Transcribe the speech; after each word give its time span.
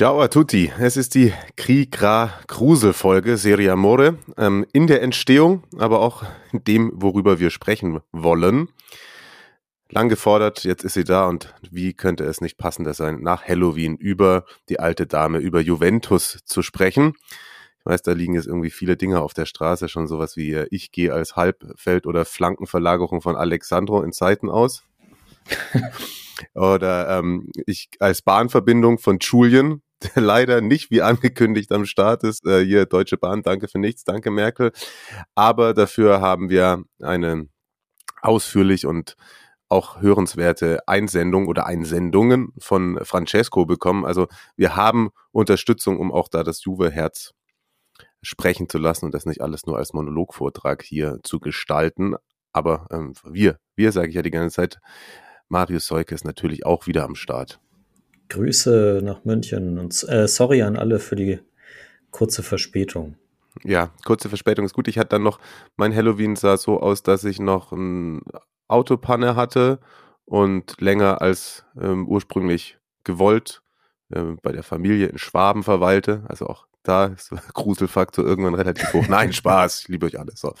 Ciao 0.00 0.18
a 0.22 0.28
tutti. 0.28 0.72
Es 0.78 0.96
ist 0.96 1.14
die 1.14 1.34
Krieg-Grusel-Folge 1.56 3.36
Serie 3.36 3.72
Amore. 3.72 4.16
Ähm, 4.38 4.64
in 4.72 4.86
der 4.86 5.02
Entstehung, 5.02 5.64
aber 5.76 6.00
auch 6.00 6.22
in 6.52 6.64
dem, 6.64 6.90
worüber 6.94 7.38
wir 7.38 7.50
sprechen 7.50 8.00
wollen. 8.10 8.70
Lang 9.90 10.08
gefordert, 10.08 10.64
jetzt 10.64 10.84
ist 10.84 10.94
sie 10.94 11.04
da 11.04 11.28
und 11.28 11.54
wie 11.70 11.92
könnte 11.92 12.24
es 12.24 12.40
nicht 12.40 12.56
passender 12.56 12.94
sein, 12.94 13.20
nach 13.20 13.46
Halloween 13.46 13.96
über 13.96 14.46
die 14.70 14.80
alte 14.80 15.06
Dame, 15.06 15.36
über 15.36 15.60
Juventus 15.60 16.38
zu 16.46 16.62
sprechen. 16.62 17.12
Ich 17.80 17.84
weiß, 17.84 18.00
da 18.00 18.12
liegen 18.12 18.32
jetzt 18.32 18.46
irgendwie 18.46 18.70
viele 18.70 18.96
Dinge 18.96 19.20
auf 19.20 19.34
der 19.34 19.44
Straße, 19.44 19.90
schon 19.90 20.08
sowas 20.08 20.34
wie 20.34 20.54
äh, 20.54 20.66
ich 20.70 20.92
gehe 20.92 21.12
als 21.12 21.36
Halbfeld- 21.36 22.06
oder 22.06 22.24
Flankenverlagerung 22.24 23.20
von 23.20 23.36
Alexandro 23.36 24.00
in 24.00 24.12
Zeiten 24.12 24.48
aus. 24.48 24.82
oder 26.54 27.18
ähm, 27.18 27.50
ich 27.66 27.90
als 27.98 28.22
Bahnverbindung 28.22 28.98
von 28.98 29.18
Julian, 29.20 29.82
der 30.02 30.22
leider 30.22 30.60
nicht 30.60 30.90
wie 30.90 31.02
angekündigt 31.02 31.72
am 31.72 31.86
Start 31.86 32.24
ist. 32.24 32.46
Äh, 32.46 32.64
hier 32.64 32.86
Deutsche 32.86 33.16
Bahn, 33.16 33.42
danke 33.42 33.68
für 33.68 33.78
nichts, 33.78 34.04
danke 34.04 34.30
Merkel. 34.30 34.72
Aber 35.34 35.74
dafür 35.74 36.20
haben 36.20 36.50
wir 36.50 36.84
eine 37.00 37.48
ausführlich 38.22 38.86
und 38.86 39.16
auch 39.68 40.00
hörenswerte 40.00 40.80
Einsendung 40.88 41.46
oder 41.46 41.66
Einsendungen 41.66 42.52
von 42.58 42.98
Francesco 43.04 43.66
bekommen. 43.66 44.04
Also 44.04 44.26
wir 44.56 44.74
haben 44.74 45.10
Unterstützung, 45.30 45.98
um 45.98 46.12
auch 46.12 46.28
da 46.28 46.42
das 46.42 46.64
Juve-Herz 46.64 47.32
sprechen 48.20 48.68
zu 48.68 48.78
lassen 48.78 49.06
und 49.06 49.14
das 49.14 49.26
nicht 49.26 49.40
alles 49.40 49.66
nur 49.66 49.78
als 49.78 49.92
Monologvortrag 49.92 50.82
hier 50.82 51.20
zu 51.22 51.38
gestalten. 51.38 52.16
Aber 52.52 52.88
ähm, 52.90 53.14
wir, 53.24 53.58
wir 53.76 53.92
sage 53.92 54.08
ich 54.08 54.16
ja 54.16 54.22
die 54.22 54.32
ganze 54.32 54.56
Zeit, 54.56 54.80
Marius 55.48 55.86
Seuke 55.86 56.14
ist 56.14 56.24
natürlich 56.24 56.66
auch 56.66 56.86
wieder 56.86 57.04
am 57.04 57.14
Start. 57.14 57.60
Grüße 58.30 59.00
nach 59.04 59.24
München 59.24 59.78
und 59.78 60.08
äh, 60.08 60.26
sorry 60.26 60.62
an 60.62 60.76
alle 60.76 60.98
für 60.98 61.16
die 61.16 61.40
kurze 62.10 62.42
Verspätung. 62.42 63.16
Ja, 63.64 63.90
kurze 64.04 64.28
Verspätung 64.28 64.64
ist 64.64 64.72
gut. 64.72 64.88
Ich 64.88 64.98
hatte 64.98 65.10
dann 65.10 65.22
noch, 65.22 65.38
mein 65.76 65.94
Halloween 65.94 66.36
sah 66.36 66.56
so 66.56 66.80
aus, 66.80 67.02
dass 67.02 67.24
ich 67.24 67.40
noch 67.40 67.72
ein 67.72 68.22
Autopanne 68.68 69.36
hatte 69.36 69.80
und 70.24 70.80
länger 70.80 71.20
als 71.20 71.64
ähm, 71.80 72.06
ursprünglich 72.08 72.78
gewollt 73.04 73.62
äh, 74.10 74.22
bei 74.42 74.52
der 74.52 74.62
Familie 74.62 75.08
in 75.08 75.18
Schwaben 75.18 75.62
verweilte. 75.62 76.22
Also 76.28 76.46
auch 76.46 76.66
da 76.82 77.06
ist 77.06 77.32
der 77.32 77.42
Gruselfaktor 77.52 78.24
irgendwann 78.24 78.54
relativ 78.54 78.92
hoch. 78.92 79.06
Nein, 79.08 79.32
Spaß, 79.32 79.82
ich 79.82 79.88
liebe 79.88 80.06
euch 80.06 80.18
alle. 80.18 80.32
So. 80.34 80.54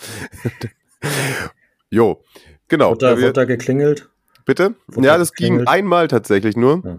jo, 1.90 2.22
genau. 2.68 2.90
Wurde 2.90 3.06
da, 3.06 3.16
wurde 3.16 3.32
da 3.32 3.44
geklingelt? 3.44 4.10
Bitte? 4.44 4.74
Wurde 4.88 5.06
ja, 5.06 5.12
da 5.14 5.18
das 5.18 5.32
ging 5.32 5.58
geklingelt? 5.58 5.68
einmal 5.68 6.08
tatsächlich 6.08 6.56
nur. 6.56 6.82
Ja. 6.84 6.98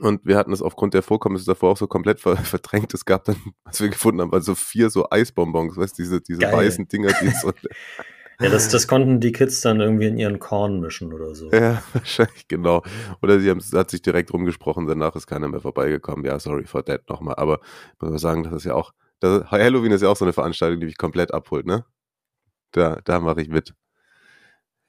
Und 0.00 0.24
wir 0.24 0.36
hatten 0.36 0.52
es 0.52 0.60
aufgrund 0.60 0.94
der 0.94 1.02
Vorkommnisse 1.02 1.46
davor 1.46 1.72
auch 1.72 1.76
so 1.76 1.86
komplett 1.86 2.20
ver 2.20 2.36
verdrängt. 2.44 2.92
Es 2.94 3.04
gab 3.04 3.24
dann, 3.24 3.36
was 3.64 3.80
wir 3.80 3.88
gefunden 3.88 4.20
haben, 4.20 4.32
also 4.32 4.54
vier 4.54 4.90
so 4.90 5.08
Eisbonbons, 5.10 5.76
weißt 5.76 5.98
du, 5.98 6.02
diese, 6.02 6.20
diese 6.20 6.40
Geil. 6.40 6.52
weißen 6.52 6.88
Dinger, 6.88 7.12
die 7.20 7.30
so, 7.30 7.52
Ja, 8.40 8.50
das, 8.50 8.68
das 8.68 8.86
konnten 8.86 9.18
die 9.18 9.32
Kids 9.32 9.62
dann 9.62 9.80
irgendwie 9.80 10.06
in 10.06 10.16
ihren 10.16 10.38
Korn 10.38 10.78
mischen 10.78 11.12
oder 11.12 11.34
so. 11.34 11.50
ja, 11.50 11.82
wahrscheinlich, 11.92 12.46
genau. 12.46 12.82
Oder 13.20 13.40
sie 13.40 13.50
haben, 13.50 13.60
hat 13.60 13.90
sich 13.90 14.00
direkt 14.00 14.32
rumgesprochen, 14.32 14.86
danach 14.86 15.16
ist 15.16 15.26
keiner 15.26 15.48
mehr 15.48 15.60
vorbeigekommen. 15.60 16.24
Ja, 16.24 16.38
sorry 16.38 16.64
for 16.64 16.84
that 16.84 17.08
nochmal. 17.08 17.34
Aber 17.34 17.58
ich 17.94 18.00
muss 18.00 18.10
mal 18.10 18.18
sagen, 18.18 18.44
das 18.44 18.52
ist 18.52 18.64
ja 18.64 18.74
auch, 18.74 18.92
das, 19.18 19.50
Halloween 19.50 19.90
ist 19.90 20.02
ja 20.02 20.08
auch 20.08 20.16
so 20.16 20.24
eine 20.24 20.32
Veranstaltung, 20.32 20.78
die 20.78 20.86
mich 20.86 20.98
komplett 20.98 21.34
abholt, 21.34 21.66
ne? 21.66 21.84
Da, 22.70 23.00
da 23.04 23.18
mache 23.18 23.42
ich 23.42 23.48
mit. 23.48 23.74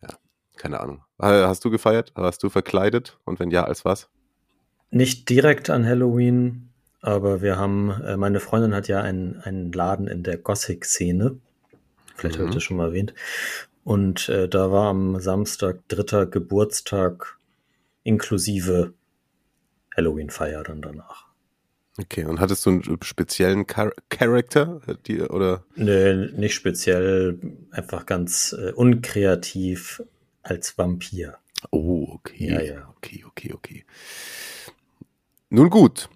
Ja, 0.04 0.10
keine 0.58 0.80
Ahnung. 0.80 1.04
Hast 1.18 1.66
du 1.66 1.72
gefeiert? 1.72 2.14
Hast 2.16 2.44
du 2.44 2.50
verkleidet? 2.50 3.18
Und 3.26 3.40
wenn 3.40 3.50
ja, 3.50 3.64
als 3.64 3.84
was? 3.84 4.10
Nicht 4.92 5.30
direkt 5.30 5.70
an 5.70 5.86
Halloween, 5.86 6.70
aber 7.02 7.42
wir 7.42 7.58
haben, 7.58 7.92
äh, 8.02 8.18
meine 8.18 8.40
Freundin 8.40 8.74
hat 8.74 8.88
ja 8.88 9.02
einen, 9.02 9.38
einen 9.42 9.72
Laden 9.72 10.08
in 10.08 10.24
der 10.24 10.38
Gothic-Szene. 10.38 11.38
Vielleicht 12.16 12.38
habe 12.38 12.46
ich 12.46 12.50
Mhm. 12.52 12.56
das 12.56 12.64
schon 12.64 12.78
mal 12.78 12.88
erwähnt. 12.88 13.14
Und 13.84 14.30
äh, 14.30 14.48
da 14.50 14.72
war 14.72 14.90
am 14.90 15.20
Samstag 15.20 15.80
dritter 15.88 16.26
Geburtstag 16.26 17.38
inklusive 18.04 18.94
Halloween-Feier 19.96 20.64
dann 20.64 20.82
danach. 20.82 21.28
Okay, 21.98 22.24
und 22.26 22.40
hattest 22.40 22.66
du 22.66 22.70
einen 22.70 22.98
speziellen 23.04 23.66
Char 23.68 23.92
Charakter? 24.10 24.80
Die, 25.06 25.22
oder? 25.22 25.64
Nö, 25.76 26.32
nicht 26.36 26.54
speziell, 26.56 27.40
einfach 27.72 28.06
ganz 28.06 28.54
äh, 28.58 28.72
unkreativ 28.72 30.02
als 30.42 30.78
Vampir. 30.78 31.38
Oh, 31.72 32.08
okay. 32.12 32.54
Ja, 32.54 32.62
ja. 32.62 32.94
Okay, 32.98 33.26
okay, 33.28 33.54
okay. 33.54 33.86
Nun 35.50 35.70
gut, 35.70 36.10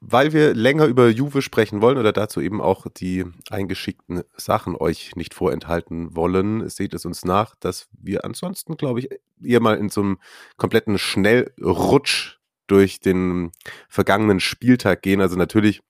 weil 0.00 0.32
wir 0.32 0.54
länger 0.54 0.86
über 0.86 1.08
Juve 1.08 1.42
sprechen 1.42 1.80
wollen 1.80 1.98
oder 1.98 2.12
dazu 2.12 2.40
eben 2.40 2.60
auch 2.60 2.86
die 2.88 3.24
eingeschickten 3.50 4.22
Sachen 4.36 4.76
euch 4.76 5.16
nicht 5.16 5.34
vorenthalten 5.34 6.14
wollen, 6.14 6.68
seht 6.68 6.94
es 6.94 7.04
uns 7.04 7.24
nach, 7.24 7.54
dass 7.56 7.88
wir 7.92 8.24
ansonsten, 8.24 8.76
glaube 8.76 9.00
ich, 9.00 9.08
eher 9.42 9.60
mal 9.60 9.76
in 9.76 9.88
so 9.88 10.02
einem 10.02 10.18
kompletten 10.56 10.98
Schnellrutsch 10.98 12.38
durch 12.66 13.00
den 13.00 13.52
vergangenen 13.88 14.40
Spieltag 14.40 15.02
gehen. 15.02 15.20
Also 15.20 15.36
natürlich 15.36 15.82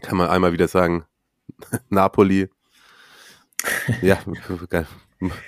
kann 0.00 0.16
man 0.16 0.28
einmal 0.28 0.52
wieder 0.52 0.68
sagen, 0.68 1.04
Napoli, 1.88 2.48
ja, 4.02 4.18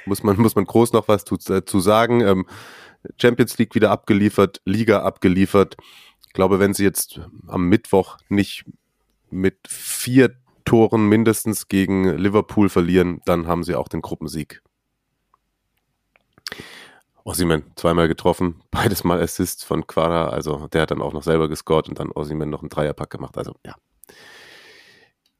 muss 0.05 0.23
man, 0.23 0.37
muss 0.37 0.55
man 0.55 0.65
groß 0.65 0.93
noch 0.93 1.09
was 1.09 1.25
zu, 1.25 1.37
äh, 1.53 1.65
zu 1.65 1.81
sagen. 1.81 2.21
Ähm, 2.21 2.47
Champions 3.21 3.57
League 3.59 3.75
wieder 3.75 3.91
abgeliefert, 3.91 4.61
Liga 4.65 5.03
abgeliefert. 5.03 5.77
Ich 6.31 6.35
glaube, 6.35 6.61
wenn 6.61 6.75
sie 6.75 6.85
jetzt 6.85 7.21
am 7.49 7.69
Mittwoch 7.69 8.19
nicht 8.29 8.65
mit 9.31 9.57
vier 9.67 10.37
Toren 10.65 11.09
mindestens 11.09 11.67
gegen 11.67 12.05
Liverpool 12.17 12.69
verlieren, 12.69 13.21
dann 13.25 13.49
haben 13.49 13.65
sie 13.65 13.75
auch 13.75 13.89
den 13.89 14.01
Gruppensieg. 14.01 14.63
Ossiman 17.25 17.65
zweimal 17.75 18.07
getroffen, 18.07 18.63
beides 18.71 19.03
mal 19.03 19.21
Assists 19.21 19.65
von 19.65 19.89
Quara, 19.89 20.29
also 20.29 20.69
der 20.69 20.83
hat 20.83 20.93
dann 20.93 21.03
auch 21.03 21.13
noch 21.13 21.25
selber 21.25 21.49
gescored 21.49 21.89
und 21.89 21.99
dann 21.99 22.13
Ossiman 22.13 22.49
noch 22.49 22.61
einen 22.61 22.71
Dreierpack 22.71 23.11
gemacht, 23.11 23.37
also 23.37 23.57
ja. 23.67 23.75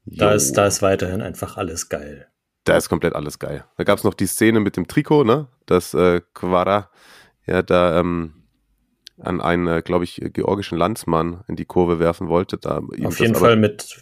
Da 0.03 0.33
ist, 0.33 0.51
da 0.57 0.67
ist 0.67 0.81
weiterhin 0.81 1.21
einfach 1.21 1.55
alles 1.55 1.87
geil. 1.87 2.27
Da 2.65 2.75
ist 2.75 2.89
komplett 2.89 3.15
alles 3.15 3.39
geil. 3.39 3.63
Da 3.77 3.85
gab 3.85 3.97
es 3.97 4.03
noch 4.03 4.13
die 4.13 4.27
Szene 4.27 4.59
mit 4.59 4.75
dem 4.75 4.89
Trikot, 4.89 5.23
ne? 5.23 5.47
Dass 5.67 5.93
äh, 5.93 6.19
Quara 6.33 6.89
ja 7.45 7.61
da 7.61 7.97
ähm, 7.97 8.40
an 9.21 9.41
einen, 9.41 9.67
äh, 9.67 9.81
glaube 9.83 10.03
ich, 10.03 10.21
georgischen 10.33 10.77
Landsmann 10.77 11.43
in 11.47 11.55
die 11.55 11.65
Kurve 11.65 11.99
werfen 11.99 12.27
wollte. 12.27 12.57
Da 12.57 12.81
Auf 13.03 13.19
jeden 13.19 13.35
Fall 13.35 13.55
mit 13.55 14.01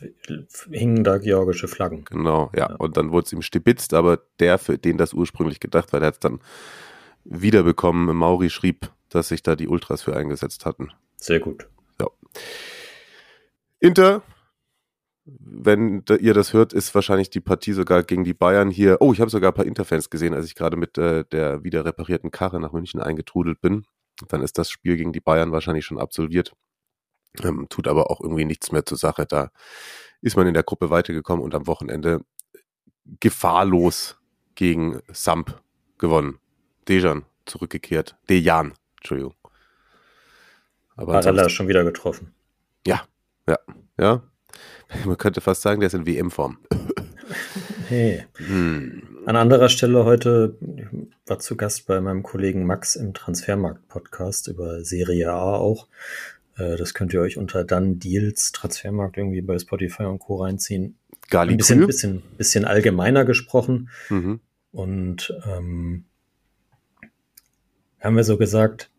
hingen 0.72 1.03
da 1.03 1.18
georgische 1.18 1.68
Flaggen. 1.68 2.06
Genau, 2.06 2.52
ja. 2.56 2.69
Ja. 2.69 2.75
Und 2.75 2.97
dann 2.97 3.12
wurde 3.12 3.25
es 3.25 3.34
ihm 3.34 3.41
stibitzt, 3.41 3.94
aber 3.94 4.19
der, 4.40 4.58
für 4.58 4.78
den 4.78 4.97
das 4.97 5.13
ursprünglich 5.13 5.59
gedacht 5.59 5.94
war, 5.94 6.00
der 6.00 6.08
hat 6.08 6.16
es 6.16 6.19
dann 6.19 6.40
wiederbekommen. 7.24 8.16
Mauri 8.16 8.50
schrieb, 8.50 8.91
dass 9.09 9.29
sich 9.29 9.44
da 9.44 9.56
die 9.56 9.68
Ultras 9.68 10.02
für 10.02 10.16
eingesetzt 10.16 10.66
hatten. 10.66 10.91
Sehr 11.18 11.40
gut. 11.40 11.68
Inter, 13.79 14.24
wenn 15.26 16.03
ihr 16.20 16.34
das 16.34 16.53
hört, 16.53 16.73
ist 16.73 16.93
wahrscheinlich 16.93 17.29
die 17.29 17.40
Partie 17.40 17.73
sogar 17.73 18.03
gegen 18.03 18.23
die 18.23 18.34
Bayern 18.34 18.70
hier. 18.70 18.97
Oh, 18.99 19.14
ich 19.14 19.22
habe 19.22 19.29
sogar 19.29 19.52
ein 19.52 19.55
paar 19.55 19.66
Interfans 19.66 20.09
gesehen, 20.09 20.34
als 20.34 20.46
ich 20.46 20.55
gerade 20.55 20.76
mit 20.76 20.97
äh, 20.97 21.23
der 21.32 21.64
wieder 21.64 21.85
reparierten 21.85 22.32
Karre 22.32 22.59
nach 22.59 22.73
München 22.73 22.99
eingetrudelt 22.99 23.61
bin. 23.61 23.85
Dann 24.27 24.41
ist 24.41 24.57
das 24.57 24.69
Spiel 24.69 24.97
gegen 24.97 25.13
die 25.13 25.21
Bayern 25.21 25.51
wahrscheinlich 25.51 25.85
schon 25.85 25.99
absolviert. 25.99 26.53
Ähm, 27.43 27.67
tut 27.69 27.87
aber 27.87 28.09
auch 28.11 28.21
irgendwie 28.21 28.45
nichts 28.45 28.71
mehr 28.71 28.85
zur 28.85 28.97
Sache. 28.97 29.25
Da 29.25 29.51
ist 30.21 30.35
man 30.35 30.47
in 30.47 30.53
der 30.53 30.63
Gruppe 30.63 30.89
weitergekommen 30.89 31.43
und 31.43 31.55
am 31.55 31.67
Wochenende 31.67 32.21
gefahrlos 33.19 34.17
gegen 34.55 35.01
Samp 35.11 35.61
gewonnen. 35.97 36.39
Dejan 36.87 37.25
zurückgekehrt. 37.45 38.17
Dejan, 38.29 38.73
Entschuldigung. 38.97 39.33
Aber 40.95 41.13
Barella 41.13 41.29
ansonsten- 41.29 41.49
schon 41.51 41.67
wieder 41.67 41.83
getroffen. 41.83 42.33
ja, 42.85 43.03
ja, 43.47 43.57
ja. 43.97 44.23
Man 45.05 45.17
könnte 45.17 45.39
fast 45.41 45.61
sagen, 45.61 45.79
der 45.79 45.87
ist 45.87 45.93
in 45.93 46.05
WM-Form. 46.05 46.57
Hey. 47.90 48.24
Hm. 48.36 49.02
An 49.26 49.36
anderer 49.36 49.68
Stelle 49.68 50.06
heute 50.06 50.56
war 51.26 51.40
zu 51.40 51.58
Gast 51.58 51.88
bei 51.88 52.00
meinem 52.00 52.22
Kollegen 52.22 52.64
Max 52.64 52.96
im 52.96 53.16
Transfermarkt-Podcast 53.16 54.47
über 54.47 54.84
Serie 54.84 55.32
A 55.32 55.56
auch. 55.56 55.88
Äh, 56.56 56.78
das 56.78 56.94
könnt 56.94 57.14
ihr 57.14 57.22
euch 57.22 57.40
unter 57.40 57.64
dann 57.64 57.97
Deals 57.97 58.52
Transfermarkt 58.52 59.18
irgendwie 59.18 59.41
bei 59.41 59.58
Spotify 59.58 60.03
und 60.03 60.20
Co. 60.20 60.44
reinziehen. 60.44 61.00
Gali 61.32 61.53
Ein 61.53 61.58
bisschen, 61.58 61.88
bisschen, 61.88 62.22
bisschen 62.38 62.64
allgemeiner 62.64 63.26
gesprochen. 63.26 63.90
Mhm. 64.09 64.40
Und 64.72 65.34
ähm, 65.47 66.06
haben 68.00 68.16
wir 68.16 68.24
so 68.24 68.38
gesagt, 68.38 68.91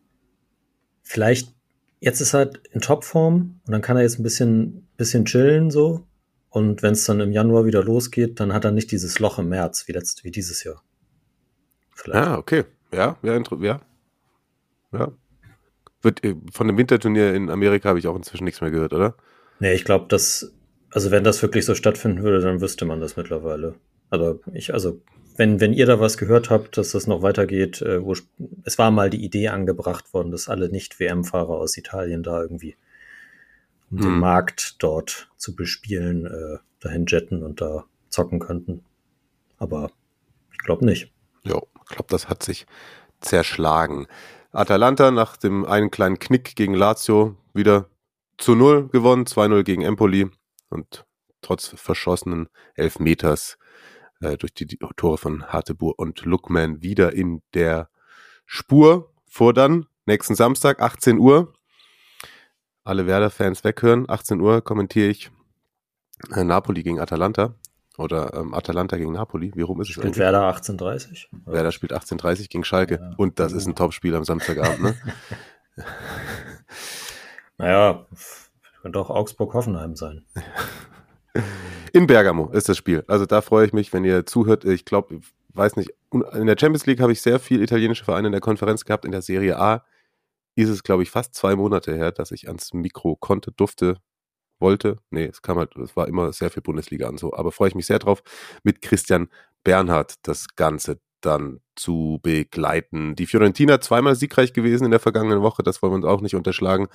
vielleicht 1.01 1.55
jetzt 2.01 2.19
ist 2.19 2.33
er 2.33 2.39
halt 2.39 2.67
in 2.73 2.81
Topform 2.81 3.61
und 3.65 3.71
dann 3.71 3.81
kann 3.81 3.95
er 3.95 4.03
jetzt 4.03 4.19
ein 4.19 4.23
bisschen, 4.23 4.85
bisschen 4.97 5.23
chillen 5.23 5.71
so. 5.71 6.05
Und 6.51 6.83
wenn 6.83 6.91
es 6.91 7.05
dann 7.05 7.21
im 7.21 7.31
Januar 7.31 7.65
wieder 7.65 7.81
losgeht, 7.81 8.41
dann 8.41 8.53
hat 8.53 8.65
er 8.65 8.71
nicht 8.71 8.91
dieses 8.91 9.19
Loch 9.19 9.39
im 9.39 9.47
März 9.49 9.87
wie, 9.87 9.93
letzt, 9.93 10.25
wie 10.25 10.31
dieses 10.31 10.63
Jahr. 10.65 10.83
Vielleicht. 11.95 12.27
Ah, 12.27 12.37
okay. 12.37 12.65
Ja, 12.93 13.17
ja, 13.23 13.41
ja. 13.61 13.81
ja. 14.91 15.11
Wird, 16.01 16.23
äh, 16.25 16.35
von 16.51 16.67
dem 16.67 16.77
Winterturnier 16.77 17.33
in 17.33 17.49
Amerika 17.49 17.87
habe 17.89 17.99
ich 17.99 18.07
auch 18.07 18.17
inzwischen 18.17 18.43
nichts 18.43 18.59
mehr 18.59 18.69
gehört, 18.69 18.91
oder? 18.91 19.15
Nee, 19.59 19.73
ich 19.73 19.85
glaube, 19.85 20.07
dass, 20.09 20.51
also 20.89 21.09
wenn 21.09 21.23
das 21.23 21.41
wirklich 21.41 21.63
so 21.65 21.73
stattfinden 21.73 22.21
würde, 22.21 22.41
dann 22.41 22.59
wüsste 22.59 22.83
man 22.83 22.99
das 22.99 23.15
mittlerweile. 23.15 23.75
Aber 24.09 24.39
ich, 24.53 24.73
also, 24.73 24.99
wenn, 25.37 25.61
wenn 25.61 25.71
ihr 25.71 25.85
da 25.85 26.01
was 26.01 26.17
gehört 26.17 26.49
habt, 26.49 26.77
dass 26.77 26.91
das 26.91 27.07
noch 27.07 27.21
weitergeht, 27.21 27.81
äh, 27.81 28.01
es 28.65 28.77
war 28.77 28.91
mal 28.91 29.09
die 29.09 29.23
Idee 29.23 29.47
angebracht 29.47 30.13
worden, 30.13 30.31
dass 30.31 30.49
alle 30.49 30.67
Nicht-WM-Fahrer 30.67 31.51
aus 31.53 31.77
Italien 31.77 32.23
da 32.23 32.41
irgendwie, 32.41 32.75
um 33.91 33.99
hm. 33.99 34.03
den 34.05 34.19
Markt 34.19 34.81
dort 34.81 35.29
zu 35.37 35.55
bespielen, 35.55 36.25
äh, 36.25 36.57
dahin 36.79 37.05
jetten 37.07 37.43
und 37.43 37.61
da 37.61 37.85
zocken 38.09 38.39
könnten. 38.39 38.83
Aber 39.57 39.91
ich 40.51 40.57
glaube 40.59 40.85
nicht. 40.85 41.11
Ja, 41.43 41.57
ich 41.57 41.95
glaube, 41.95 42.07
das 42.09 42.29
hat 42.29 42.43
sich 42.43 42.65
zerschlagen. 43.19 44.07
Atalanta 44.51 45.11
nach 45.11 45.37
dem 45.37 45.65
einen 45.65 45.91
kleinen 45.91 46.19
Knick 46.19 46.55
gegen 46.55 46.73
Lazio 46.73 47.37
wieder 47.53 47.89
zu 48.37 48.55
Null 48.55 48.89
gewonnen, 48.89 49.25
2-0 49.25 49.63
gegen 49.63 49.81
Empoli 49.83 50.29
und 50.69 51.05
trotz 51.41 51.67
verschossenen 51.67 52.49
Elfmeters 52.75 53.57
äh, 54.19 54.37
durch 54.37 54.53
die, 54.53 54.65
die 54.65 54.79
Tore 54.95 55.17
von 55.17 55.45
Hartebur 55.45 55.97
und 55.97 56.25
Lookman 56.25 56.81
wieder 56.81 57.13
in 57.13 57.41
der 57.53 57.89
Spur 58.45 59.13
vor 59.25 59.53
dann 59.53 59.87
nächsten 60.05 60.35
Samstag 60.35 60.81
18 60.81 61.17
Uhr. 61.17 61.53
Alle 62.83 63.05
Werder-Fans 63.05 63.63
weghören. 63.63 64.09
18 64.09 64.39
Uhr 64.41 64.61
kommentiere 64.61 65.07
ich 65.07 65.31
äh, 66.35 66.43
Napoli 66.43 66.83
gegen 66.83 66.99
Atalanta. 66.99 67.55
Oder 67.97 68.33
ähm, 68.33 68.53
Atalanta 68.53 68.97
gegen 68.97 69.11
Napoli. 69.11 69.51
Wie 69.53 69.61
rum 69.61 69.81
ist 69.81 69.89
spielt 69.89 70.05
es 70.05 70.05
eigentlich? 70.05 70.19
Werder 70.19 70.47
1830? 70.47 71.29
Werder 71.45 71.71
spielt 71.71 71.93
1830 71.93 72.49
gegen 72.49 72.63
Schalke. 72.63 72.99
Ja. 73.01 73.11
Und 73.17 73.39
das 73.39 73.51
ist 73.51 73.67
ein 73.67 73.75
Topspiel 73.75 74.15
am 74.15 74.23
Samstagabend, 74.23 74.81
ne? 74.81 74.95
naja, 77.57 78.05
könnte 78.81 78.99
auch 78.99 79.09
Augsburg-Hoffenheim 79.09 79.95
sein. 79.95 80.25
In 81.93 82.07
Bergamo 82.07 82.49
ist 82.51 82.69
das 82.69 82.77
Spiel. 82.77 83.03
Also 83.07 83.25
da 83.25 83.41
freue 83.41 83.65
ich 83.65 83.73
mich, 83.73 83.91
wenn 83.93 84.05
ihr 84.05 84.25
zuhört. 84.25 84.65
Ich 84.65 84.85
glaube, 84.85 85.19
weiß 85.53 85.75
nicht, 85.75 85.93
in 86.11 86.47
der 86.47 86.55
Champions 86.57 86.85
League 86.85 87.01
habe 87.01 87.11
ich 87.11 87.21
sehr 87.21 87.39
viel 87.39 87.61
italienische 87.61 88.05
Vereine 88.05 88.27
in 88.27 88.31
der 88.31 88.41
Konferenz 88.41 88.85
gehabt. 88.85 89.03
In 89.03 89.11
der 89.11 89.21
Serie 89.21 89.59
A 89.59 89.83
ist 90.55 90.69
es, 90.69 90.83
glaube 90.83 91.03
ich, 91.03 91.11
fast 91.11 91.35
zwei 91.35 91.55
Monate 91.55 91.93
her, 91.95 92.11
dass 92.11 92.31
ich 92.31 92.47
ans 92.47 92.73
Mikro 92.73 93.15
konnte, 93.15 93.51
durfte, 93.51 93.97
wollte. 94.59 94.97
Nee, 95.09 95.25
es 95.25 95.41
kam 95.41 95.57
halt, 95.57 95.75
es 95.77 95.95
war 95.95 96.07
immer 96.07 96.31
sehr 96.33 96.51
viel 96.51 96.63
Bundesliga 96.63 97.09
und 97.09 97.19
so. 97.19 97.33
Aber 97.33 97.51
freue 97.51 97.69
ich 97.69 97.75
mich 97.75 97.87
sehr 97.87 97.99
drauf, 97.99 98.21
mit 98.63 98.81
Christian 98.81 99.29
Bernhard 99.63 100.15
das 100.23 100.55
Ganze 100.55 100.99
dann 101.21 101.59
zu 101.75 102.19
begleiten. 102.23 103.15
Die 103.15 103.27
Fiorentina 103.27 103.79
zweimal 103.79 104.15
siegreich 104.15 104.53
gewesen 104.53 104.85
in 104.85 104.91
der 104.91 104.99
vergangenen 104.99 105.41
Woche, 105.41 105.63
das 105.63 105.81
wollen 105.81 105.93
wir 105.93 105.97
uns 105.97 106.05
auch 106.05 106.21
nicht 106.21 106.35
unterschlagen. 106.35 106.87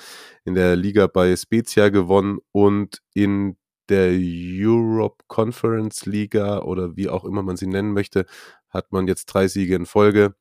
In 0.44 0.54
der 0.54 0.76
Liga 0.76 1.06
bei 1.06 1.34
Spezia 1.36 1.90
gewonnen 1.90 2.38
und 2.52 3.02
in 3.14 3.56
der 3.88 4.10
Europe 4.12 5.24
Conference 5.28 6.06
Liga 6.06 6.60
oder 6.62 6.96
wie 6.96 7.08
auch 7.08 7.24
immer 7.24 7.42
man 7.42 7.56
sie 7.56 7.68
nennen 7.68 7.92
möchte, 7.92 8.26
hat 8.68 8.90
man 8.90 9.06
jetzt 9.06 9.26
drei 9.26 9.46
Siege 9.46 9.76
in 9.76 9.86
Folge. 9.86 10.34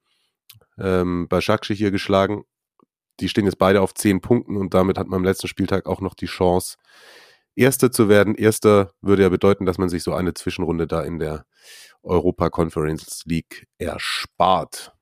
Ähm, 0.77 1.27
Başakşehir 1.29 1.77
hier 1.77 1.91
geschlagen 1.91 2.43
die 3.19 3.29
stehen 3.29 3.45
jetzt 3.45 3.57
beide 3.57 3.81
auf 3.81 3.93
zehn 3.93 4.21
Punkten 4.21 4.57
und 4.57 4.73
damit 4.73 4.97
hat 4.97 5.07
man 5.07 5.17
am 5.17 5.23
letzten 5.23 5.47
Spieltag 5.47 5.85
auch 5.85 6.01
noch 6.01 6.13
die 6.13 6.25
Chance, 6.25 6.77
Erster 7.55 7.91
zu 7.91 8.09
werden. 8.09 8.35
Erster 8.35 8.91
würde 9.01 9.23
ja 9.23 9.29
bedeuten, 9.29 9.65
dass 9.65 9.77
man 9.77 9.87
sich 9.87 10.03
so 10.03 10.13
eine 10.13 10.33
Zwischenrunde 10.33 10.87
da 10.87 11.01
in 11.03 11.19
der 11.19 11.45
Europa 12.03 12.49
Conference 12.49 13.23
League 13.25 13.67
erspart. 13.77 14.93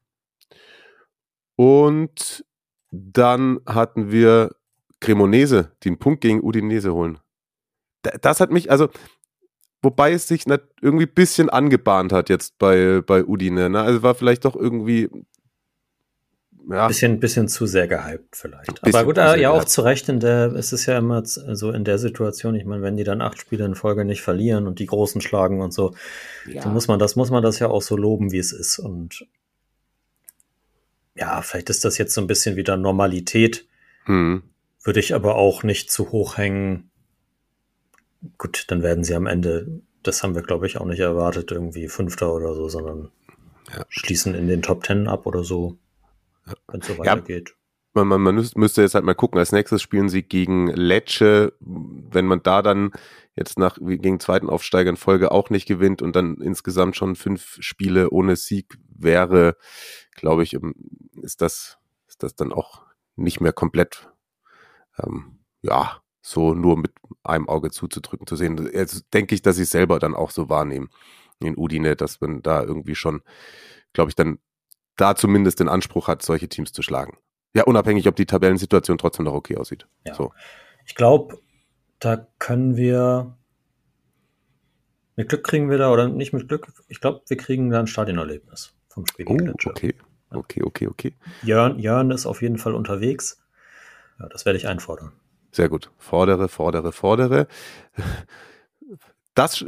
Und 1.55 2.45
dann 2.91 3.59
hatten 3.65 4.11
wir 4.11 4.55
Cremonese, 4.99 5.71
die 5.83 5.89
einen 5.89 5.99
Punkt 5.99 6.21
gegen 6.21 6.43
Udinese 6.43 6.93
holen. 6.93 7.19
Das 8.21 8.39
hat 8.39 8.51
mich, 8.51 8.69
also, 8.69 8.89
wobei 9.81 10.11
es 10.11 10.27
sich 10.27 10.45
irgendwie 10.81 11.05
ein 11.05 11.13
bisschen 11.13 11.49
angebahnt 11.49 12.13
hat 12.13 12.29
jetzt 12.29 12.57
bei, 12.59 13.01
bei 13.01 13.25
Udine. 13.25 13.69
Ne? 13.69 13.81
Also 13.81 14.03
war 14.03 14.13
vielleicht 14.13 14.45
doch 14.45 14.55
irgendwie 14.55 15.09
ja. 16.69 16.87
Bisschen, 16.87 17.19
bisschen 17.19 17.47
zu 17.47 17.65
sehr 17.65 17.87
gehypt 17.87 18.35
vielleicht. 18.35 18.83
Aber 18.83 19.03
gut, 19.03 19.17
ja 19.17 19.49
auch 19.49 19.65
zu 19.65 19.81
Recht 19.81 20.07
in 20.09 20.19
der, 20.19 20.53
es 20.53 20.71
ist 20.71 20.85
ja 20.85 20.97
immer 20.97 21.23
so 21.25 21.71
in 21.71 21.83
der 21.83 21.97
Situation, 21.97 22.55
ich 22.55 22.65
meine, 22.65 22.81
wenn 22.81 22.95
die 22.95 23.03
dann 23.03 23.21
acht 23.21 23.39
Spiele 23.39 23.65
in 23.65 23.75
Folge 23.75 24.05
nicht 24.05 24.21
verlieren 24.21 24.67
und 24.67 24.79
die 24.79 24.85
Großen 24.85 25.21
schlagen 25.21 25.61
und 25.61 25.73
so, 25.73 25.93
ja. 26.47 26.61
dann 26.61 26.73
muss 26.73 26.87
man 26.87 26.99
das, 26.99 27.15
muss 27.15 27.31
man 27.31 27.43
das 27.43 27.59
ja 27.59 27.67
auch 27.67 27.81
so 27.81 27.97
loben, 27.97 28.31
wie 28.31 28.37
es 28.37 28.53
ist. 28.53 28.79
Und 28.79 29.27
ja, 31.15 31.41
vielleicht 31.41 31.69
ist 31.69 31.83
das 31.83 31.97
jetzt 31.97 32.13
so 32.13 32.21
ein 32.21 32.27
bisschen 32.27 32.55
wieder 32.55 32.77
Normalität. 32.77 33.67
Hm. 34.05 34.43
Würde 34.83 34.99
ich 34.99 35.13
aber 35.13 35.35
auch 35.35 35.63
nicht 35.63 35.91
zu 35.91 36.11
hoch 36.11 36.37
hängen. 36.37 36.89
Gut, 38.37 38.65
dann 38.69 38.83
werden 38.83 39.03
sie 39.03 39.15
am 39.15 39.27
Ende, 39.27 39.81
das 40.01 40.23
haben 40.23 40.35
wir, 40.35 40.43
glaube 40.43 40.65
ich, 40.65 40.77
auch 40.77 40.85
nicht 40.85 40.99
erwartet, 40.99 41.51
irgendwie 41.51 41.89
Fünfter 41.89 42.33
oder 42.33 42.53
so, 42.55 42.69
sondern 42.69 43.11
ja. 43.75 43.85
schließen 43.89 44.33
in 44.33 44.47
den 44.47 44.61
Top 44.61 44.83
Ten 44.83 45.07
ab 45.07 45.25
oder 45.25 45.43
so 45.43 45.77
wenn 46.67 46.81
es 46.81 46.87
so 46.87 46.97
weitergeht. 46.97 47.49
Ja. 47.49 47.55
Man, 47.95 48.07
man, 48.07 48.21
man 48.21 48.49
müsste 48.55 48.81
jetzt 48.81 48.95
halt 48.95 49.05
mal 49.05 49.13
gucken. 49.13 49.37
Als 49.37 49.51
nächstes 49.51 49.81
spielen 49.81 50.09
sie 50.09 50.23
gegen 50.23 50.67
Lecce. 50.67 51.53
Wenn 51.59 52.25
man 52.25 52.41
da 52.41 52.63
dann 52.63 52.91
jetzt 53.35 53.59
nach 53.59 53.77
gegen 53.79 54.19
zweiten 54.19 54.49
Aufsteiger 54.49 54.89
in 54.89 54.97
Folge 54.97 55.31
auch 55.31 55.49
nicht 55.49 55.67
gewinnt 55.67 56.01
und 56.01 56.15
dann 56.15 56.37
insgesamt 56.37 56.95
schon 56.95 57.15
fünf 57.15 57.57
Spiele 57.59 58.09
ohne 58.09 58.35
Sieg 58.35 58.77
wäre, 58.89 59.57
glaube 60.15 60.43
ich, 60.43 60.53
ähm, 60.53 60.73
ist 61.21 61.41
das, 61.41 61.77
ist 62.07 62.23
das 62.23 62.35
dann 62.35 62.51
auch 62.51 62.81
nicht 63.15 63.41
mehr 63.41 63.53
komplett, 63.53 64.09
ähm, 64.97 65.39
ja, 65.61 66.01
so 66.21 66.53
nur 66.53 66.77
mit 66.77 66.91
einem 67.23 67.49
Auge 67.49 67.69
zuzudrücken 67.69 68.27
zu 68.27 68.35
sehen. 68.35 68.69
Jetzt 68.73 69.13
denke 69.13 69.35
ich, 69.35 69.41
dass 69.41 69.57
sie 69.57 69.63
es 69.63 69.71
selber 69.71 69.99
dann 69.99 70.15
auch 70.15 70.31
so 70.31 70.49
wahrnehmen 70.49 70.89
in 71.39 71.57
Udine, 71.57 71.95
dass 71.95 72.21
man 72.21 72.41
da 72.41 72.63
irgendwie 72.63 72.95
schon, 72.95 73.21
glaube 73.93 74.09
ich, 74.09 74.15
dann 74.15 74.39
da 74.95 75.15
zumindest 75.15 75.59
den 75.59 75.69
Anspruch 75.69 76.07
hat, 76.07 76.21
solche 76.21 76.47
Teams 76.47 76.71
zu 76.71 76.81
schlagen. 76.81 77.17
Ja, 77.55 77.63
unabhängig, 77.63 78.07
ob 78.07 78.15
die 78.15 78.25
Tabellensituation 78.25 78.97
trotzdem 78.97 79.25
noch 79.25 79.33
okay 79.33 79.57
aussieht. 79.57 79.87
Ja. 80.05 80.15
So. 80.15 80.33
Ich 80.85 80.95
glaube, 80.95 81.37
da 81.99 82.27
können 82.39 82.75
wir 82.75 83.37
mit 85.15 85.29
Glück 85.29 85.43
kriegen 85.43 85.69
wir 85.69 85.77
da, 85.77 85.91
oder 85.91 86.07
nicht 86.07 86.33
mit 86.33 86.47
Glück, 86.47 86.67
ich 86.87 86.99
glaube, 86.99 87.21
wir 87.27 87.37
kriegen 87.37 87.69
da 87.69 87.79
ein 87.79 87.87
Stadionerlebnis 87.87 88.73
vom 88.89 89.05
Spiel. 89.05 89.25
Oh, 89.29 89.69
okay. 89.69 89.93
Okay, 90.31 90.63
okay, 90.63 90.87
okay. 90.87 91.15
Jörn, 91.43 91.77
Jörn 91.77 92.09
ist 92.09 92.25
auf 92.25 92.41
jeden 92.41 92.57
Fall 92.57 92.73
unterwegs. 92.73 93.39
Ja, 94.19 94.27
das 94.29 94.45
werde 94.45 94.57
ich 94.57 94.67
einfordern. 94.67 95.11
Sehr 95.51 95.69
gut. 95.69 95.91
Fordere, 95.99 96.49
fordere, 96.49 96.91
fordere 96.91 97.47
das 99.35 99.63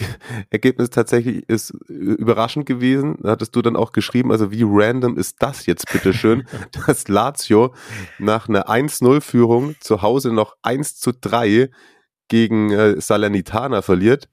Ergebnis 0.50 0.90
tatsächlich 0.90 1.48
ist 1.48 1.70
überraschend 1.88 2.66
gewesen. 2.66 3.18
Da 3.22 3.30
hattest 3.30 3.54
du 3.56 3.62
dann 3.62 3.76
auch 3.76 3.92
geschrieben, 3.92 4.30
also 4.30 4.50
wie 4.50 4.64
random 4.64 5.16
ist 5.16 5.36
das 5.40 5.66
jetzt 5.66 5.90
bitteschön, 5.92 6.46
dass 6.86 7.08
Lazio 7.08 7.74
nach 8.18 8.48
einer 8.48 8.68
1-0-Führung 8.68 9.74
zu 9.80 10.02
Hause 10.02 10.32
noch 10.32 10.56
1 10.62 10.98
zu 10.98 11.12
3 11.12 11.70
gegen 12.28 12.70
äh, 12.70 13.00
Salernitana 13.00 13.82
verliert. 13.82 14.28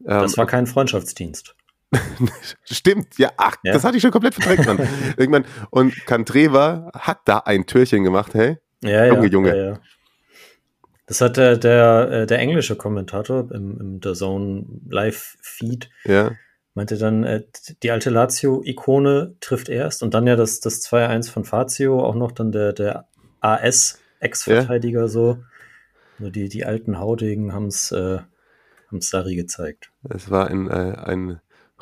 Ähm, 0.00 0.20
das 0.22 0.36
war 0.36 0.46
kein 0.46 0.66
Freundschaftsdienst. 0.66 1.56
Stimmt, 2.64 3.18
ja, 3.18 3.30
ach, 3.36 3.56
ja? 3.64 3.72
das 3.72 3.82
hatte 3.82 3.96
ich 3.96 4.02
schon 4.02 4.12
komplett 4.12 4.34
verdrängt. 4.34 4.66
Mann. 4.66 4.88
Irgendwann, 5.16 5.44
und 5.70 5.94
Cantreva 6.06 6.90
hat 6.94 7.20
da 7.24 7.38
ein 7.38 7.66
Türchen 7.66 8.04
gemacht, 8.04 8.34
hey? 8.34 8.58
Ja, 8.82 9.06
Junge, 9.06 9.26
ja, 9.26 9.32
Junge. 9.32 9.48
Ja, 9.48 9.64
ja. 9.70 9.78
Das 11.10 11.20
hat 11.20 11.36
der, 11.36 11.56
der, 11.56 12.08
äh, 12.12 12.26
der 12.28 12.38
englische 12.38 12.76
Kommentator 12.76 13.50
im, 13.50 13.80
im 13.80 14.00
The 14.00 14.12
Zone 14.12 14.64
Live-Feed. 14.88 15.90
Ja. 16.04 16.30
Meinte 16.74 16.98
dann, 16.98 17.24
äh, 17.24 17.42
die 17.82 17.90
alte 17.90 18.10
Lazio-Ikone 18.10 19.34
trifft 19.40 19.68
erst 19.68 20.04
und 20.04 20.14
dann 20.14 20.28
ja 20.28 20.36
das, 20.36 20.60
das 20.60 20.88
2-1 20.88 21.28
von 21.28 21.44
Fazio, 21.44 22.00
auch 22.00 22.14
noch 22.14 22.30
dann 22.30 22.52
der, 22.52 22.72
der 22.72 23.08
AS-Ex-Verteidiger 23.40 25.00
ja. 25.00 25.08
so. 25.08 25.38
Nur 26.20 26.30
die, 26.30 26.48
die 26.48 26.64
alten 26.64 27.00
Haudegen 27.00 27.52
haben 27.52 27.66
es 27.66 27.90
äh, 27.90 28.20
Sari 28.92 29.34
gezeigt. 29.34 29.90
Es 30.08 30.30
war 30.30 30.46
ein, 30.46 30.68
äh, 30.68 30.94
ein 30.96 31.40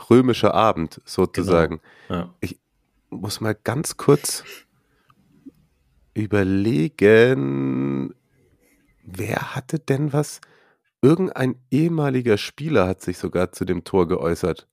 römischer 0.09 0.55
Abend 0.55 1.03
sozusagen. 1.05 1.83
Genau. 2.09 2.21
Ja. 2.21 2.35
Ich 2.41 2.59
muss 3.11 3.43
mal 3.43 3.55
ganz 3.55 3.99
kurz 3.99 4.43
überlegen, 6.15 8.15
wer 9.17 9.55
hatte 9.55 9.79
denn 9.79 10.13
was? 10.13 10.41
Irgendein 11.01 11.61
ehemaliger 11.71 12.39
Spieler 12.39 12.87
hat 12.89 13.03
sich 13.03 13.19
sogar 13.19 13.53
zu 13.53 13.65
dem 13.65 13.85
Tor 13.85 14.09
geäußert. 14.09 14.69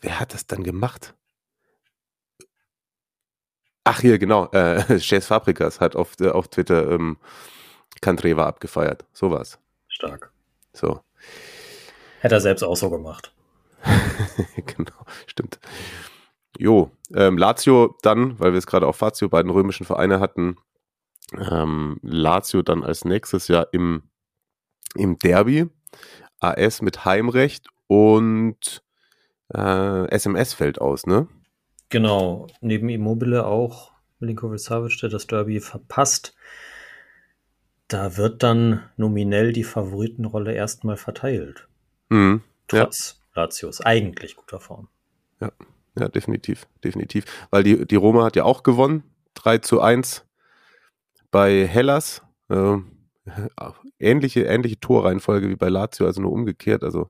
Wer 0.00 0.20
hat 0.20 0.34
das 0.34 0.46
dann 0.46 0.62
gemacht? 0.62 1.14
Ach 3.84 4.00
hier, 4.00 4.18
genau, 4.18 4.46
äh, 4.52 4.82
Chase 5.00 5.22
Fabrikas 5.22 5.80
hat 5.80 5.96
auf, 5.96 6.18
äh, 6.20 6.28
auf 6.30 6.48
Twitter 6.48 6.90
ähm, 6.90 7.18
Cantreva 8.00 8.46
abgefeiert. 8.46 9.04
Sowas. 9.12 9.58
Stark. 9.88 10.32
So. 10.72 11.00
Hätte 12.20 12.36
er 12.36 12.40
selbst 12.40 12.62
auch 12.62 12.76
so 12.76 12.90
gemacht. 12.90 13.34
genau, 14.56 15.04
stimmt. 15.26 15.58
Jo, 16.56 16.92
ähm, 17.14 17.36
Lazio 17.36 17.96
dann, 18.02 18.38
weil 18.38 18.52
wir 18.52 18.58
es 18.58 18.66
gerade 18.66 18.86
auf 18.86 18.96
Fazio 18.96 19.28
beiden 19.28 19.50
römischen 19.50 19.84
Vereine 19.86 20.20
hatten, 20.20 20.56
ähm, 21.38 21.98
Lazio 22.02 22.62
dann 22.62 22.82
als 22.82 23.04
nächstes 23.04 23.48
Jahr 23.48 23.68
im, 23.72 24.02
im 24.94 25.18
Derby, 25.18 25.66
AS 26.40 26.82
mit 26.82 27.04
Heimrecht 27.04 27.68
und 27.86 28.82
äh, 29.54 30.08
SMS 30.10 30.54
fällt 30.54 30.80
aus, 30.80 31.06
ne? 31.06 31.28
Genau, 31.88 32.46
neben 32.60 32.88
Immobile 32.88 33.46
auch 33.46 33.92
Milinkovic 34.18 34.60
Savic, 34.60 34.98
der 35.00 35.10
das 35.10 35.26
Derby 35.26 35.60
verpasst. 35.60 36.34
Da 37.88 38.16
wird 38.16 38.42
dann 38.42 38.82
nominell 38.96 39.52
die 39.52 39.64
Favoritenrolle 39.64 40.54
erstmal 40.54 40.96
verteilt. 40.96 41.68
Mhm. 42.08 42.42
Trotz 42.68 43.20
ja. 43.34 43.42
Latios 43.42 43.80
eigentlich 43.82 44.36
guter 44.36 44.60
Form. 44.60 44.88
Ja, 45.40 45.52
ja, 45.98 46.08
definitiv, 46.08 46.66
definitiv. 46.82 47.24
Weil 47.50 47.64
die, 47.64 47.86
die 47.86 47.96
Roma 47.96 48.24
hat 48.24 48.36
ja 48.36 48.44
auch 48.44 48.62
gewonnen, 48.62 49.02
3 49.34 49.58
zu 49.58 49.80
1 49.80 50.24
bei 51.32 51.66
Hellas. 51.66 52.22
Äh, 52.48 52.76
ähnliche, 53.98 54.44
ähnliche 54.44 54.78
Torreihenfolge 54.78 55.48
wie 55.48 55.56
bei 55.56 55.68
Lazio, 55.68 56.06
also 56.06 56.20
nur 56.22 56.30
umgekehrt. 56.30 56.84
Also, 56.84 57.08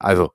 also 0.00 0.32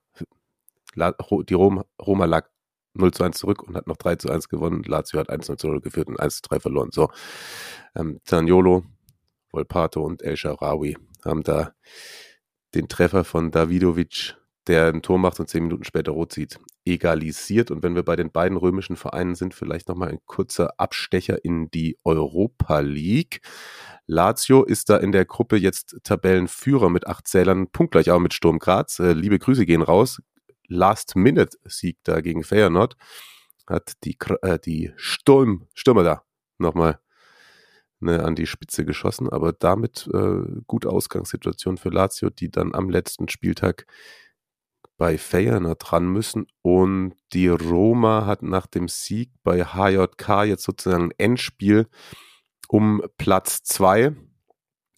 die 0.95 1.53
Roma, 1.53 1.85
Roma 2.01 2.25
lag 2.25 2.47
0 2.93 3.11
zu 3.13 3.23
1 3.23 3.37
zurück 3.37 3.63
und 3.63 3.75
hat 3.75 3.87
noch 3.87 3.97
3 3.97 4.15
zu 4.15 4.29
1 4.29 4.49
gewonnen. 4.49 4.83
Lazio 4.83 5.19
hat 5.19 5.29
1 5.29 5.45
zu 5.57 5.67
0 5.67 5.81
geführt 5.81 6.07
und 6.07 6.19
1 6.19 6.37
zu 6.37 6.41
3 6.43 6.59
verloren. 6.59 6.89
So, 6.91 7.09
ähm, 7.95 8.19
Zaniolo, 8.23 8.83
Volpato 9.51 10.01
und 10.03 10.21
El 10.21 10.37
Sharawi 10.37 10.97
haben 11.25 11.43
da 11.43 11.73
den 12.75 12.87
Treffer 12.87 13.23
von 13.23 13.51
Davidovic, 13.51 14.35
der 14.67 14.87
ein 14.87 15.01
Tor 15.01 15.17
macht 15.17 15.39
und 15.39 15.49
10 15.49 15.63
Minuten 15.63 15.83
später 15.83 16.11
rot 16.11 16.33
sieht, 16.33 16.59
egalisiert. 16.87 17.71
Und 17.71 17.83
wenn 17.83 17.95
wir 17.95 18.03
bei 18.03 18.15
den 18.15 18.31
beiden 18.31 18.57
römischen 18.57 18.95
Vereinen 18.95 19.35
sind, 19.35 19.53
vielleicht 19.53 19.87
nochmal 19.89 20.09
ein 20.09 20.19
kurzer 20.25 20.79
Abstecher 20.79 21.43
in 21.43 21.69
die 21.71 21.97
Europa 22.03 22.79
League. 22.79 23.41
Lazio 24.05 24.63
ist 24.63 24.89
da 24.89 24.97
in 24.97 25.11
der 25.11 25.25
Gruppe 25.25 25.57
jetzt 25.57 25.97
Tabellenführer 26.03 26.89
mit 26.89 27.07
acht 27.07 27.27
Zählern, 27.27 27.67
punktgleich 27.69 28.09
auch 28.11 28.19
mit 28.19 28.33
Sturm 28.33 28.59
Graz. 28.59 28.99
Äh, 28.99 29.13
liebe 29.13 29.39
Grüße 29.39 29.65
gehen 29.65 29.81
raus. 29.81 30.21
Last-Minute-Sieg 30.69 31.97
da 32.03 32.21
gegen 32.21 32.43
Feyenoord 32.43 32.95
hat 33.67 33.93
die, 34.03 34.17
äh, 34.41 34.59
die 34.59 34.93
Sturm, 34.95 35.67
Stürmer 35.73 36.03
da 36.03 36.23
nochmal 36.57 36.99
ne, 37.99 38.23
an 38.23 38.35
die 38.35 38.47
Spitze 38.47 38.85
geschossen, 38.85 39.29
aber 39.29 39.53
damit 39.53 40.09
äh, 40.13 40.41
gute 40.67 40.89
Ausgangssituation 40.89 41.77
für 41.77 41.89
Lazio, 41.89 42.29
die 42.29 42.49
dann 42.49 42.73
am 42.73 42.89
letzten 42.89 43.27
Spieltag 43.27 43.85
bei 44.97 45.17
Feyenoord 45.17 45.79
dran 45.79 46.07
müssen 46.07 46.47
und 46.61 47.13
die 47.33 47.47
Roma 47.47 48.25
hat 48.25 48.41
nach 48.41 48.65
dem 48.65 48.87
Sieg 48.87 49.31
bei 49.43 49.63
HJK 49.63 50.43
jetzt 50.45 50.63
sozusagen 50.63 51.05
ein 51.05 51.13
Endspiel 51.17 51.87
um 52.67 53.03
Platz 53.17 53.63
2, 53.63 54.15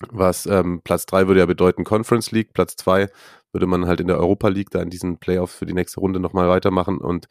was 0.10 0.46
ähm, 0.46 0.82
Platz 0.84 1.06
3 1.06 1.28
würde 1.28 1.42
ja 1.42 1.46
bedeuten 1.46 1.84
Conference 1.84 2.32
League, 2.32 2.54
Platz 2.54 2.76
2 2.78 3.10
würde 3.52 3.68
man 3.68 3.88
halt 3.88 4.00
in 4.00 4.08
der 4.08 4.18
Europa 4.18 4.48
League 4.48 4.70
da 4.70 4.82
in 4.82 4.90
diesen 4.90 5.18
Playoffs 5.18 5.56
für 5.56 5.66
die 5.66 5.74
nächste 5.74 6.00
Runde 6.00 6.20
nochmal 6.20 6.48
weitermachen 6.48 7.00
und 7.00 7.28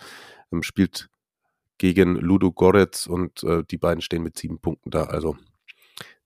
ähm, 0.53 0.63
spielt 0.63 1.09
gegen 1.79 2.17
Ludo 2.17 2.53
Goretz 2.53 3.07
und 3.07 3.45
äh, 3.45 3.65
die 3.65 3.79
beiden 3.79 4.03
stehen 4.03 4.23
mit 4.23 4.37
sieben 4.37 4.61
Punkten 4.61 4.91
da. 4.91 5.05
Also 5.05 5.37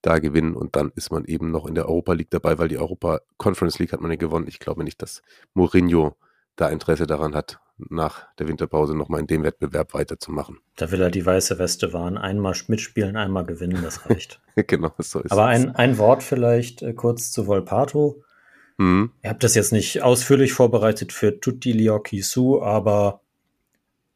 da 0.01 0.19
gewinnen 0.19 0.55
und 0.55 0.75
dann 0.77 0.91
ist 0.97 1.13
man 1.13 1.25
eben 1.27 1.51
noch 1.51 1.67
in 1.67 1.75
der 1.75 1.89
Europa 1.89 2.13
League 2.15 2.31
dabei, 2.31 2.59
weil 2.59 2.69
die 2.69 2.79
Europa 2.79 3.21
Conference 3.37 3.79
League 3.79 3.93
hat 3.93 4.01
man 4.01 4.11
ja 4.11 4.17
gewonnen. 4.17 4.49
Ich 4.49 4.59
glaube 4.59 4.83
nicht, 4.83 5.01
dass 5.01 5.23
Mourinho 5.55 6.17
da 6.57 6.69
Interesse 6.69 7.07
daran 7.07 7.35
hat, 7.35 7.61
nach 7.79 8.27
der 8.39 8.49
Winterpause 8.49 8.97
nochmal 8.97 9.21
in 9.21 9.27
dem 9.27 9.43
Wettbewerb 9.43 9.95
weiterzumachen. 9.95 10.59
Da 10.77 10.91
will 10.91 11.01
er 11.01 11.11
die 11.11 11.25
weiße 11.25 11.59
Weste 11.59 11.93
wahren. 11.93 12.19
Einmal 12.19 12.55
mitspielen, 12.69 13.17
einmal 13.17 13.45
gewinnen, 13.45 13.83
das 13.83 14.09
reicht. 14.09 14.41
genau, 14.67 14.93
so 14.99 15.21
ist 15.21 15.33
Aber 15.33 15.47
ein, 15.47 15.75
ein 15.75 15.99
Wort 15.99 16.23
vielleicht 16.23 16.83
äh, 16.83 16.93
kurz 16.93 17.31
zu 17.31 17.47
Volpato. 17.47 18.23
Mhm. 18.79 19.13
Ihr 19.23 19.31
habt 19.31 19.45
das 19.45 19.55
jetzt 19.55 19.73
nicht 19.73 20.03
ausführlich 20.03 20.53
vorbereitet 20.53 21.13
für 21.13 21.41
Tutti 21.41 21.73
Liocchi 21.73 22.23
Su, 22.23 22.63
aber 22.63 23.21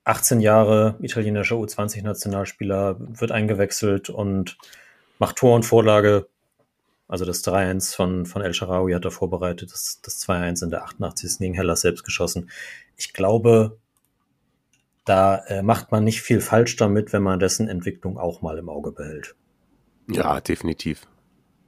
18 0.04 0.40
Jahre 0.40 0.96
italienischer 1.00 1.56
U20-Nationalspieler 1.56 2.96
wird 2.98 3.32
eingewechselt 3.32 4.08
und 4.08 4.56
macht 5.18 5.36
Tor 5.36 5.56
und 5.56 5.64
Vorlage. 5.64 6.28
Also 7.08 7.24
das 7.24 7.44
3-1 7.44 7.94
von, 7.94 8.26
von 8.26 8.42
El 8.42 8.52
Sharawi 8.52 8.92
hat 8.92 9.04
er 9.04 9.10
vorbereitet, 9.10 9.72
das, 9.72 10.00
das 10.02 10.26
2-1 10.26 10.64
in 10.64 10.70
der 10.70 10.84
88. 10.84 11.38
gegen 11.38 11.54
Hellas 11.54 11.82
selbst 11.82 12.04
geschossen. 12.04 12.50
Ich 12.96 13.12
glaube, 13.12 13.78
da 15.04 15.36
äh, 15.46 15.62
macht 15.62 15.92
man 15.92 16.02
nicht 16.02 16.22
viel 16.22 16.40
falsch 16.40 16.76
damit, 16.76 17.12
wenn 17.12 17.22
man 17.22 17.38
dessen 17.38 17.68
Entwicklung 17.68 18.18
auch 18.18 18.42
mal 18.42 18.58
im 18.58 18.68
Auge 18.68 18.90
behält. 18.90 19.36
Ja, 20.08 20.40
definitiv. 20.40 21.06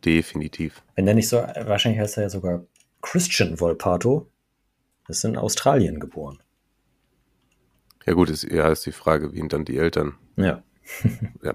Definitiv. 0.05 0.83
Wenn 0.97 1.07
der 1.07 1.15
nicht 1.15 1.29
so, 1.29 1.37
wahrscheinlich 1.37 2.01
heißt 2.01 2.17
er 2.17 2.25
ja 2.25 2.31
sogar 2.31 2.65
Christian 3.01 3.61
Volpato. 3.61 4.29
Ist 5.09 5.25
in 5.25 5.37
Australien 5.37 6.01
geboren. 6.01 6.39
Ja, 8.05 8.13
gut, 8.13 8.29
ist, 8.29 8.43
ja, 8.43 8.69
ist 8.69 8.85
die 8.85 8.93
Frage, 8.93 9.33
wie 9.33 9.39
ihn 9.39 9.49
dann 9.49 9.65
die 9.65 9.79
Eltern. 9.79 10.17
Ja. 10.37 10.63
ja. 11.43 11.55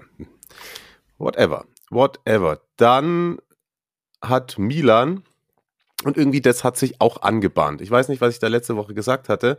Whatever. 1.18 1.64
Whatever. 1.90 2.60
Dann 2.76 3.38
hat 4.28 4.58
Milan 4.58 5.22
und 6.04 6.16
irgendwie 6.16 6.40
das 6.40 6.64
hat 6.64 6.76
sich 6.76 7.00
auch 7.00 7.22
angebahnt. 7.22 7.80
Ich 7.80 7.90
weiß 7.90 8.08
nicht, 8.08 8.20
was 8.20 8.34
ich 8.34 8.40
da 8.40 8.48
letzte 8.48 8.76
Woche 8.76 8.94
gesagt 8.94 9.28
hatte, 9.28 9.58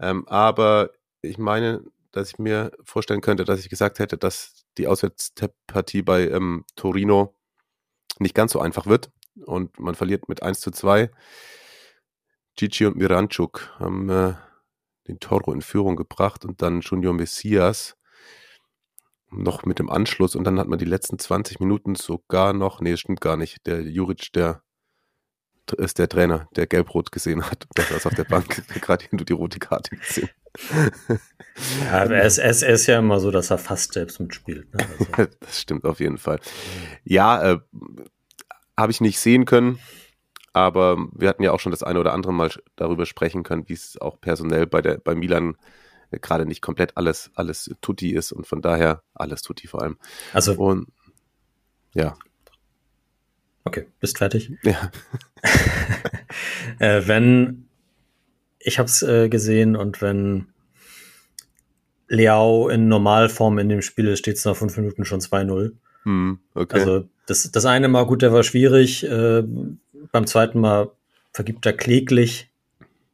ähm, 0.00 0.26
aber 0.28 0.90
ich 1.22 1.38
meine, 1.38 1.82
dass 2.12 2.30
ich 2.30 2.38
mir 2.38 2.72
vorstellen 2.82 3.20
könnte, 3.20 3.44
dass 3.44 3.60
ich 3.60 3.68
gesagt 3.68 3.98
hätte, 3.98 4.16
dass 4.16 4.64
die 4.78 4.86
Auswärtspartie 4.86 6.02
bei 6.02 6.28
ähm, 6.28 6.64
Torino 6.76 7.34
nicht 8.18 8.34
ganz 8.34 8.52
so 8.52 8.60
einfach 8.60 8.86
wird 8.86 9.10
und 9.44 9.78
man 9.78 9.94
verliert 9.94 10.28
mit 10.28 10.42
1 10.42 10.60
zu 10.60 10.70
2. 10.70 11.10
Gigi 12.56 12.86
und 12.86 12.96
Miranchuk 12.96 13.74
haben 13.78 14.08
äh, 14.08 14.34
den 15.08 15.20
Toro 15.20 15.52
in 15.52 15.60
Führung 15.60 15.96
gebracht 15.96 16.44
und 16.44 16.62
dann 16.62 16.80
Junior 16.80 17.12
Messias 17.12 17.95
noch 19.30 19.64
mit 19.64 19.78
dem 19.78 19.90
Anschluss 19.90 20.36
und 20.36 20.44
dann 20.44 20.58
hat 20.58 20.68
man 20.68 20.78
die 20.78 20.84
letzten 20.84 21.18
20 21.18 21.60
Minuten 21.60 21.94
sogar 21.94 22.52
noch, 22.52 22.80
nee, 22.80 22.96
stimmt 22.96 23.20
gar 23.20 23.36
nicht, 23.36 23.66
der 23.66 23.82
Juric, 23.82 24.32
der 24.32 24.62
ist 25.72 25.98
der 25.98 26.08
Trainer, 26.08 26.48
der 26.54 26.66
gelb-rot 26.66 27.10
gesehen 27.10 27.44
hat. 27.44 27.66
Der 27.76 27.84
saß 27.84 28.06
auf 28.06 28.14
der 28.14 28.24
Bank, 28.24 28.62
gerade 28.80 29.04
hier 29.04 29.16
nur 29.16 29.26
die 29.26 29.32
rote 29.32 29.58
Karte 29.58 29.96
gesehen. 29.96 30.30
Ja, 31.84 32.04
er 32.04 32.24
ist, 32.24 32.38
er, 32.38 32.50
ist, 32.50 32.62
er 32.62 32.74
ist, 32.74 32.86
ja 32.86 32.98
immer 32.98 33.20
so, 33.20 33.30
dass 33.30 33.50
er 33.50 33.58
fast 33.58 33.92
selbst 33.92 34.20
mitspielt. 34.20 34.72
Ne? 34.74 34.86
Also. 34.98 35.28
das 35.40 35.60
stimmt 35.60 35.84
auf 35.84 36.00
jeden 36.00 36.18
Fall. 36.18 36.40
Ja, 37.04 37.52
äh, 37.52 37.58
habe 38.76 38.92
ich 38.92 39.00
nicht 39.00 39.18
sehen 39.18 39.44
können, 39.44 39.78
aber 40.52 40.96
wir 41.12 41.28
hatten 41.28 41.42
ja 41.42 41.52
auch 41.52 41.60
schon 41.60 41.72
das 41.72 41.82
eine 41.82 42.00
oder 42.00 42.12
andere 42.12 42.32
Mal 42.32 42.50
darüber 42.76 43.06
sprechen 43.06 43.42
können, 43.42 43.68
wie 43.68 43.74
es 43.74 44.00
auch 44.00 44.20
personell 44.20 44.66
bei, 44.66 44.82
der, 44.82 44.98
bei 44.98 45.14
Milan 45.14 45.56
gerade 46.10 46.46
nicht 46.46 46.62
komplett 46.62 46.96
alles, 46.96 47.30
alles 47.34 47.70
Tutti 47.80 48.10
ist 48.10 48.32
und 48.32 48.46
von 48.46 48.62
daher 48.62 49.02
alles 49.14 49.42
Tutti 49.42 49.66
vor 49.66 49.82
allem. 49.82 49.98
Also. 50.32 50.54
Und 50.54 50.88
ja. 51.94 52.16
Okay, 53.64 53.86
bist 54.00 54.18
fertig? 54.18 54.52
Ja. 54.62 54.90
äh, 56.78 57.02
wenn, 57.06 57.68
ich 58.58 58.78
habe 58.78 58.86
es 58.86 59.02
äh, 59.02 59.28
gesehen 59.28 59.74
und 59.74 60.00
wenn 60.00 60.46
Leao 62.08 62.68
in 62.68 62.88
Normalform 62.88 63.58
in 63.58 63.68
dem 63.68 63.82
Spiel 63.82 64.08
ist, 64.08 64.20
steht 64.20 64.36
es 64.36 64.44
nach 64.44 64.56
fünf 64.56 64.76
Minuten 64.76 65.04
schon 65.04 65.20
2-0. 65.20 65.72
Hm, 66.04 66.38
okay. 66.54 66.78
Also 66.78 67.08
das, 67.26 67.50
das 67.50 67.66
eine 67.66 67.88
Mal, 67.88 68.06
gut, 68.06 68.22
der 68.22 68.32
war 68.32 68.44
schwierig. 68.44 69.04
Äh, 69.04 69.42
beim 70.12 70.26
zweiten 70.26 70.60
Mal 70.60 70.90
vergibt 71.32 71.66
er 71.66 71.72
kläglich 71.72 72.50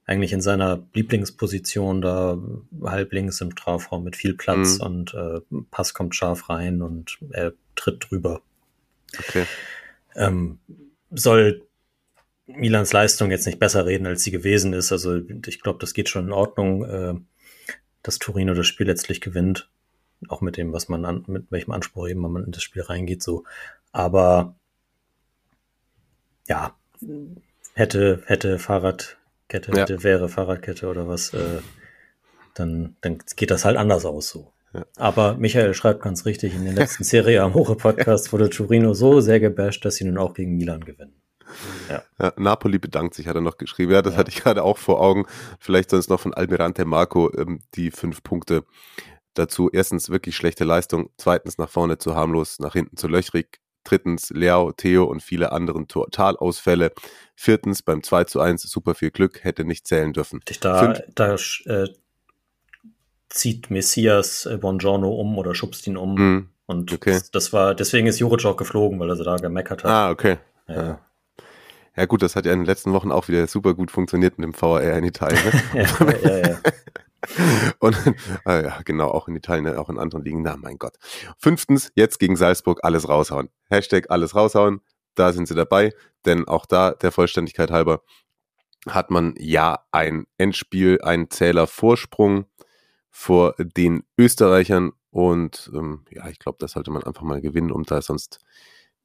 eigentlich 0.07 0.33
in 0.33 0.41
seiner 0.41 0.83
Lieblingsposition 0.95 2.01
da 2.03 2.39
halb 2.85 3.13
links 3.13 3.41
im 3.41 3.53
Strafraum 3.53 4.05
mit 4.05 4.17
viel 4.17 4.35
Platz 4.35 4.79
mhm. 4.79 4.85
und 4.87 5.15
äh, 5.15 5.41
Pass 5.71 5.95
kommt 5.95 6.15
scharf 6.15 6.49
rein 6.49 6.83
und 6.83 7.19
er 7.31 7.53
tritt 7.77 8.11
drüber. 8.11 8.43
Okay. 9.19 9.47
Ähm, 10.15 10.59
soll 11.11 11.67
Milans 12.47 12.93
Leistung 12.93 13.31
jetzt 13.31 13.47
nicht 13.47 13.59
besser 13.59 13.87
reden, 13.87 14.07
als 14.07 14.25
sie 14.25 14.31
gewesen 14.31 14.73
ist. 14.73 14.93
Also 14.93 15.21
ich 15.47 15.61
glaube, 15.61 15.79
das 15.79 15.95
geht 15.95 16.09
schon 16.09 16.27
in 16.27 16.33
Ordnung, 16.33 16.85
äh, 16.85 17.15
dass 18.03 18.19
Torino 18.19 18.55
das 18.55 18.67
Spiel 18.67 18.87
letztlich 18.87 19.21
gewinnt. 19.21 19.71
Auch 20.29 20.41
mit 20.41 20.57
dem, 20.57 20.73
was 20.73 20.89
man 20.89 21.05
an, 21.05 21.25
mit 21.27 21.51
welchem 21.51 21.73
Anspruch 21.73 22.09
eben 22.09 22.21
man 22.21 22.45
in 22.45 22.53
das 22.53 22.63
Spiel 22.63 22.83
reingeht, 22.83 23.23
so. 23.23 23.45
Aber 23.91 24.55
ja, 26.49 26.77
hätte, 27.75 28.23
hätte 28.27 28.59
Fahrradkette, 28.59 29.17
hätte, 29.53 29.73
ja. 29.77 30.03
wäre 30.03 30.29
Fahrradkette 30.29 30.89
oder 30.89 31.09
was, 31.09 31.35
äh, 31.35 31.61
dann, 32.55 32.97
dann 33.01 33.19
geht 33.37 33.51
das 33.51 33.65
halt 33.65 33.77
anders 33.77 34.05
aus 34.05 34.29
so. 34.29 34.53
Ja. 34.75 34.87
Aber 34.97 35.35
Michael 35.35 35.75
schreibt 35.75 36.03
ganz 36.03 36.25
richtig, 36.25 36.55
in 36.55 36.65
den 36.65 36.75
letzten 36.75 37.05
Serie 37.05 37.43
Amore 37.43 37.77
Podcast 37.77 38.33
wurde 38.33 38.49
Turino 38.49 38.95
so 38.95 39.21
sehr 39.21 39.41
gebasht, 39.41 39.85
dass 39.85 39.97
sie 39.97 40.05
nun 40.05 40.19
auch 40.19 40.35
gegen 40.35 40.57
Milan 40.57 40.85
gewinnen. 40.85 41.23
Ja. 41.91 42.03
ja. 42.19 42.33
Napoli 42.37 42.79
bedankt 42.79 43.15
sich, 43.15 43.27
hat 43.27 43.35
er 43.35 43.43
noch 43.43 43.59
geschrieben. 43.59 43.93
Ja, 43.93 44.03
das 44.03 44.17
hatte 44.17 44.31
ich 44.31 44.43
gerade 44.43 44.63
auch 44.63 44.79
vor 44.79 45.01
Augen. 45.01 45.27
Vielleicht 45.59 45.91
sonst 45.91 46.09
noch 46.09 46.21
von 46.21 46.33
Almirante 46.33 46.85
Marco 46.85 47.31
ähm, 47.37 47.61
die 47.75 47.91
fünf 47.91 48.23
Punkte 48.23 48.65
dazu. 49.35 49.71
Erstens 49.71 50.11
wirklich 50.11 50.37
schlechte 50.37 50.65
Leistung. 50.65 51.11
Zweitens 51.19 51.59
nach 51.59 51.69
vorne 51.69 51.99
zu 51.99 52.15
harmlos, 52.15 52.59
nach 52.59 52.73
hinten 52.73 52.97
zu 52.97 53.09
löchrig. 53.09 53.61
Drittens 53.85 54.31
Leo, 54.31 54.73
Theo 54.73 55.05
und 55.05 55.23
viele 55.23 55.53
anderen 55.53 55.89
Totalausfälle. 55.89 56.93
Viertens 57.35 57.83
beim 57.83 58.03
2 58.03 58.25
zu 58.25 58.41
1 58.41 58.63
super 58.63 58.95
viel 58.95 59.11
Glück, 59.11 59.45
hätte 59.45 59.65
nicht 59.65 59.87
zählen 59.87 60.13
dürfen. 60.13 60.41
Da, 60.61 60.95
da 61.15 61.35
äh, 61.35 61.89
zieht 63.29 63.71
Messias 63.71 64.47
äh, 64.47 64.57
Bongiorno 64.59 65.11
um 65.11 65.39
oder 65.39 65.55
schubst 65.55 65.87
ihn 65.87 65.97
um. 65.97 66.15
Mm, 66.15 66.49
und 66.67 66.93
okay. 66.93 67.13
das, 67.13 67.31
das, 67.31 67.53
war, 67.53 67.75
deswegen 67.75 68.07
ist 68.07 68.19
Juric 68.19 68.45
auch 68.45 68.57
geflogen, 68.57 69.01
weil 69.01 69.09
er 69.09 69.17
so 69.17 69.25
da 69.25 69.37
gemeckert 69.37 69.85
hat. 69.85 69.91
Ah, 69.91 70.11
okay. 70.11 70.39
Ja. 70.69 70.75
ja. 70.75 71.01
ja. 71.97 72.07
gut, 72.07 72.23
das 72.23 72.37
hat 72.37 72.47
ja 72.47 72.53
in 72.53 72.61
den 72.61 72.67
letzten 72.67 72.93
Wochen 72.93 73.11
auch 73.11 73.29
wieder 73.29 73.47
super 73.47 73.75
gut 73.75 73.91
funktioniert 73.91 74.39
mit 74.39 74.47
dem 74.47 74.61
VAR 74.61 74.83
in 74.83 75.05
Italien. 75.05 75.41
Ne? 75.45 75.63
ja, 75.83 76.31
ja, 76.31 76.49
ja. 76.49 76.59
Und 77.79 77.97
äh, 78.47 78.65
ja, 78.65 78.83
genau, 78.85 79.11
auch 79.11 79.29
in 79.29 79.37
Italien, 79.37 79.77
auch 79.77 79.89
in 79.89 79.99
anderen 79.99 80.25
Ligen. 80.25 80.43
Na, 80.43 80.57
mein 80.57 80.79
Gott. 80.79 80.97
Fünftens, 81.39 81.93
jetzt 81.95 82.19
gegen 82.19 82.37
Salzburg 82.37 82.81
alles 82.83 83.09
raushauen. 83.09 83.49
Hashtag 83.71 84.11
alles 84.11 84.35
raushauen. 84.35 84.81
Da 85.15 85.33
sind 85.33 85.47
sie 85.47 85.55
dabei, 85.55 85.93
denn 86.25 86.49
auch 86.49 86.67
da, 86.67 86.93
der 86.93 87.13
Vollständigkeit 87.13 87.71
halber, 87.71 88.03
hat 88.89 89.11
man 89.11 89.35
ja 89.39 89.85
ein 89.93 90.27
Endspiel, 90.39 91.01
einen 91.03 91.31
Zähler 91.31 91.67
Vorsprung 91.67 92.47
vor 93.11 93.55
den 93.59 94.05
Österreichern 94.19 94.93
und 95.11 95.71
ähm, 95.75 96.07
ja, 96.11 96.27
ich 96.29 96.39
glaube, 96.39 96.57
das 96.59 96.73
sollte 96.73 96.91
man 96.91 97.03
einfach 97.03 97.23
mal 97.23 97.43
gewinnen, 97.43 97.71
um 97.71 97.85
da 97.85 98.01
sonst 98.01 98.41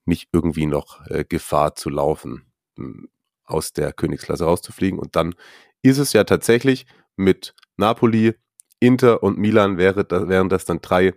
nicht 0.05 0.29
irgendwie 0.31 0.65
noch 0.65 1.05
äh, 1.07 1.25
Gefahr 1.27 1.75
zu 1.75 1.89
laufen, 1.89 2.45
ähm, 2.77 3.09
aus 3.43 3.73
der 3.73 3.91
Königsklasse 3.91 4.45
rauszufliegen. 4.45 4.99
Und 4.99 5.17
dann 5.17 5.35
ist 5.81 5.97
es 5.97 6.13
ja 6.13 6.23
tatsächlich 6.23 6.85
mit 7.17 7.53
Napoli, 7.75 8.35
Inter 8.79 9.23
und 9.23 9.37
Milan 9.37 9.77
wäre, 9.77 10.05
da, 10.05 10.29
wären 10.29 10.49
das 10.49 10.65
dann 10.65 10.79
drei 10.81 11.13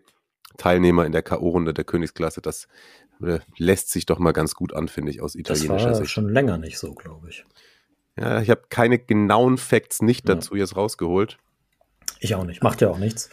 Teilnehmer 0.56 1.06
in 1.06 1.12
der 1.12 1.22
K.O.-Runde 1.22 1.72
der 1.72 1.84
Königsklasse. 1.84 2.40
Das 2.40 2.68
äh, 3.22 3.40
lässt 3.56 3.90
sich 3.90 4.06
doch 4.06 4.18
mal 4.18 4.32
ganz 4.32 4.54
gut 4.54 4.74
an, 4.74 4.88
finde 4.88 5.10
ich, 5.10 5.20
aus 5.20 5.34
italienischer 5.34 5.74
Sicht. 5.74 5.84
Das 5.84 5.92
war 5.92 5.94
Sicht. 5.96 6.10
schon 6.10 6.28
länger 6.28 6.58
nicht 6.58 6.78
so, 6.78 6.94
glaube 6.94 7.28
ich. 7.28 7.44
Ja, 8.18 8.40
ich 8.40 8.50
habe 8.50 8.62
keine 8.68 8.98
genauen 8.98 9.56
Facts 9.56 10.02
nicht 10.02 10.28
dazu 10.28 10.54
ja. 10.54 10.60
jetzt 10.60 10.76
rausgeholt. 10.76 11.38
Ich 12.18 12.34
auch 12.34 12.44
nicht. 12.44 12.62
Macht 12.62 12.80
ja 12.80 12.90
auch 12.90 12.98
nichts. 12.98 13.30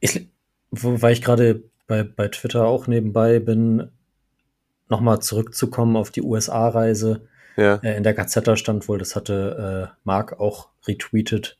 Ich, 0.00 0.28
weil 0.70 1.12
ich 1.12 1.22
gerade 1.22 1.62
bei, 1.86 2.02
bei 2.02 2.28
Twitter 2.28 2.66
auch 2.66 2.86
nebenbei 2.86 3.38
bin, 3.38 3.90
nochmal 4.88 5.20
zurückzukommen 5.20 5.96
auf 5.96 6.10
die 6.10 6.22
USA-Reise. 6.22 7.28
Ja. 7.60 7.74
Äh, 7.76 7.96
in 7.98 8.02
der 8.02 8.14
Gazetta 8.14 8.56
stand 8.56 8.88
wohl, 8.88 8.98
das 8.98 9.14
hatte 9.14 9.90
äh, 9.92 9.96
Marc 10.04 10.40
auch 10.40 10.70
retweetet, 10.86 11.58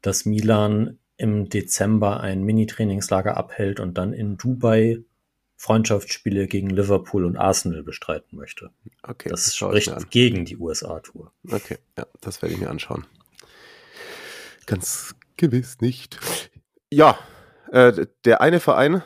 dass 0.00 0.24
Milan 0.24 0.98
im 1.18 1.50
Dezember 1.50 2.20
ein 2.20 2.42
Mini-Trainingslager 2.42 3.36
abhält 3.36 3.78
und 3.78 3.98
dann 3.98 4.14
in 4.14 4.38
Dubai 4.38 5.02
Freundschaftsspiele 5.56 6.46
gegen 6.46 6.70
Liverpool 6.70 7.24
und 7.24 7.36
Arsenal 7.36 7.82
bestreiten 7.82 8.36
möchte. 8.36 8.70
Okay, 9.02 9.28
das, 9.28 9.44
das 9.44 9.56
spricht 9.56 10.10
gegen 10.10 10.46
die 10.46 10.56
USA-Tour. 10.56 11.32
Okay, 11.50 11.78
ja, 11.98 12.06
das 12.20 12.40
werde 12.40 12.54
ich 12.54 12.60
mir 12.60 12.70
anschauen. 12.70 13.06
Ganz 14.66 15.14
gewiss 15.36 15.80
nicht. 15.80 16.18
Ja, 16.90 17.18
äh, 17.72 18.06
der 18.24 18.40
eine 18.40 18.60
Verein, 18.60 19.02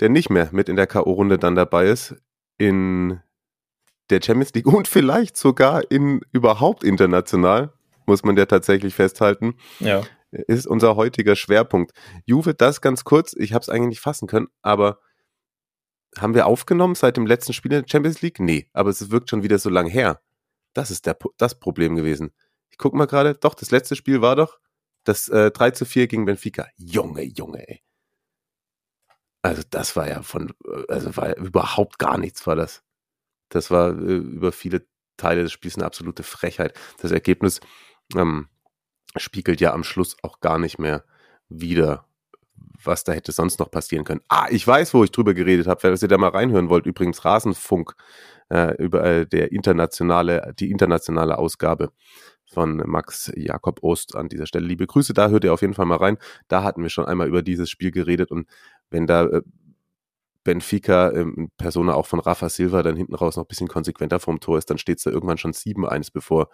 der 0.00 0.08
nicht 0.08 0.30
mehr 0.30 0.48
mit 0.52 0.68
in 0.68 0.76
der 0.76 0.86
K.O.-Runde 0.86 1.38
dann 1.38 1.54
dabei 1.54 1.86
ist, 1.86 2.16
in 2.58 3.20
der 4.10 4.20
Champions 4.22 4.54
League 4.54 4.66
und 4.66 4.88
vielleicht 4.88 5.36
sogar 5.36 5.90
in 5.90 6.20
überhaupt 6.32 6.84
international, 6.84 7.72
muss 8.06 8.24
man 8.24 8.36
ja 8.36 8.46
tatsächlich 8.46 8.94
festhalten, 8.94 9.54
ja. 9.80 10.02
ist 10.30 10.66
unser 10.66 10.96
heutiger 10.96 11.36
Schwerpunkt. 11.36 11.92
Juve, 12.24 12.54
das 12.54 12.80
ganz 12.80 13.04
kurz, 13.04 13.34
ich 13.36 13.52
habe 13.52 13.62
es 13.62 13.68
eigentlich 13.68 13.88
nicht 13.88 14.00
fassen 14.00 14.28
können, 14.28 14.48
aber 14.62 15.00
haben 16.18 16.34
wir 16.34 16.46
aufgenommen 16.46 16.94
seit 16.94 17.16
dem 17.16 17.26
letzten 17.26 17.52
Spiel 17.52 17.72
in 17.72 17.82
der 17.82 17.88
Champions 17.88 18.22
League? 18.22 18.40
Nee, 18.40 18.68
aber 18.72 18.90
es 18.90 19.10
wirkt 19.10 19.30
schon 19.30 19.42
wieder 19.42 19.58
so 19.58 19.68
lang 19.68 19.86
her. 19.86 20.20
Das 20.72 20.90
ist 20.90 21.06
der, 21.06 21.18
das 21.36 21.58
Problem 21.58 21.96
gewesen. 21.96 22.32
Ich 22.70 22.78
gucke 22.78 22.96
mal 22.96 23.06
gerade, 23.06 23.34
doch, 23.34 23.54
das 23.54 23.70
letzte 23.70 23.96
Spiel 23.96 24.22
war 24.22 24.36
doch 24.36 24.58
das 25.04 25.28
äh, 25.28 25.50
3 25.50 25.70
zu 25.70 25.84
4 25.84 26.08
gegen 26.08 26.24
Benfica. 26.24 26.66
Junge, 26.76 27.22
Junge, 27.22 27.66
ey. 27.68 27.82
Also 29.42 29.62
das 29.70 29.94
war 29.94 30.08
ja 30.08 30.22
von, 30.22 30.52
äh, 30.66 30.92
also 30.92 31.16
war 31.16 31.36
überhaupt 31.36 31.98
gar 31.98 32.18
nichts 32.18 32.46
war 32.46 32.56
das. 32.56 32.82
Das 33.48 33.70
war 33.70 33.90
äh, 33.90 34.16
über 34.16 34.52
viele 34.52 34.86
Teile 35.16 35.42
des 35.42 35.52
Spiels 35.52 35.76
eine 35.76 35.86
absolute 35.86 36.22
Frechheit. 36.22 36.74
Das 37.00 37.10
Ergebnis 37.10 37.60
ähm, 38.14 38.48
spiegelt 39.16 39.60
ja 39.60 39.72
am 39.72 39.84
Schluss 39.84 40.16
auch 40.22 40.40
gar 40.40 40.58
nicht 40.58 40.78
mehr 40.78 41.04
wieder, 41.48 42.06
was 42.82 43.04
da 43.04 43.12
hätte 43.12 43.32
sonst 43.32 43.58
noch 43.58 43.70
passieren 43.70 44.04
können. 44.04 44.20
Ah, 44.28 44.46
ich 44.50 44.66
weiß, 44.66 44.94
wo 44.94 45.04
ich 45.04 45.12
drüber 45.12 45.34
geredet 45.34 45.66
habe, 45.66 45.82
wenn 45.82 45.94
ihr 45.94 46.08
da 46.08 46.18
mal 46.18 46.30
reinhören 46.30 46.68
wollt. 46.68 46.86
Übrigens 46.86 47.24
Rasenfunk 47.24 47.94
äh, 48.50 48.74
über 48.82 49.04
äh, 49.04 49.26
der 49.26 49.52
internationale, 49.52 50.54
die 50.58 50.70
internationale 50.70 51.38
Ausgabe 51.38 51.92
von 52.52 52.76
Max 52.86 53.32
Jakob 53.34 53.82
Ost 53.82 54.14
an 54.14 54.28
dieser 54.28 54.46
Stelle. 54.46 54.66
Liebe 54.66 54.86
Grüße, 54.86 55.14
da 55.14 55.28
hört 55.28 55.44
ihr 55.44 55.52
auf 55.52 55.62
jeden 55.62 55.74
Fall 55.74 55.86
mal 55.86 55.98
rein. 55.98 56.18
Da 56.48 56.62
hatten 56.62 56.82
wir 56.82 56.90
schon 56.90 57.06
einmal 57.06 57.28
über 57.28 57.42
dieses 57.42 57.70
Spiel 57.70 57.90
geredet 57.90 58.30
und 58.30 58.48
wenn 58.90 59.06
da 59.06 59.24
äh, 59.24 59.42
Benfica 60.46 61.10
ähm, 61.10 61.50
Persona 61.58 61.94
auch 61.94 62.06
von 62.06 62.20
Rafa 62.20 62.48
Silva 62.48 62.84
dann 62.84 62.96
hinten 62.96 63.16
raus 63.16 63.36
noch 63.36 63.44
ein 63.44 63.48
bisschen 63.48 63.66
konsequenter 63.66 64.20
vom 64.20 64.38
Tor 64.38 64.58
ist, 64.58 64.70
dann 64.70 64.78
steht 64.78 64.98
es 64.98 65.04
da 65.04 65.10
irgendwann 65.10 65.38
schon 65.38 65.52
7-1, 65.52 66.10
bevor 66.14 66.48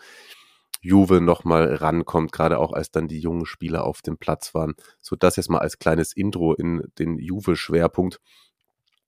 Juve 0.81 1.21
nochmal 1.21 1.75
rankommt, 1.75 2.33
gerade 2.33 2.59
auch 2.59 2.73
als 2.73 2.91
dann 2.91 3.07
die 3.07 3.21
jungen 3.21 3.45
Spieler 3.45 3.85
auf 3.85 4.01
dem 4.01 4.17
Platz 4.17 4.55
waren. 4.55 4.75
So 5.03 5.15
das 5.15 5.37
jetzt 5.37 5.51
mal 5.51 5.59
als 5.59 5.79
kleines 5.79 6.15
Intro 6.15 6.55
in 6.55 6.91
den 6.99 7.19
Juve-Schwerpunkt. 7.19 8.19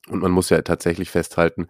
Und 0.08 0.20
man 0.20 0.30
muss 0.30 0.50
ja 0.50 0.60
tatsächlich 0.60 1.10
festhalten, 1.10 1.66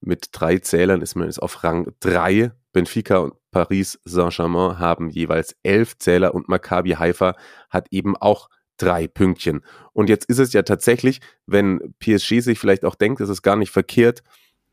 mit 0.00 0.28
drei 0.32 0.58
Zählern 0.58 1.02
ist 1.02 1.16
man 1.16 1.26
jetzt 1.26 1.42
auf 1.42 1.62
Rang 1.64 1.92
3. 2.00 2.52
Benfica 2.72 3.18
und 3.18 3.34
Paris 3.50 4.00
Saint-Germain 4.04 4.78
haben 4.78 5.10
jeweils 5.10 5.54
elf 5.62 5.98
Zähler 5.98 6.34
und 6.34 6.48
Maccabi 6.48 6.92
Haifa 6.92 7.36
hat 7.68 7.88
eben 7.90 8.16
auch 8.16 8.48
drei 8.76 9.06
Pünktchen. 9.06 9.64
Und 9.92 10.08
jetzt 10.08 10.26
ist 10.26 10.38
es 10.38 10.52
ja 10.52 10.62
tatsächlich, 10.62 11.20
wenn 11.46 11.94
PSG 11.98 12.40
sich 12.40 12.58
vielleicht 12.58 12.84
auch 12.84 12.94
denkt, 12.94 13.20
es 13.20 13.28
ist 13.28 13.42
gar 13.42 13.56
nicht 13.56 13.70
verkehrt, 13.70 14.22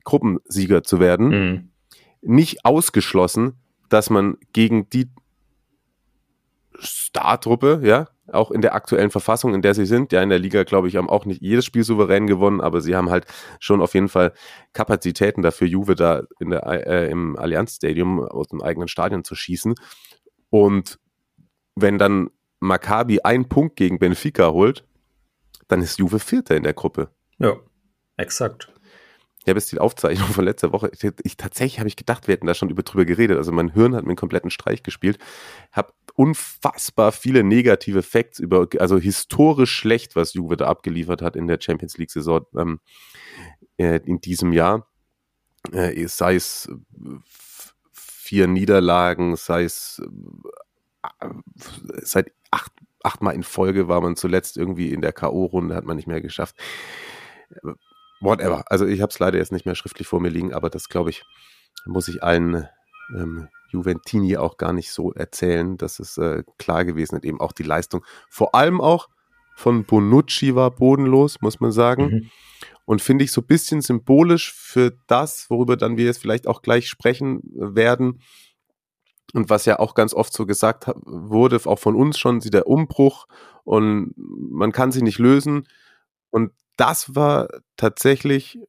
Gruppensieger 0.03 0.83
zu 0.83 0.99
werden, 0.99 1.27
mhm. 1.29 1.69
nicht 2.21 2.65
ausgeschlossen, 2.65 3.53
dass 3.89 4.09
man 4.09 4.37
gegen 4.53 4.89
die 4.89 5.09
Startruppe, 6.79 7.81
ja, 7.83 8.07
auch 8.31 8.51
in 8.51 8.61
der 8.61 8.73
aktuellen 8.73 9.11
Verfassung, 9.11 9.53
in 9.53 9.61
der 9.61 9.73
sie 9.73 9.85
sind, 9.85 10.11
ja, 10.11 10.23
in 10.23 10.29
der 10.29 10.39
Liga, 10.39 10.63
glaube 10.63 10.87
ich, 10.87 10.95
haben 10.95 11.09
auch 11.09 11.25
nicht 11.25 11.41
jedes 11.41 11.65
Spiel 11.65 11.83
souverän 11.83 12.27
gewonnen, 12.27 12.61
aber 12.61 12.81
sie 12.81 12.95
haben 12.95 13.09
halt 13.09 13.25
schon 13.59 13.81
auf 13.81 13.93
jeden 13.93 14.07
Fall 14.07 14.33
Kapazitäten 14.73 15.41
dafür, 15.41 15.67
Juve 15.67 15.95
da 15.95 16.23
in 16.39 16.49
der, 16.49 16.65
äh, 16.87 17.11
im 17.11 17.37
Allianz 17.37 17.75
Stadium 17.75 18.19
aus 18.19 18.47
dem 18.47 18.61
eigenen 18.61 18.87
Stadion 18.87 19.23
zu 19.23 19.35
schießen. 19.35 19.75
Und 20.49 20.99
wenn 21.75 21.97
dann 21.97 22.29
Maccabi 22.62 23.21
einen 23.21 23.50
Punkt 23.50 23.76
gegen 23.76 24.00
Benfica 24.00 24.52
holt, 24.52 24.86
dann 25.67 25.82
ist 25.82 26.00
Juve 26.00 26.19
Vierter 26.19 26.56
in 26.56 26.63
der 26.63 26.74
Gruppe. 26.74 27.10
Ja, 27.39 27.58
exakt. 28.17 28.71
Ich 29.43 29.50
habe 29.50 29.58
jetzt 29.58 29.71
die 29.71 29.80
Aufzeichnung 29.80 30.28
von 30.30 30.45
letzter 30.45 30.71
Woche. 30.71 30.91
Ich, 30.93 31.04
ich 31.24 31.36
tatsächlich 31.36 31.80
habe 31.80 31.89
ich 31.89 31.95
gedacht, 31.95 32.28
wir 32.28 32.34
hätten 32.34 32.45
da 32.45 32.54
schon 32.54 32.69
über 32.69 32.84
drüber 32.84 33.06
geredet. 33.06 33.38
Also 33.38 33.52
mein 33.52 33.69
Hirn 33.74 33.95
hat 33.95 34.04
mir 34.04 34.10
einen 34.10 34.15
kompletten 34.15 34.52
Streich 34.52 34.84
gespielt. 34.84 35.17
Habe 35.71 35.93
unfassbar 36.13 37.12
viele 37.12 37.43
negative 37.43 38.04
Facts 38.04 38.38
über, 38.38 38.67
also 38.78 39.00
historisch 39.00 39.74
schlecht, 39.74 40.15
was 40.15 40.36
Juve 40.36 40.58
da 40.58 40.67
abgeliefert 40.67 41.24
hat 41.24 41.36
in 41.36 41.47
der 41.47 41.60
Champions 41.60 41.97
League 41.97 42.12
Saison 42.12 42.45
ähm, 42.56 42.80
äh, 43.78 44.00
in 44.06 44.21
diesem 44.21 44.54
Jahr. 44.54 44.88
Äh, 45.71 46.08
sei 46.08 46.36
es 46.36 46.71
vier 47.91 48.45
Niederlagen, 48.45 49.36
sei 49.36 49.63
es 49.63 50.02
äh, 51.19 51.28
seit 52.04 52.32
achtmal 53.03 53.35
in 53.35 53.43
Folge 53.43 53.87
war 53.87 54.01
man 54.01 54.15
zuletzt 54.15 54.57
irgendwie 54.57 54.91
in 54.91 55.01
der 55.01 55.13
K.O.-Runde, 55.13 55.75
hat 55.75 55.85
man 55.85 55.95
nicht 55.95 56.07
mehr 56.07 56.21
geschafft. 56.21 56.55
Whatever. 58.19 58.63
Also 58.67 58.85
ich 58.85 59.01
habe 59.01 59.09
es 59.09 59.19
leider 59.19 59.37
jetzt 59.37 59.51
nicht 59.51 59.65
mehr 59.65 59.75
schriftlich 59.75 60.07
vor 60.07 60.19
mir 60.19 60.29
liegen, 60.29 60.53
aber 60.53 60.69
das 60.69 60.89
glaube 60.89 61.09
ich, 61.09 61.23
muss 61.85 62.07
ich 62.07 62.23
allen 62.23 62.67
ähm, 63.15 63.47
Juventini 63.71 64.37
auch 64.37 64.57
gar 64.57 64.73
nicht 64.73 64.91
so 64.91 65.11
erzählen. 65.13 65.77
Das 65.77 65.99
ist 65.99 66.17
äh, 66.17 66.43
klar 66.57 66.85
gewesen 66.85 67.15
und 67.15 67.25
eben 67.25 67.39
auch 67.41 67.51
die 67.51 67.63
Leistung. 67.63 68.05
Vor 68.29 68.53
allem 68.55 68.79
auch 68.81 69.09
von 69.55 69.85
Bonucci 69.85 70.55
war 70.55 70.71
bodenlos, 70.71 71.41
muss 71.41 71.59
man 71.59 71.71
sagen. 71.71 72.03
Mhm. 72.03 72.29
und 72.85 73.01
finde 73.01 73.23
ich 73.23 73.31
so 73.31 73.41
ein 73.41 73.47
bisschen 73.47 73.81
symbolisch 73.81 74.53
für 74.53 74.91
das, 75.07 75.49
worüber 75.49 75.77
dann 75.77 75.97
wir 75.97 76.05
jetzt 76.05 76.21
vielleicht 76.21 76.47
auch 76.47 76.61
gleich 76.61 76.89
sprechen 76.89 77.41
werden. 77.53 78.21
Und 79.33 79.49
was 79.49 79.65
ja 79.65 79.79
auch 79.79 79.93
ganz 79.93 80.13
oft 80.13 80.33
so 80.33 80.45
gesagt 80.45 80.91
wurde, 81.05 81.59
auch 81.65 81.79
von 81.79 81.95
uns 81.95 82.19
schon, 82.19 82.39
der 82.39 82.67
Umbruch 82.67 83.27
und 83.63 84.13
man 84.15 84.71
kann 84.71 84.91
sie 84.91 85.01
nicht 85.01 85.19
lösen. 85.19 85.67
Und 86.31 86.51
das 86.77 87.15
war 87.15 87.47
tatsächlich 87.77 88.59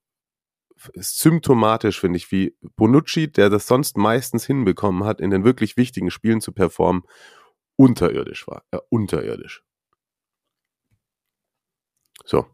symptomatisch, 0.94 2.00
finde 2.00 2.16
ich, 2.16 2.30
wie 2.32 2.56
Bonucci, 2.76 3.30
der 3.30 3.50
das 3.50 3.66
sonst 3.66 3.96
meistens 3.96 4.44
hinbekommen 4.46 5.04
hat, 5.04 5.20
in 5.20 5.30
den 5.30 5.44
wirklich 5.44 5.76
wichtigen 5.76 6.10
Spielen 6.10 6.40
zu 6.40 6.52
performen, 6.52 7.02
unterirdisch 7.76 8.46
war. 8.48 8.64
Ja, 8.72 8.80
unterirdisch. 8.88 9.62
So. 12.24 12.46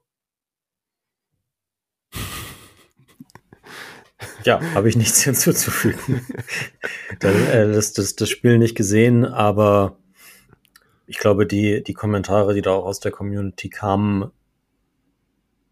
Ja, 4.44 4.60
habe 4.74 4.88
ich 4.88 4.96
nichts 4.96 5.22
hinzuzufügen. 5.24 6.26
das, 7.20 7.34
äh, 7.34 7.72
das, 7.72 7.92
das, 7.92 8.16
das 8.16 8.28
Spiel 8.28 8.58
nicht 8.58 8.76
gesehen, 8.76 9.24
aber 9.24 9.98
ich 11.06 11.18
glaube, 11.18 11.46
die, 11.46 11.82
die 11.82 11.94
Kommentare, 11.94 12.54
die 12.54 12.62
da 12.62 12.72
auch 12.72 12.84
aus 12.84 13.00
der 13.00 13.12
Community 13.12 13.70
kamen, 13.70 14.30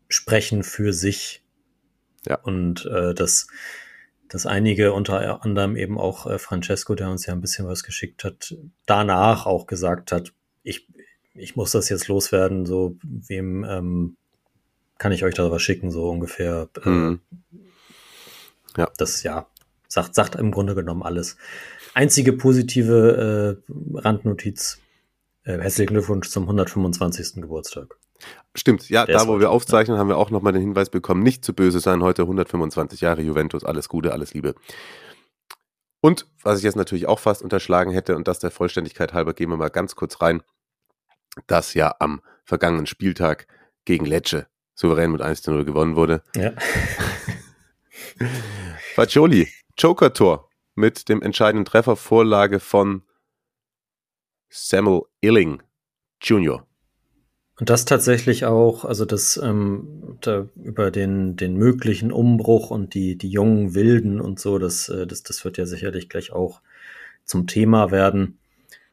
sprechen 0.08 0.62
für 0.62 0.92
sich. 0.92 1.42
Ja. 2.26 2.38
Und 2.40 2.86
äh, 2.86 3.14
dass, 3.14 3.46
dass 4.28 4.46
einige, 4.46 4.92
unter 4.92 5.44
anderem 5.44 5.76
eben 5.76 5.98
auch 5.98 6.26
äh, 6.26 6.38
Francesco, 6.38 6.94
der 6.94 7.10
uns 7.10 7.26
ja 7.26 7.34
ein 7.34 7.40
bisschen 7.40 7.68
was 7.68 7.82
geschickt 7.82 8.24
hat, 8.24 8.56
danach 8.86 9.46
auch 9.46 9.66
gesagt 9.66 10.10
hat, 10.10 10.32
ich, 10.62 10.88
ich 11.34 11.54
muss 11.54 11.72
das 11.72 11.88
jetzt 11.88 12.08
loswerden, 12.08 12.66
so 12.66 12.96
wem 13.02 13.64
ähm, 13.64 14.16
kann 14.98 15.12
ich 15.12 15.24
euch 15.24 15.34
da 15.34 15.50
was 15.50 15.62
schicken, 15.62 15.90
so 15.90 16.08
ungefähr. 16.08 16.68
Äh, 16.84 16.88
mhm. 16.88 17.20
Ja. 18.76 18.88
Das 18.98 19.22
ja, 19.22 19.46
sagt, 19.88 20.14
sagt 20.14 20.34
im 20.36 20.50
Grunde 20.50 20.74
genommen 20.74 21.02
alles. 21.02 21.36
Einzige 21.94 22.32
positive 22.32 23.62
äh, 23.66 23.98
Randnotiz, 23.98 24.78
äh, 25.44 25.58
herzlichen 25.58 25.94
Glückwunsch 25.94 26.28
zum 26.28 26.44
125. 26.44 27.34
Geburtstag. 27.36 27.96
Stimmt, 28.54 28.88
ja, 28.88 29.04
Der 29.04 29.18
da 29.18 29.28
wo 29.28 29.38
wir 29.40 29.50
aufzeichnen, 29.50 29.98
haben 29.98 30.08
wir 30.08 30.16
auch 30.16 30.30
nochmal 30.30 30.52
den 30.52 30.62
Hinweis 30.62 30.90
bekommen, 30.90 31.22
nicht 31.22 31.44
zu 31.44 31.54
böse 31.54 31.80
sein, 31.80 32.02
heute 32.02 32.22
125 32.22 33.00
Jahre 33.02 33.22
Juventus, 33.22 33.64
alles 33.64 33.88
Gute, 33.88 34.12
alles 34.12 34.32
Liebe. 34.32 34.54
Und 36.00 36.26
was 36.42 36.58
ich 36.58 36.64
jetzt 36.64 36.76
natürlich 36.76 37.06
auch 37.06 37.18
fast 37.18 37.42
unterschlagen 37.42 37.90
hätte, 37.90 38.16
und 38.16 38.28
das 38.28 38.38
der 38.38 38.50
Vollständigkeit 38.50 39.12
halber, 39.12 39.34
gehen 39.34 39.50
wir 39.50 39.56
mal 39.56 39.68
ganz 39.68 39.96
kurz 39.96 40.20
rein, 40.22 40.42
dass 41.46 41.74
ja 41.74 41.94
am 41.98 42.22
vergangenen 42.44 42.86
Spieltag 42.86 43.46
gegen 43.84 44.06
Lecce 44.06 44.46
souverän 44.74 45.12
mit 45.12 45.22
1 45.22 45.46
0 45.46 45.64
gewonnen 45.64 45.96
wurde. 45.96 46.22
Ja. 46.34 46.52
Fagioli, 48.94 49.48
Joker-Tor 49.78 50.48
mit 50.74 51.08
dem 51.08 51.22
entscheidenden 51.22 51.64
Treffer, 51.64 51.96
Vorlage 51.96 52.60
von 52.60 53.02
Samuel 54.48 55.02
Illing 55.20 55.62
Jr. 56.20 56.66
Und 57.58 57.70
das 57.70 57.86
tatsächlich 57.86 58.44
auch, 58.44 58.84
also 58.84 59.06
das 59.06 59.38
ähm, 59.42 60.18
da 60.20 60.46
über 60.56 60.90
den, 60.90 61.36
den 61.36 61.56
möglichen 61.56 62.12
Umbruch 62.12 62.70
und 62.70 62.92
die, 62.92 63.16
die 63.16 63.30
jungen 63.30 63.74
Wilden 63.74 64.20
und 64.20 64.38
so, 64.38 64.58
das, 64.58 64.90
äh, 64.90 65.06
das, 65.06 65.22
das 65.22 65.44
wird 65.44 65.56
ja 65.56 65.64
sicherlich 65.64 66.10
gleich 66.10 66.32
auch 66.32 66.60
zum 67.24 67.46
Thema 67.46 67.90
werden. 67.90 68.38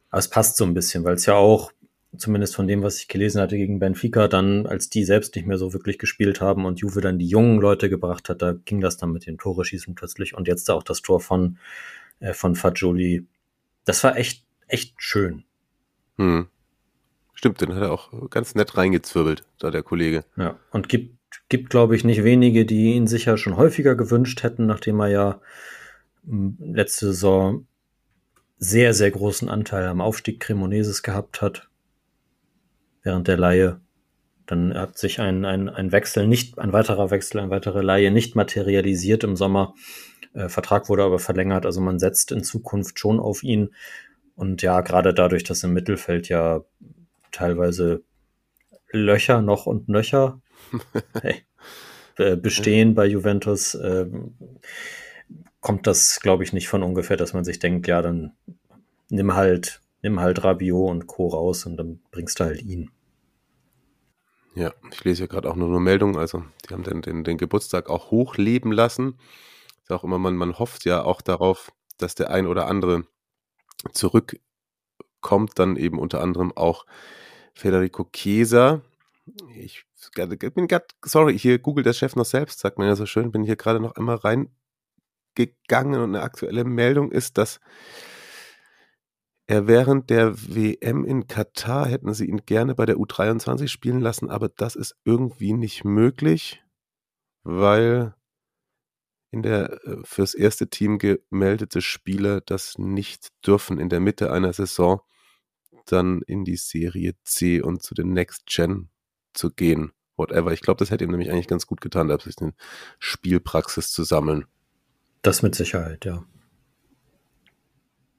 Aber 0.10 0.20
es 0.20 0.30
passt 0.30 0.56
so 0.56 0.63
ein 0.63 0.74
bisschen, 0.74 1.04
weil 1.04 1.16
es 1.16 1.26
ja 1.26 1.36
auch, 1.36 1.74
zumindest 2.17 2.56
von 2.56 2.67
dem, 2.67 2.84
was 2.84 2.97
ich 2.97 3.08
gelesen 3.08 3.41
hatte 3.41 3.58
gegen 3.58 3.80
Benfica, 3.80 4.28
dann, 4.28 4.65
als 4.65 4.89
die 4.89 5.04
selbst 5.04 5.36
nicht 5.36 5.47
mehr 5.47 5.58
so 5.58 5.73
wirklich 5.73 5.97
gespielt 5.97 6.41
haben 6.41 6.65
und 6.65 6.80
Juve 6.80 7.02
dann 7.02 7.19
die 7.19 7.28
jungen 7.28 7.60
Leute 7.60 7.89
gebracht 7.89 8.30
hat, 8.30 8.41
da 8.41 8.54
ging 8.54 8.82
das 8.82 8.97
dann 8.97 9.12
mit 9.12 9.26
dem 9.26 9.38
Tore 9.38 9.65
schießen 9.65 9.95
plötzlich. 9.95 10.36
Und 10.36 10.47
jetzt 10.47 10.69
auch 10.69 10.84
das 10.84 11.02
Tor 11.02 11.19
von, 11.19 11.58
äh, 12.19 12.34
von 12.34 12.56
Fagioli. 12.56 13.26
Das 13.86 14.04
war 14.04 14.17
echt, 14.17 14.45
echt 14.67 14.93
schön. 14.97 15.43
Hm. 16.17 16.47
Stimmt, 17.34 17.62
den 17.62 17.76
hat 17.76 17.82
er 17.82 17.91
auch 17.91 18.30
ganz 18.30 18.56
nett 18.56 18.78
reingezwirbelt, 18.78 19.43
da 19.60 19.71
der 19.71 19.84
Kollege. 19.84 20.23
Ja, 20.38 20.60
und 20.71 20.88
gibt, 20.88 21.17
gibt 21.49 21.69
glaube 21.69 21.95
ich, 21.95 22.04
nicht 22.04 22.23
wenige, 22.23 22.65
die 22.65 22.93
ihn 22.93 23.08
sicher 23.08 23.38
schon 23.38 23.58
häufiger 23.58 23.95
gewünscht 23.95 24.43
hätten, 24.43 24.65
nachdem 24.65 24.99
er 25.02 25.08
ja 25.10 25.41
hm, 26.26 26.58
letzte 26.60 27.08
Saison 27.08 27.67
sehr, 28.60 28.93
sehr 28.93 29.12
großen 29.12 29.49
Anteil 29.49 29.88
am 29.88 29.99
Aufstieg 29.99 30.39
Cremoneses 30.39 31.04
gehabt 31.04 31.41
hat. 31.41 31.69
Während 33.04 33.28
der 33.28 33.38
Laie. 33.38 33.80
Dann 34.46 34.74
hat 34.74 34.98
sich 34.98 35.20
ein, 35.20 35.46
ein, 35.46 35.70
ein 35.70 35.92
Wechsel 35.92 36.28
nicht, 36.28 36.58
ein 36.60 36.74
weiterer 36.74 37.12
Wechsel, 37.12 37.39
ein 37.39 37.50
weitere 37.50 37.82
Laie 37.82 38.12
nicht 38.12 38.36
materialisiert 38.36 39.24
im 39.24 39.36
Sommer. 39.36 39.74
Äh, 40.34 40.50
Vertrag 40.50 40.89
wurde 40.89 41.04
aber 41.04 41.20
verlängert, 41.20 41.66
also 41.66 41.80
man 41.80 42.00
setzt 42.00 42.32
in 42.32 42.44
Zukunft 42.44 43.00
schon 43.00 43.20
auf 43.20 43.44
ihn. 43.44 43.74
Und 44.36 44.62
ja, 44.62 44.82
gerade 44.82 45.13
dadurch, 45.13 45.44
dass 45.44 45.63
im 45.63 45.74
Mittelfeld 45.74 46.28
ja 46.28 46.62
teilweise 47.32 48.04
Löcher 48.92 49.42
noch 49.42 49.66
und 49.66 49.89
nöcher 49.89 50.42
hey, 51.22 52.36
bestehen 52.38 52.96
bei 52.96 53.06
Juventus, 53.06 53.76
äh, 53.76 54.08
kommt 55.62 55.88
das, 55.88 56.20
glaube 56.20 56.44
ich, 56.44 56.54
nicht 56.54 56.68
von 56.68 56.84
ungefähr, 56.84 57.18
dass 57.18 57.34
man 57.34 57.44
sich 57.44 57.60
denkt, 57.60 57.88
ja, 57.88 58.02
dann 58.02 58.34
nimm 59.10 59.34
halt, 59.36 59.82
nimm 60.04 60.20
halt 60.20 60.44
Rabiot 60.44 60.92
und 60.92 61.08
Co. 61.08 61.30
raus 61.30 61.66
und 61.66 61.78
dann 61.78 62.00
bringst 62.12 62.39
du 62.39 62.44
halt 62.44 62.62
ihn. 62.62 62.92
Ja, 64.54 64.72
ich 64.92 65.04
lese 65.04 65.24
hier 65.24 65.28
gerade 65.28 65.50
auch 65.50 65.56
nur 65.56 65.70
eine 65.70 65.80
Meldung, 65.80 66.18
also 66.18 66.44
die 66.70 66.74
haben 66.74 66.84
den, 66.84 67.02
den, 67.02 67.24
den 67.24 67.38
Geburtstag 67.38 67.89
auch 67.89 68.12
hochleben 68.12 68.72
lassen. 68.72 69.18
Ist 69.82 69.92
auch 69.92 70.04
immer, 70.04 70.20
man, 70.20 70.36
man 70.36 70.60
hofft 70.60 70.86
ja 70.86 71.04
auch 71.04 71.22
darauf, 71.22 71.72
dass 71.98 72.13
der 72.13 72.30
ein 72.30 72.46
oder 72.46 72.68
andere 72.68 73.08
zurückkommt, 73.94 75.54
dann 75.56 75.76
eben 75.76 75.98
unter 75.98 76.22
anderem 76.22 76.56
auch 76.56 76.86
Federico 77.54 78.08
Chiesa. 78.13 78.82
Ich 79.56 79.86
bin 80.54 80.68
gerade, 80.68 80.86
sorry, 81.04 81.39
hier 81.39 81.58
googelt 81.58 81.86
der 81.86 81.94
Chef 81.94 82.16
noch 82.16 82.26
selbst, 82.26 82.60
sagt 82.60 82.78
man 82.78 82.88
ja 82.88 82.96
so 82.96 83.06
schön, 83.06 83.32
bin 83.32 83.44
hier 83.44 83.56
gerade 83.56 83.80
noch 83.80 83.96
einmal 83.96 84.18
reingegangen 84.18 86.00
und 86.00 86.16
eine 86.16 86.22
aktuelle 86.22 86.63
Meldung 86.63 87.12
ist, 87.12 87.38
dass 87.38 87.60
er 89.45 89.67
während 89.67 90.10
der 90.10 90.36
WM 90.56 91.03
in 91.03 91.27
Katar 91.27 91.88
hätten 91.88 92.13
sie 92.13 92.27
ihn 92.27 92.45
gerne 92.45 92.75
bei 92.75 92.86
der 92.86 92.95
U23 92.95 93.67
spielen 93.67 93.99
lassen, 93.99 94.29
aber 94.29 94.49
das 94.49 94.75
ist 94.75 94.95
irgendwie 95.03 95.53
nicht 95.53 95.84
möglich, 95.84 96.63
weil 97.43 98.15
in 99.32 99.41
der 99.41 99.84
äh, 99.86 99.97
fürs 100.03 100.34
erste 100.34 100.69
Team 100.69 100.97
gemeldete 100.97 101.82
Spieler 101.82 102.41
das 102.41 102.77
nicht 102.77 103.29
dürfen 103.45 103.79
in 103.79 103.89
der 103.89 103.99
Mitte 103.99 104.32
einer 104.32 104.53
Saison 104.53 105.01
dann 105.86 106.21
in 106.21 106.45
die 106.45 106.56
Serie 106.56 107.13
C 107.23 107.62
und 107.62 107.82
zu 107.82 107.93
den 107.93 108.13
Next 108.13 108.45
Gen 108.45 108.89
zu 109.34 109.51
gehen. 109.51 109.91
Whatever. 110.15 110.53
Ich 110.53 110.62
glaube, 110.62 110.77
das 110.77 110.91
hätte 110.91 111.03
ihm 111.03 111.12
nämlich 111.12 111.32
eigentlich 111.32 111.47
ganz 111.47 111.65
gut 111.65 111.82
getan, 111.82 112.08
da 112.08 112.19
sich 112.19 112.38
eine 112.39 112.53
Spielpraxis 112.99 113.91
zu 113.91 114.03
sammeln. 114.03 114.45
Das 115.23 115.41
mit 115.41 115.56
Sicherheit, 115.56 116.06
ja. 116.06 116.23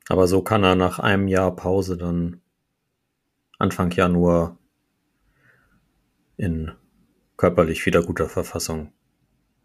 Aber 0.09 0.27
so 0.27 0.43
kann 0.43 0.64
er 0.64 0.75
nach 0.75 0.99
einem 0.99 1.29
Jahr 1.29 1.55
Pause 1.55 1.97
dann 1.97 2.40
Anfang 3.59 3.90
Januar 3.90 4.59
in 6.37 6.73
körperlich 7.37 7.85
wieder 7.87 8.03
guter 8.03 8.29
Verfassung 8.29 8.93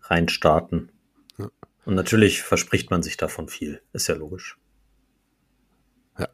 reinstarten. 0.02 0.92
Ja. 1.38 1.50
Und 1.86 1.96
natürlich 1.96 2.42
verspricht 2.42 2.90
man 2.92 3.04
sich 3.04 3.18
davon 3.18 3.48
viel, 3.48 3.82
ist 3.94 4.08
ja 4.08 4.16
logisch. 4.16 4.58
Ja. 6.18 6.28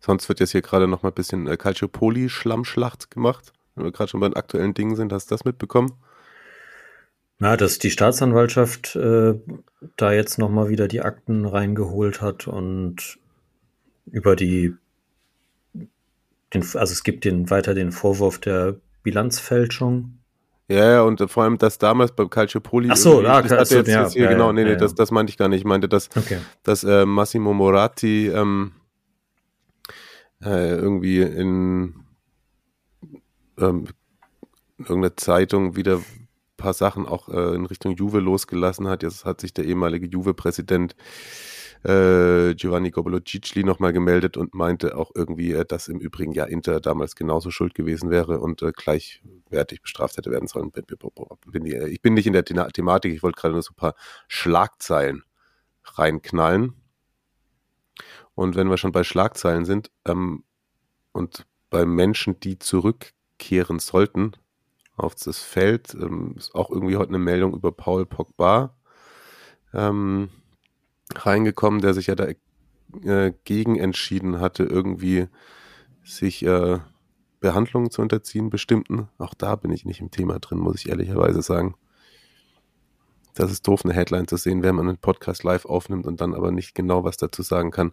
Sonst 0.00 0.28
wird 0.28 0.40
jetzt 0.40 0.52
hier 0.52 0.62
gerade 0.62 0.88
noch 0.88 1.02
mal 1.02 1.10
ein 1.10 1.14
bisschen 1.14 1.46
äh, 1.46 1.56
Calciopoli-Schlammschlacht 1.56 3.10
gemacht. 3.10 3.52
Wenn 3.74 3.84
wir 3.84 3.92
gerade 3.92 4.10
schon 4.10 4.20
bei 4.20 4.28
den 4.28 4.36
aktuellen 4.36 4.74
Dingen 4.74 4.96
sind, 4.96 5.12
hast 5.12 5.30
du 5.30 5.34
das 5.34 5.44
mitbekommen? 5.44 5.92
Na, 7.38 7.56
dass 7.56 7.78
die 7.78 7.90
Staatsanwaltschaft 7.90 8.96
äh, 8.96 9.34
da 9.96 10.12
jetzt 10.12 10.38
noch 10.38 10.50
mal 10.50 10.68
wieder 10.68 10.88
die 10.88 11.00
Akten 11.00 11.46
reingeholt 11.46 12.20
hat 12.20 12.46
und 12.46 13.18
über 14.10 14.36
die, 14.36 14.74
den, 15.74 16.62
also 16.62 16.92
es 16.92 17.02
gibt 17.02 17.24
den 17.24 17.50
weiter 17.50 17.74
den 17.74 17.92
Vorwurf 17.92 18.38
der 18.38 18.76
Bilanzfälschung. 19.02 20.18
Ja, 20.68 20.90
ja, 20.92 21.02
und 21.02 21.28
vor 21.30 21.42
allem 21.42 21.58
das 21.58 21.78
damals 21.78 22.12
beim 22.12 22.30
Calciopoli. 22.30 22.90
Ach 22.92 22.96
so, 22.96 23.22
ja, 23.22 23.42
das 23.42 23.50
hatte 23.50 23.74
jetzt, 23.76 23.88
ja, 23.88 24.02
jetzt 24.02 24.12
hier, 24.12 24.24
ja, 24.24 24.30
genau, 24.30 24.52
nee, 24.52 24.62
nee, 24.62 24.70
ja, 24.70 24.76
das, 24.76 24.94
das 24.94 25.10
meinte 25.10 25.30
ich 25.30 25.36
gar 25.36 25.48
nicht. 25.48 25.60
Ich 25.60 25.64
meinte, 25.64 25.88
dass, 25.88 26.08
okay. 26.16 26.38
dass 26.62 26.84
äh, 26.84 27.04
Massimo 27.06 27.52
Moratti 27.52 28.28
ähm, 28.28 28.72
äh, 30.44 30.74
irgendwie 30.76 31.22
in 31.22 31.94
ähm, 33.58 33.88
irgendeiner 34.78 35.16
Zeitung 35.16 35.74
wieder 35.74 35.96
ein 35.96 36.26
paar 36.56 36.72
Sachen 36.72 37.04
auch 37.04 37.28
äh, 37.28 37.54
in 37.56 37.66
Richtung 37.66 37.96
Juve 37.96 38.20
losgelassen 38.20 38.86
hat. 38.86 39.02
Jetzt 39.02 39.24
hat 39.24 39.40
sich 39.40 39.52
der 39.52 39.64
ehemalige 39.64 40.06
Juve-Präsident 40.06 40.92
äh, 40.92 41.59
Giovanni 41.82 42.90
Gobolo 42.90 43.20
Cicli 43.26 43.64
nochmal 43.64 43.92
gemeldet 43.94 44.36
und 44.36 44.54
meinte 44.54 44.96
auch 44.96 45.12
irgendwie, 45.14 45.52
äh, 45.52 45.64
dass 45.64 45.88
im 45.88 45.98
Übrigen 45.98 46.32
ja 46.32 46.44
Inter 46.44 46.80
damals 46.80 47.14
genauso 47.14 47.50
schuld 47.50 47.74
gewesen 47.74 48.10
wäre 48.10 48.40
und 48.40 48.60
äh, 48.62 48.72
gleichwertig 48.72 49.80
bestraft 49.80 50.18
hätte 50.18 50.30
werden 50.30 50.46
sollen. 50.46 50.72
Äh, 50.74 51.88
ich 51.88 52.02
bin 52.02 52.14
nicht 52.14 52.26
in 52.26 52.34
der 52.34 52.44
Thematik, 52.44 53.14
ich 53.14 53.22
wollte 53.22 53.40
gerade 53.40 53.54
nur 53.54 53.62
so 53.62 53.72
ein 53.72 53.76
paar 53.76 53.94
Schlagzeilen 54.28 55.24
reinknallen. 55.84 56.74
Und 58.34 58.56
wenn 58.56 58.68
wir 58.68 58.76
schon 58.76 58.92
bei 58.92 59.04
Schlagzeilen 59.04 59.64
sind 59.64 59.90
ähm, 60.06 60.44
und 61.12 61.46
bei 61.70 61.86
Menschen, 61.86 62.40
die 62.40 62.58
zurückkehren 62.58 63.78
sollten 63.78 64.32
auf 64.96 65.14
das 65.14 65.40
Feld, 65.40 65.94
ähm, 65.94 66.34
ist 66.36 66.54
auch 66.54 66.70
irgendwie 66.70 66.96
heute 66.96 67.10
eine 67.10 67.18
Meldung 67.18 67.54
über 67.54 67.72
Paul 67.72 68.04
Pogba 68.04 68.76
ähm, 69.72 70.30
reingekommen, 71.14 71.80
der 71.80 71.94
sich 71.94 72.08
ja 72.08 72.14
dagegen 72.14 73.76
äh, 73.76 73.80
entschieden 73.80 74.40
hatte, 74.40 74.64
irgendwie 74.64 75.28
sich 76.04 76.44
äh, 76.44 76.78
Behandlungen 77.40 77.90
zu 77.90 78.02
unterziehen, 78.02 78.50
bestimmten. 78.50 79.08
Auch 79.18 79.34
da 79.34 79.56
bin 79.56 79.70
ich 79.70 79.84
nicht 79.84 80.00
im 80.00 80.10
Thema 80.10 80.38
drin, 80.38 80.58
muss 80.58 80.76
ich 80.76 80.88
ehrlicherweise 80.88 81.42
sagen. 81.42 81.74
Das 83.34 83.50
ist 83.50 83.66
doof, 83.66 83.84
eine 83.84 83.94
Headline 83.94 84.26
zu 84.26 84.36
sehen, 84.36 84.62
wenn 84.62 84.74
man 84.74 84.88
einen 84.88 84.98
Podcast 84.98 85.44
live 85.44 85.64
aufnimmt 85.64 86.06
und 86.06 86.20
dann 86.20 86.34
aber 86.34 86.50
nicht 86.50 86.74
genau 86.74 87.04
was 87.04 87.16
dazu 87.16 87.42
sagen 87.42 87.70
kann. 87.70 87.92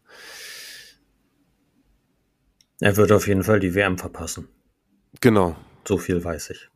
Er 2.80 2.98
wird 2.98 3.12
auf 3.12 3.28
jeden 3.28 3.44
Fall 3.44 3.60
die 3.60 3.74
WM 3.74 3.98
verpassen. 3.98 4.48
Genau. 5.22 5.56
So 5.88 5.98
viel 5.98 6.24
weiß 6.24 6.52
ich. 6.52 6.70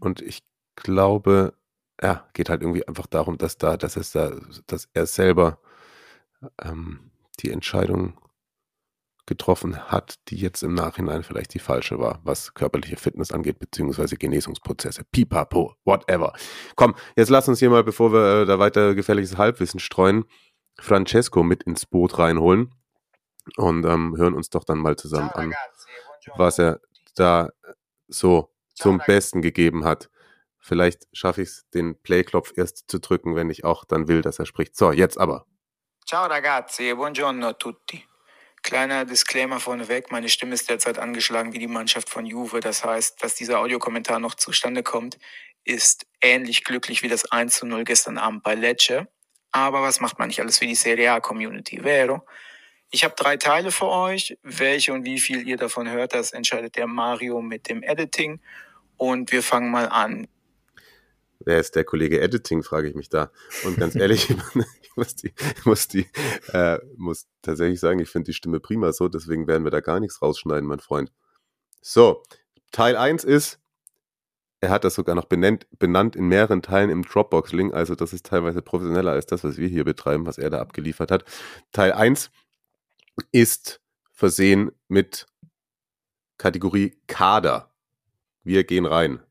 Und 0.00 0.22
ich 0.22 0.42
glaube, 0.76 1.54
ja, 2.02 2.28
geht 2.32 2.48
halt 2.48 2.62
irgendwie 2.62 2.86
einfach 2.86 3.06
darum, 3.06 3.38
dass 3.38 3.56
da, 3.56 3.76
dass 3.76 3.96
es 3.96 4.12
da, 4.12 4.32
dass 4.66 4.88
er 4.92 5.06
selber 5.06 5.58
ähm, 6.62 7.10
die 7.40 7.50
Entscheidung 7.50 8.18
getroffen 9.26 9.90
hat, 9.90 10.16
die 10.28 10.36
jetzt 10.36 10.62
im 10.62 10.74
Nachhinein 10.74 11.22
vielleicht 11.22 11.54
die 11.54 11.58
falsche 11.58 11.98
war, 11.98 12.20
was 12.24 12.52
körperliche 12.52 12.96
Fitness 12.96 13.32
angeht, 13.32 13.58
beziehungsweise 13.58 14.16
Genesungsprozesse. 14.16 15.04
Pipapo, 15.10 15.74
whatever. 15.84 16.34
Komm, 16.76 16.94
jetzt 17.16 17.30
lass 17.30 17.48
uns 17.48 17.58
hier 17.58 17.70
mal, 17.70 17.84
bevor 17.84 18.12
wir 18.12 18.42
äh, 18.42 18.46
da 18.46 18.58
weiter 18.58 18.94
gefährliches 18.94 19.38
Halbwissen 19.38 19.80
streuen, 19.80 20.24
Francesco 20.78 21.42
mit 21.42 21.62
ins 21.62 21.86
Boot 21.86 22.18
reinholen 22.18 22.74
und 23.56 23.84
ähm, 23.86 24.14
hören 24.16 24.34
uns 24.34 24.50
doch 24.50 24.64
dann 24.64 24.78
mal 24.78 24.96
zusammen 24.96 25.30
an, 25.30 25.54
was 26.36 26.58
er 26.58 26.80
da 27.14 27.50
so 28.08 28.50
zum 28.74 29.00
Besten 29.06 29.40
gegeben 29.40 29.84
hat. 29.84 30.10
Vielleicht 30.66 31.02
schaffe 31.12 31.42
ich 31.42 31.48
es, 31.50 31.68
den 31.74 32.00
Play-Klopf 32.00 32.54
erst 32.56 32.90
zu 32.90 32.98
drücken, 32.98 33.36
wenn 33.36 33.50
ich 33.50 33.64
auch 33.64 33.84
dann 33.84 34.08
will, 34.08 34.22
dass 34.22 34.38
er 34.38 34.46
spricht. 34.46 34.74
So, 34.76 34.92
jetzt 34.92 35.18
aber. 35.18 35.44
Ciao 36.06 36.26
ragazzi 36.26 36.84
e 36.84 36.94
buongiorno 36.94 37.48
a 37.48 37.52
tutti. 37.52 38.02
Kleiner 38.62 39.04
Disclaimer 39.04 39.60
vorneweg, 39.60 40.10
meine 40.10 40.30
Stimme 40.30 40.54
ist 40.54 40.70
derzeit 40.70 40.98
angeschlagen 40.98 41.52
wie 41.52 41.58
die 41.58 41.66
Mannschaft 41.66 42.08
von 42.08 42.24
Juve. 42.24 42.60
Das 42.60 42.82
heißt, 42.82 43.22
dass 43.22 43.34
dieser 43.34 43.58
Audiokommentar 43.58 44.18
noch 44.20 44.36
zustande 44.36 44.82
kommt, 44.82 45.18
ist 45.64 46.06
ähnlich 46.22 46.64
glücklich 46.64 47.02
wie 47.02 47.08
das 47.08 47.30
1 47.30 47.56
zu 47.56 47.66
0 47.66 47.84
gestern 47.84 48.16
Abend 48.16 48.42
bei 48.42 48.54
Lecce. 48.54 49.06
Aber 49.50 49.82
was 49.82 50.00
macht 50.00 50.18
man 50.18 50.28
nicht 50.28 50.40
alles 50.40 50.58
für 50.60 50.66
die 50.66 50.74
Serie 50.74 51.12
A 51.12 51.20
Community, 51.20 51.82
vero? 51.82 52.24
Ich 52.90 53.04
habe 53.04 53.14
drei 53.18 53.36
Teile 53.36 53.70
für 53.70 53.88
euch. 53.88 54.38
Welche 54.42 54.94
und 54.94 55.04
wie 55.04 55.20
viel 55.20 55.46
ihr 55.46 55.58
davon 55.58 55.90
hört, 55.90 56.14
das 56.14 56.32
entscheidet 56.32 56.76
der 56.76 56.86
Mario 56.86 57.42
mit 57.42 57.68
dem 57.68 57.82
Editing. 57.82 58.40
Und 58.96 59.30
wir 59.30 59.42
fangen 59.42 59.70
mal 59.70 59.90
an. 59.90 60.26
Wer 61.44 61.60
ist 61.60 61.76
der 61.76 61.84
Kollege 61.84 62.20
Editing, 62.20 62.62
frage 62.62 62.88
ich 62.88 62.94
mich 62.94 63.08
da. 63.08 63.30
Und 63.64 63.76
ganz 63.76 63.94
ehrlich, 63.94 64.30
ich 64.82 64.96
muss, 64.96 65.14
die, 65.14 65.32
muss, 65.64 65.88
die, 65.88 66.06
äh, 66.52 66.78
muss 66.96 67.26
tatsächlich 67.42 67.80
sagen, 67.80 67.98
ich 68.00 68.08
finde 68.08 68.26
die 68.26 68.34
Stimme 68.34 68.60
prima 68.60 68.92
so, 68.92 69.08
deswegen 69.08 69.46
werden 69.46 69.64
wir 69.64 69.70
da 69.70 69.80
gar 69.80 70.00
nichts 70.00 70.22
rausschneiden, 70.22 70.66
mein 70.66 70.80
Freund. 70.80 71.12
So, 71.80 72.22
Teil 72.72 72.96
1 72.96 73.24
ist, 73.24 73.60
er 74.60 74.70
hat 74.70 74.84
das 74.84 74.94
sogar 74.94 75.14
noch 75.14 75.26
benannt, 75.26 75.66
benannt 75.78 76.16
in 76.16 76.26
mehreren 76.26 76.62
Teilen 76.62 76.88
im 76.88 77.02
Dropbox-Link, 77.02 77.74
also 77.74 77.94
das 77.94 78.14
ist 78.14 78.26
teilweise 78.26 78.62
professioneller 78.62 79.12
als 79.12 79.26
das, 79.26 79.44
was 79.44 79.58
wir 79.58 79.68
hier 79.68 79.84
betreiben, 79.84 80.24
was 80.24 80.38
er 80.38 80.48
da 80.48 80.60
abgeliefert 80.60 81.10
hat. 81.10 81.24
Teil 81.72 81.92
1 81.92 82.30
ist 83.30 83.82
versehen 84.12 84.72
mit 84.88 85.26
Kategorie 86.38 86.98
Kader. 87.06 87.74
Wir 88.42 88.64
gehen 88.64 88.86
rein. 88.86 89.22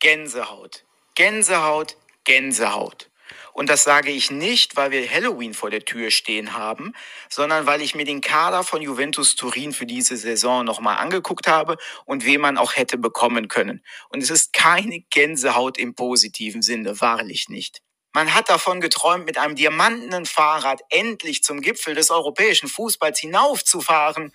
Gänsehaut. 0.00 0.86
Gänsehaut, 1.20 1.98
Gänsehaut. 2.24 3.10
Und 3.52 3.68
das 3.68 3.84
sage 3.84 4.10
ich 4.10 4.30
nicht, 4.30 4.76
weil 4.76 4.90
wir 4.90 5.06
Halloween 5.06 5.52
vor 5.52 5.68
der 5.68 5.84
Tür 5.84 6.10
stehen 6.10 6.54
haben, 6.54 6.94
sondern 7.28 7.66
weil 7.66 7.82
ich 7.82 7.94
mir 7.94 8.06
den 8.06 8.22
Kader 8.22 8.64
von 8.64 8.80
Juventus 8.80 9.36
Turin 9.36 9.74
für 9.74 9.84
diese 9.84 10.16
Saison 10.16 10.64
nochmal 10.64 10.96
angeguckt 10.96 11.46
habe 11.46 11.76
und 12.06 12.24
wen 12.24 12.40
man 12.40 12.56
auch 12.56 12.74
hätte 12.74 12.96
bekommen 12.96 13.48
können. 13.48 13.84
Und 14.08 14.22
es 14.22 14.30
ist 14.30 14.54
keine 14.54 15.00
Gänsehaut 15.10 15.76
im 15.76 15.94
positiven 15.94 16.62
Sinne, 16.62 17.02
wahrlich 17.02 17.50
nicht. 17.50 17.82
Man 18.14 18.32
hat 18.32 18.48
davon 18.48 18.80
geträumt, 18.80 19.26
mit 19.26 19.36
einem 19.36 19.56
diamantenen 19.56 20.24
Fahrrad 20.24 20.80
endlich 20.88 21.42
zum 21.42 21.60
Gipfel 21.60 21.94
des 21.94 22.10
europäischen 22.10 22.66
Fußballs 22.66 23.20
hinaufzufahren 23.20 24.32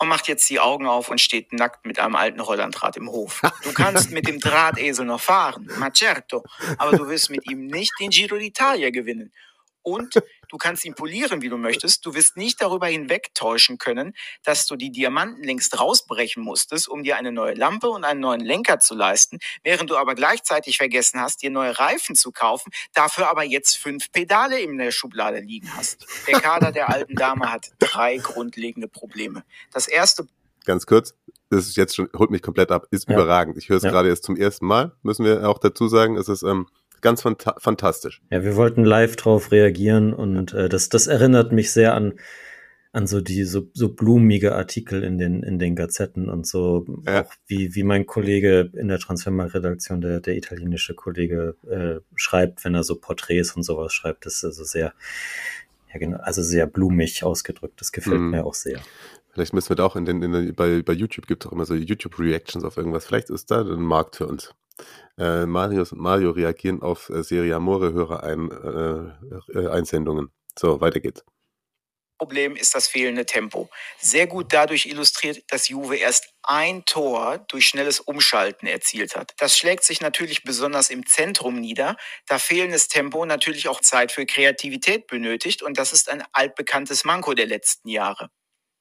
und 0.00 0.08
macht 0.08 0.28
jetzt 0.28 0.48
die 0.48 0.60
Augen 0.60 0.86
auf 0.86 1.10
und 1.10 1.20
steht 1.20 1.52
nackt 1.52 1.84
mit 1.84 1.98
einem 1.98 2.14
alten 2.14 2.40
Rollandrad 2.40 2.96
im 2.96 3.10
Hof. 3.10 3.42
Du 3.64 3.72
kannst 3.72 4.10
mit 4.10 4.28
dem 4.28 4.38
Drahtesel 4.38 5.04
noch 5.04 5.20
fahren, 5.20 5.68
ma 5.78 5.90
certo, 5.92 6.44
aber 6.78 6.96
du 6.96 7.08
wirst 7.08 7.30
mit 7.30 7.50
ihm 7.50 7.66
nicht 7.66 7.92
den 8.00 8.10
Giro 8.10 8.36
d'Italia 8.36 8.92
gewinnen. 8.92 9.32
Und 9.82 10.14
du 10.48 10.56
kannst 10.56 10.84
ihn 10.84 10.94
polieren, 10.94 11.42
wie 11.42 11.48
du 11.48 11.56
möchtest. 11.56 12.04
Du 12.04 12.14
wirst 12.14 12.36
nicht 12.36 12.60
darüber 12.60 12.86
hinwegtäuschen 12.86 13.78
können, 13.78 14.14
dass 14.44 14.66
du 14.66 14.76
die 14.76 14.90
Diamanten 14.90 15.42
längst 15.42 15.78
rausbrechen 15.78 16.42
musstest, 16.42 16.88
um 16.88 17.02
dir 17.02 17.16
eine 17.16 17.32
neue 17.32 17.54
Lampe 17.54 17.88
und 17.88 18.04
einen 18.04 18.20
neuen 18.20 18.40
Lenker 18.40 18.78
zu 18.80 18.94
leisten, 18.94 19.38
während 19.62 19.90
du 19.90 19.96
aber 19.96 20.14
gleichzeitig 20.14 20.78
vergessen 20.78 21.20
hast, 21.20 21.42
dir 21.42 21.50
neue 21.50 21.78
Reifen 21.78 22.16
zu 22.16 22.32
kaufen, 22.32 22.72
dafür 22.94 23.30
aber 23.30 23.44
jetzt 23.44 23.76
fünf 23.76 24.10
Pedale 24.12 24.60
in 24.60 24.78
der 24.78 24.90
Schublade 24.90 25.40
liegen 25.40 25.74
hast. 25.76 26.06
Der 26.26 26.40
Kader 26.40 26.72
der 26.72 26.88
alten 26.90 27.14
Dame 27.14 27.50
hat 27.50 27.70
drei 27.78 28.18
grundlegende 28.18 28.88
Probleme. 28.88 29.44
Das 29.72 29.88
erste 29.88 30.26
ganz 30.68 30.86
kurz, 30.86 31.14
das 31.50 31.66
ist 31.66 31.76
jetzt 31.76 31.96
schon, 31.96 32.08
holt 32.16 32.30
mich 32.30 32.42
komplett 32.42 32.70
ab, 32.70 32.86
ist 32.90 33.08
ja. 33.08 33.14
überragend. 33.14 33.56
Ich 33.56 33.68
höre 33.68 33.78
es 33.78 33.82
ja. 33.82 33.90
gerade 33.90 34.08
jetzt 34.08 34.24
zum 34.24 34.36
ersten 34.36 34.66
Mal, 34.66 34.92
müssen 35.02 35.24
wir 35.24 35.48
auch 35.48 35.58
dazu 35.58 35.88
sagen. 35.88 36.16
Es 36.16 36.28
ist 36.28 36.42
ähm, 36.42 36.68
ganz 37.00 37.22
fanta 37.22 37.56
fantastisch. 37.58 38.22
Ja, 38.30 38.42
wir 38.42 38.56
wollten 38.56 38.84
live 38.84 39.16
drauf 39.16 39.52
reagieren 39.52 40.12
und 40.12 40.52
äh, 40.54 40.68
das, 40.68 40.88
das 40.88 41.06
erinnert 41.06 41.52
mich 41.52 41.72
sehr 41.72 41.94
an, 41.94 42.14
an 42.92 43.06
so 43.06 43.20
die 43.20 43.44
so, 43.44 43.68
so 43.74 43.90
blumige 43.94 44.54
Artikel 44.54 45.04
in 45.04 45.18
den, 45.18 45.42
in 45.42 45.58
den 45.58 45.76
Gazetten 45.76 46.28
und 46.28 46.46
so, 46.46 46.86
ja. 47.06 47.22
auch 47.22 47.32
wie, 47.46 47.74
wie 47.74 47.82
mein 47.82 48.06
Kollege 48.06 48.70
in 48.74 48.88
der 48.88 48.98
Transfermarkt-Redaktion, 48.98 50.00
der, 50.00 50.20
der 50.20 50.36
italienische 50.36 50.94
Kollege, 50.94 51.54
äh, 51.68 52.00
schreibt, 52.16 52.64
wenn 52.64 52.74
er 52.74 52.82
so 52.82 52.96
Porträts 52.96 53.54
und 53.54 53.62
sowas 53.62 53.92
schreibt, 53.92 54.26
das 54.26 54.36
ist 54.36 54.44
also 54.44 54.64
sehr, 54.64 54.94
ja 55.92 55.98
genau, 55.98 56.18
also 56.18 56.42
sehr 56.42 56.66
blumig 56.66 57.24
ausgedrückt. 57.24 57.80
Das 57.80 57.92
gefällt 57.92 58.20
mm. 58.20 58.30
mir 58.30 58.44
auch 58.44 58.54
sehr. 58.54 58.80
Vielleicht 59.30 59.52
müssen 59.52 59.68
wir 59.68 59.76
da 59.76 59.84
auch 59.84 59.94
in 59.94 60.04
den, 60.04 60.22
in 60.22 60.32
den 60.32 60.54
bei, 60.54 60.82
bei 60.82 60.92
YouTube 60.92 61.26
gibt 61.26 61.44
es 61.44 61.48
auch 61.48 61.52
immer 61.52 61.66
so 61.66 61.74
YouTube-Reactions 61.74 62.64
auf 62.64 62.76
irgendwas. 62.76 63.06
Vielleicht 63.06 63.30
ist 63.30 63.50
da 63.50 63.60
ein 63.60 63.82
Markt 63.82 64.16
für 64.16 64.26
uns. 64.26 64.54
Äh, 65.18 65.46
Marius 65.46 65.92
und 65.92 66.00
Mario 66.00 66.30
reagieren 66.30 66.82
auf 66.82 67.10
äh, 67.10 67.22
Serie 67.22 67.56
Amore 67.56 68.22
ein, 68.22 68.50
äh, 68.50 69.58
äh. 69.58 70.26
So, 70.58 70.80
weiter 70.80 71.00
geht's. 71.00 71.24
Problem 72.18 72.56
ist 72.56 72.74
das 72.74 72.88
fehlende 72.88 73.26
Tempo. 73.26 73.70
Sehr 74.00 74.26
gut 74.26 74.52
dadurch 74.52 74.86
illustriert, 74.86 75.44
dass 75.52 75.68
Juve 75.68 75.96
erst 75.96 76.34
ein 76.42 76.84
Tor 76.84 77.38
durch 77.48 77.68
schnelles 77.68 78.00
Umschalten 78.00 78.66
erzielt 78.66 79.14
hat. 79.14 79.34
Das 79.38 79.56
schlägt 79.56 79.84
sich 79.84 80.00
natürlich 80.00 80.42
besonders 80.42 80.90
im 80.90 81.06
Zentrum 81.06 81.60
nieder, 81.60 81.96
da 82.26 82.40
fehlendes 82.40 82.88
Tempo 82.88 83.24
natürlich 83.24 83.68
auch 83.68 83.80
Zeit 83.80 84.10
für 84.10 84.26
Kreativität 84.26 85.06
benötigt 85.06 85.62
und 85.62 85.78
das 85.78 85.92
ist 85.92 86.08
ein 86.08 86.24
altbekanntes 86.32 87.04
Manko 87.04 87.34
der 87.34 87.46
letzten 87.46 87.88
Jahre. 87.88 88.30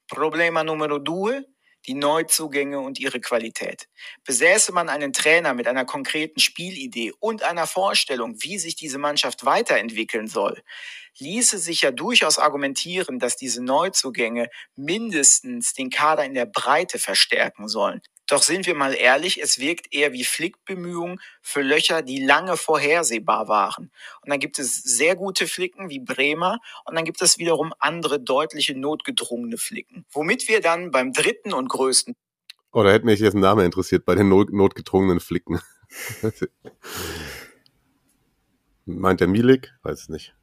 Problema 0.08 0.64
numero 0.64 0.98
due, 0.98 1.46
die 1.88 1.94
Neuzugänge 1.94 2.80
und 2.80 3.00
ihre 3.00 3.20
Qualität. 3.20 3.88
Besäße 4.26 4.72
man 4.72 4.90
einen 4.90 5.14
Trainer 5.14 5.54
mit 5.54 5.68
einer 5.68 5.86
konkreten 5.86 6.40
Spielidee 6.40 7.14
und 7.20 7.44
einer 7.44 7.68
Vorstellung, 7.68 8.36
wie 8.42 8.60
sich 8.60 8.76
diese 8.76 8.98
Mannschaft 8.98 9.46
weiterentwickeln 9.46 10.28
soll, 10.28 10.62
ließe 11.20 11.58
sich 11.58 11.82
ja 11.82 11.92
durchaus 11.92 12.38
argumentieren, 12.38 13.20
dass 13.20 13.38
diese 13.38 13.64
Neuzugänge 13.64 14.50
mindestens 14.76 15.74
den 15.74 15.90
Kader 15.90 16.26
in 16.26 16.34
der 16.34 16.46
Breite 16.46 17.00
verstärken 17.00 17.68
sollen. 17.68 18.02
Doch 18.28 18.44
sind 18.44 18.66
wir 18.68 18.76
mal 18.76 18.94
ehrlich, 18.94 19.42
es 19.42 19.58
wirkt 19.58 19.94
eher 19.94 20.12
wie 20.12 20.26
Flickbemühungen 20.26 21.20
für 21.42 21.62
Löcher, 21.62 22.02
die 22.02 22.24
lange 22.24 22.58
vorhersehbar 22.58 23.48
waren. 23.48 23.90
Und 24.22 24.30
dann 24.30 24.40
gibt 24.40 24.60
es 24.60 24.84
sehr 24.84 25.16
gute 25.16 25.48
Flicken 25.48 25.90
wie 25.90 26.00
Bremer 26.00 26.60
und 26.86 26.96
dann 26.96 27.06
gibt 27.06 27.22
es 27.22 27.38
wiederum 27.38 27.74
andere 27.80 28.20
deutliche 28.20 28.78
notgedrungene 28.78 29.58
Flicken. 29.58 30.06
Womit 30.12 30.50
wir 30.50 30.60
dann 30.60 30.92
beim 30.92 31.14
dritten 31.14 31.54
und 31.54 31.70
größten. 31.70 32.16
Oh, 32.74 32.84
da 32.84 32.92
hätte 32.92 33.06
mich 33.06 33.22
jetzt 33.22 33.34
ein 33.34 33.40
Name 33.40 33.64
interessiert 33.64 34.04
bei 34.06 34.14
den 34.14 34.28
not 34.28 34.52
notgedrungenen 34.52 35.22
Flicken. 35.22 35.62
Meint 38.86 39.22
der 39.22 39.28
Milik? 39.30 39.74
Weiß 39.84 40.02
es 40.02 40.10
nicht. 40.10 40.36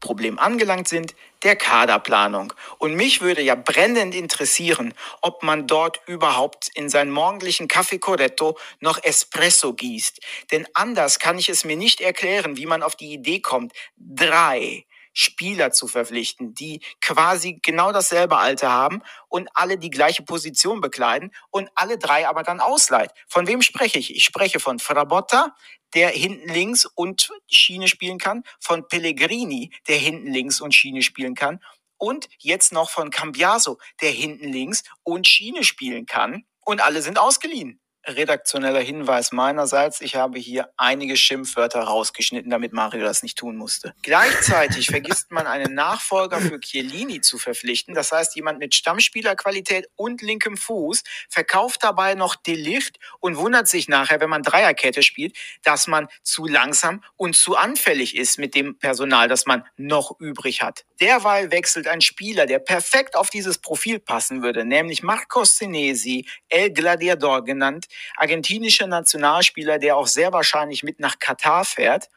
Problem 0.00 0.38
angelangt 0.38 0.88
sind, 0.88 1.14
der 1.42 1.56
Kaderplanung. 1.56 2.52
Und 2.78 2.94
mich 2.94 3.20
würde 3.20 3.42
ja 3.42 3.54
brennend 3.54 4.14
interessieren, 4.14 4.94
ob 5.20 5.42
man 5.42 5.66
dort 5.66 6.00
überhaupt 6.06 6.68
in 6.74 6.88
seinen 6.88 7.10
morgendlichen 7.10 7.68
Kaffee 7.68 7.98
Corretto 7.98 8.58
noch 8.80 9.02
Espresso 9.02 9.74
gießt. 9.74 10.20
Denn 10.50 10.66
anders 10.74 11.18
kann 11.18 11.38
ich 11.38 11.48
es 11.48 11.64
mir 11.64 11.76
nicht 11.76 12.00
erklären, 12.00 12.56
wie 12.56 12.66
man 12.66 12.82
auf 12.82 12.96
die 12.96 13.12
Idee 13.12 13.40
kommt, 13.40 13.72
drei 13.96 14.84
Spieler 15.12 15.72
zu 15.72 15.88
verpflichten, 15.88 16.54
die 16.54 16.80
quasi 17.00 17.58
genau 17.60 17.90
dasselbe 17.90 18.36
Alter 18.36 18.70
haben 18.70 19.02
und 19.26 19.48
alle 19.52 19.76
die 19.76 19.90
gleiche 19.90 20.22
Position 20.22 20.80
bekleiden 20.80 21.32
und 21.50 21.68
alle 21.74 21.98
drei 21.98 22.28
aber 22.28 22.44
dann 22.44 22.60
ausleiht. 22.60 23.10
Von 23.26 23.48
wem 23.48 23.60
spreche 23.60 23.98
ich? 23.98 24.14
Ich 24.14 24.22
spreche 24.22 24.60
von 24.60 24.78
Frabotta, 24.78 25.56
der 25.94 26.10
hinten 26.10 26.48
links 26.48 26.84
und 26.84 27.30
Schiene 27.48 27.88
spielen 27.88 28.18
kann, 28.18 28.44
von 28.60 28.86
Pellegrini, 28.88 29.70
der 29.88 29.96
hinten 29.96 30.32
links 30.32 30.60
und 30.60 30.74
Schiene 30.74 31.02
spielen 31.02 31.34
kann 31.34 31.60
und 31.98 32.28
jetzt 32.38 32.72
noch 32.72 32.90
von 32.90 33.10
Cambiaso, 33.10 33.78
der 34.00 34.10
hinten 34.10 34.52
links 34.52 34.84
und 35.02 35.26
Schiene 35.26 35.64
spielen 35.64 36.06
kann 36.06 36.44
und 36.64 36.80
alle 36.80 37.02
sind 37.02 37.18
ausgeliehen 37.18 37.80
redaktioneller 38.08 38.80
Hinweis 38.80 39.32
meinerseits. 39.32 40.00
Ich 40.00 40.16
habe 40.16 40.38
hier 40.38 40.70
einige 40.76 41.16
Schimpfwörter 41.16 41.80
rausgeschnitten, 41.80 42.50
damit 42.50 42.72
Mario 42.72 43.02
das 43.02 43.22
nicht 43.22 43.38
tun 43.38 43.56
musste. 43.56 43.94
Gleichzeitig 44.02 44.86
vergisst 44.90 45.30
man 45.30 45.46
einen 45.46 45.74
Nachfolger 45.74 46.40
für 46.40 46.58
Chiellini 46.60 47.20
zu 47.20 47.38
verpflichten. 47.38 47.94
Das 47.94 48.12
heißt, 48.12 48.36
jemand 48.36 48.58
mit 48.58 48.74
Stammspielerqualität 48.74 49.88
und 49.96 50.22
linkem 50.22 50.56
Fuß 50.56 51.02
verkauft 51.28 51.82
dabei 51.82 52.14
noch 52.14 52.36
Delicht 52.36 52.98
und 53.20 53.36
wundert 53.36 53.68
sich 53.68 53.88
nachher, 53.88 54.20
wenn 54.20 54.30
man 54.30 54.42
Dreierkette 54.42 55.02
spielt, 55.02 55.36
dass 55.62 55.86
man 55.86 56.08
zu 56.22 56.46
langsam 56.46 57.02
und 57.16 57.36
zu 57.36 57.56
anfällig 57.56 58.16
ist 58.16 58.38
mit 58.38 58.54
dem 58.54 58.78
Personal, 58.78 59.28
das 59.28 59.46
man 59.46 59.64
noch 59.76 60.18
übrig 60.20 60.62
hat. 60.62 60.84
Derweil 61.00 61.50
wechselt 61.50 61.86
ein 61.86 62.00
Spieler, 62.00 62.46
der 62.46 62.58
perfekt 62.58 63.16
auf 63.16 63.30
dieses 63.30 63.58
Profil 63.58 64.00
passen 64.00 64.42
würde, 64.42 64.64
nämlich 64.64 65.02
Marcos 65.02 65.56
Senesi, 65.56 66.26
El 66.48 66.72
Gladiador 66.72 67.44
genannt, 67.44 67.86
argentinischer 68.16 68.86
Nationalspieler, 68.86 69.78
der 69.78 69.96
auch 69.96 70.06
sehr 70.06 70.32
wahrscheinlich 70.32 70.82
mit 70.82 71.00
nach 71.00 71.18
Katar 71.18 71.64
fährt, 71.64 72.08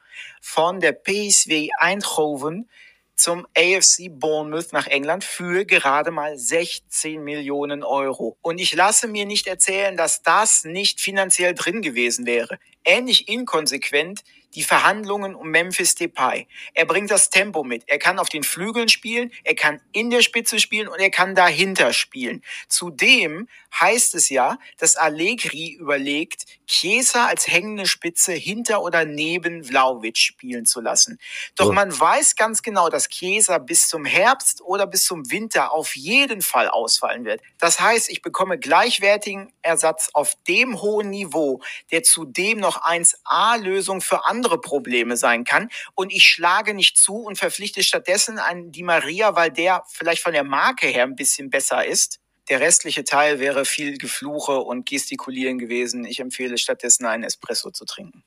von 0.41 0.79
der 0.79 0.93
PSV 0.93 1.69
Eindhoven 1.77 2.69
zum 3.15 3.45
AFC 3.55 4.09
Bournemouth 4.09 4.73
nach 4.73 4.87
England 4.87 5.23
für 5.23 5.63
gerade 5.65 6.09
mal 6.09 6.37
16 6.37 7.23
Millionen 7.23 7.83
Euro. 7.83 8.37
Und 8.41 8.59
ich 8.59 8.73
lasse 8.73 9.07
mir 9.07 9.25
nicht 9.25 9.45
erzählen, 9.45 9.95
dass 9.95 10.23
das 10.23 10.63
nicht 10.63 10.99
finanziell 10.99 11.53
drin 11.53 11.81
gewesen 11.83 12.25
wäre. 12.25 12.57
Ähnlich 12.83 13.29
inkonsequent 13.29 14.23
die 14.55 14.63
Verhandlungen 14.63 15.35
um 15.35 15.49
Memphis 15.49 15.95
Depay. 15.95 16.47
Er 16.73 16.85
bringt 16.85 17.11
das 17.11 17.29
Tempo 17.29 17.63
mit. 17.63 17.83
Er 17.87 17.99
kann 17.99 18.19
auf 18.19 18.29
den 18.29 18.43
Flügeln 18.43 18.89
spielen, 18.89 19.31
er 19.43 19.55
kann 19.55 19.81
in 19.91 20.09
der 20.09 20.21
Spitze 20.21 20.59
spielen 20.59 20.87
und 20.87 20.99
er 20.99 21.09
kann 21.09 21.35
dahinter 21.35 21.93
spielen. 21.93 22.43
Zudem 22.67 23.47
heißt 23.79 24.15
es 24.15 24.29
ja, 24.29 24.57
dass 24.77 24.95
Allegri 24.95 25.71
überlegt, 25.71 26.45
Chiesa 26.67 27.27
als 27.27 27.47
hängende 27.47 27.85
Spitze 27.85 28.33
hinter 28.33 28.81
oder 28.81 29.05
neben 29.05 29.63
Vlaovic 29.63 30.17
spielen 30.17 30.65
zu 30.65 30.81
lassen. 30.81 31.19
Doch 31.55 31.69
oh. 31.69 31.73
man 31.73 31.97
weiß 31.97 32.35
ganz 32.35 32.61
genau, 32.61 32.89
dass 32.89 33.09
Chiesa 33.09 33.57
bis 33.57 33.87
zum 33.87 34.05
Herbst 34.05 34.61
oder 34.61 34.87
bis 34.87 35.05
zum 35.05 35.29
Winter 35.31 35.71
auf 35.71 35.95
jeden 35.95 36.41
Fall 36.41 36.69
ausfallen 36.69 37.25
wird. 37.25 37.41
Das 37.59 37.79
heißt, 37.79 38.09
ich 38.09 38.21
bekomme 38.21 38.57
gleichwertigen 38.57 39.51
Ersatz 39.61 40.09
auf 40.13 40.35
dem 40.47 40.81
hohen 40.81 41.09
Niveau, 41.09 41.61
der 41.91 42.03
zudem 42.03 42.59
noch 42.59 42.83
1A-Lösung 42.83 44.01
für 44.01 44.25
andere 44.25 44.40
andere 44.41 44.60
Probleme 44.60 45.17
sein 45.17 45.43
kann. 45.43 45.69
Und 45.93 46.12
ich 46.12 46.23
schlage 46.23 46.73
nicht 46.73 46.97
zu 46.97 47.17
und 47.17 47.38
verpflichte 47.38 47.84
stattdessen 47.84 48.39
einen 48.39 48.71
Di 48.71 48.82
Maria, 48.82 49.36
weil 49.36 49.51
der 49.51 49.84
vielleicht 49.88 50.23
von 50.23 50.34
der 50.34 50.43
Marke 50.43 50.88
her 50.88 51.04
ein 51.04 51.15
bisschen 51.15 51.51
besser 51.51 51.86
ist. 51.86 52.19
Der 52.49 52.60
restliche 52.60 53.04
Teil 53.04 53.39
wäre 53.39 53.65
viel 53.65 53.99
Gefluche 53.99 54.58
und 54.58 54.89
Gestikulieren 54.89 55.60
gewesen. 55.60 56.06
Ich 56.06 56.19
empfehle 56.19 56.58
stattdessen 56.58 57.06
einen 57.06 57.23
Espresso 57.23 57.69
zu 57.69 57.86
trinken. 57.86 58.23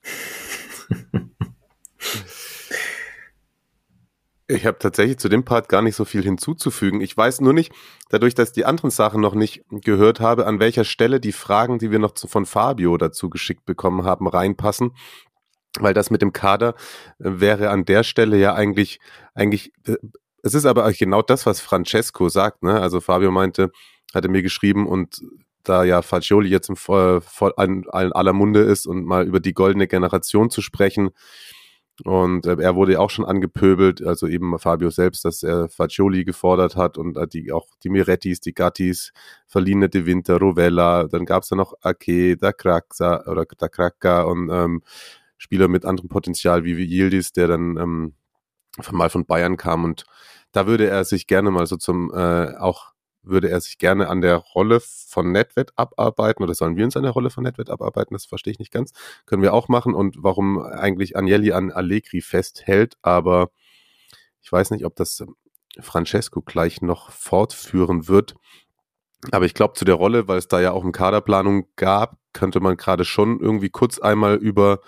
Ich 4.46 4.66
habe 4.66 4.78
tatsächlich 4.78 5.18
zu 5.18 5.28
dem 5.28 5.44
Part 5.44 5.68
gar 5.68 5.82
nicht 5.82 5.96
so 5.96 6.04
viel 6.04 6.22
hinzuzufügen. 6.22 7.00
Ich 7.00 7.16
weiß 7.16 7.40
nur 7.40 7.54
nicht, 7.54 7.72
dadurch, 8.10 8.34
dass 8.34 8.50
ich 8.50 8.54
die 8.54 8.66
anderen 8.66 8.90
Sachen 8.90 9.20
noch 9.20 9.34
nicht 9.34 9.64
gehört 9.70 10.20
habe, 10.20 10.46
an 10.46 10.60
welcher 10.60 10.84
Stelle 10.84 11.18
die 11.18 11.32
Fragen, 11.32 11.78
die 11.78 11.90
wir 11.90 11.98
noch 11.98 12.12
von 12.16 12.46
Fabio 12.46 12.96
dazu 12.98 13.30
geschickt 13.30 13.64
bekommen 13.64 14.04
haben, 14.04 14.28
reinpassen 14.28 14.92
weil 15.80 15.94
das 15.94 16.10
mit 16.10 16.22
dem 16.22 16.32
Kader 16.32 16.74
äh, 17.18 17.40
wäre 17.40 17.70
an 17.70 17.84
der 17.84 18.02
Stelle 18.02 18.36
ja 18.36 18.54
eigentlich, 18.54 19.00
eigentlich, 19.34 19.72
äh, 19.86 19.96
es 20.42 20.54
ist 20.54 20.66
aber 20.66 20.90
genau 20.92 21.22
das, 21.22 21.46
was 21.46 21.60
Francesco 21.60 22.28
sagt, 22.28 22.62
ne? 22.62 22.80
Also 22.80 23.00
Fabio 23.00 23.30
meinte, 23.30 23.70
hatte 24.14 24.28
mir 24.28 24.42
geschrieben 24.42 24.86
und 24.86 25.20
da 25.64 25.84
ja 25.84 26.02
Fagioli 26.02 26.48
jetzt 26.50 26.68
im 26.68 26.76
voll, 26.76 27.20
voll 27.22 27.54
an, 27.56 27.84
an 27.90 28.12
aller 28.12 28.32
Munde 28.34 28.60
ist 28.60 28.86
und 28.86 29.04
mal 29.06 29.26
über 29.26 29.40
die 29.40 29.54
goldene 29.54 29.88
Generation 29.88 30.50
zu 30.50 30.60
sprechen. 30.60 31.10
Und 32.04 32.44
äh, 32.46 32.56
er 32.60 32.74
wurde 32.74 32.94
ja 32.94 32.98
auch 32.98 33.10
schon 33.10 33.24
angepöbelt, 33.24 34.04
also 34.04 34.26
eben 34.26 34.58
Fabio 34.58 34.90
selbst, 34.90 35.24
dass 35.24 35.44
er 35.44 35.68
Fagioli 35.68 36.24
gefordert 36.24 36.74
hat 36.74 36.98
und 36.98 37.16
äh, 37.16 37.28
die 37.28 37.52
auch 37.52 37.68
die 37.84 37.88
Mirettis, 37.88 38.40
die 38.40 38.52
Gattis, 38.52 39.12
Verline 39.46 39.88
de 39.88 40.04
Winter, 40.04 40.38
Rovella, 40.38 41.04
dann 41.04 41.24
gab 41.24 41.44
es 41.44 41.50
da 41.50 41.56
noch 41.56 41.74
Ake, 41.82 42.36
da 42.36 42.52
Kraxa 42.52 43.24
oder 43.26 43.46
da 43.58 43.68
Kraka 43.68 44.22
und 44.22 44.50
ähm, 44.50 44.82
Spieler 45.44 45.68
mit 45.68 45.84
anderem 45.84 46.08
Potenzial 46.08 46.64
wie 46.64 46.72
Yildiz, 46.72 47.32
der 47.32 47.48
dann 47.48 47.76
ähm, 47.76 48.14
mal 48.90 49.10
von 49.10 49.26
Bayern 49.26 49.58
kam 49.58 49.84
und 49.84 50.04
da 50.52 50.66
würde 50.66 50.88
er 50.88 51.04
sich 51.04 51.26
gerne 51.26 51.50
mal 51.50 51.66
so 51.66 51.76
zum 51.76 52.10
äh, 52.14 52.56
auch 52.56 52.94
würde 53.22 53.50
er 53.50 53.60
sich 53.60 53.78
gerne 53.78 54.08
an 54.08 54.20
der 54.20 54.36
Rolle 54.36 54.80
von 54.80 55.32
Netwet 55.32 55.72
abarbeiten 55.76 56.42
oder 56.42 56.54
sollen 56.54 56.76
wir 56.76 56.84
uns 56.84 56.96
an 56.96 57.02
der 57.02 57.12
Rolle 57.12 57.30
von 57.30 57.44
Netwet 57.44 57.70
abarbeiten? 57.70 58.14
Das 58.14 58.26
verstehe 58.26 58.52
ich 58.52 58.58
nicht 58.58 58.72
ganz. 58.72 58.92
Können 59.26 59.42
wir 59.42 59.54
auch 59.54 59.68
machen 59.68 59.94
und 59.94 60.16
warum 60.22 60.62
eigentlich 60.62 61.16
Agnelli 61.16 61.52
an 61.52 61.72
Allegri 61.72 62.20
festhält, 62.20 62.96
aber 63.02 63.50
ich 64.42 64.52
weiß 64.52 64.70
nicht, 64.70 64.84
ob 64.84 64.94
das 64.96 65.24
Francesco 65.80 66.42
gleich 66.42 66.82
noch 66.82 67.10
fortführen 67.10 68.08
wird. 68.08 68.34
Aber 69.30 69.46
ich 69.46 69.54
glaube, 69.54 69.74
zu 69.74 69.86
der 69.86 69.94
Rolle, 69.94 70.28
weil 70.28 70.38
es 70.38 70.48
da 70.48 70.60
ja 70.60 70.72
auch 70.72 70.82
eine 70.82 70.92
Kaderplanung 70.92 71.66
gab, 71.76 72.18
könnte 72.34 72.60
man 72.60 72.76
gerade 72.76 73.06
schon 73.06 73.40
irgendwie 73.40 73.70
kurz 73.70 73.98
einmal 73.98 74.36
über 74.36 74.80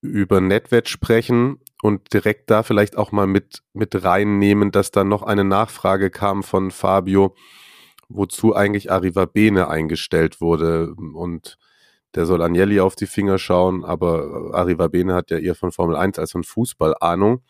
über 0.00 0.40
NetWet 0.40 0.88
sprechen 0.88 1.58
und 1.82 2.12
direkt 2.12 2.50
da 2.50 2.62
vielleicht 2.62 2.96
auch 2.96 3.12
mal 3.12 3.26
mit, 3.26 3.62
mit 3.72 4.04
reinnehmen, 4.04 4.70
dass 4.70 4.90
dann 4.90 5.08
noch 5.08 5.22
eine 5.22 5.44
Nachfrage 5.44 6.10
kam 6.10 6.42
von 6.42 6.70
Fabio, 6.70 7.34
wozu 8.08 8.54
eigentlich 8.54 8.90
Arriva 8.90 9.24
Bene 9.24 9.68
eingestellt 9.68 10.40
wurde. 10.40 10.94
Und 10.94 11.58
der 12.14 12.26
soll 12.26 12.42
Agnelli 12.42 12.80
auf 12.80 12.96
die 12.96 13.06
Finger 13.06 13.38
schauen, 13.38 13.84
aber 13.84 14.50
Arriva 14.54 14.88
Bene 14.88 15.14
hat 15.14 15.30
ja 15.30 15.38
eher 15.38 15.54
von 15.54 15.72
Formel 15.72 15.96
1 15.96 16.18
als 16.18 16.32
von 16.32 16.44
Fußball 16.44 16.94
Ahnung. 17.00 17.42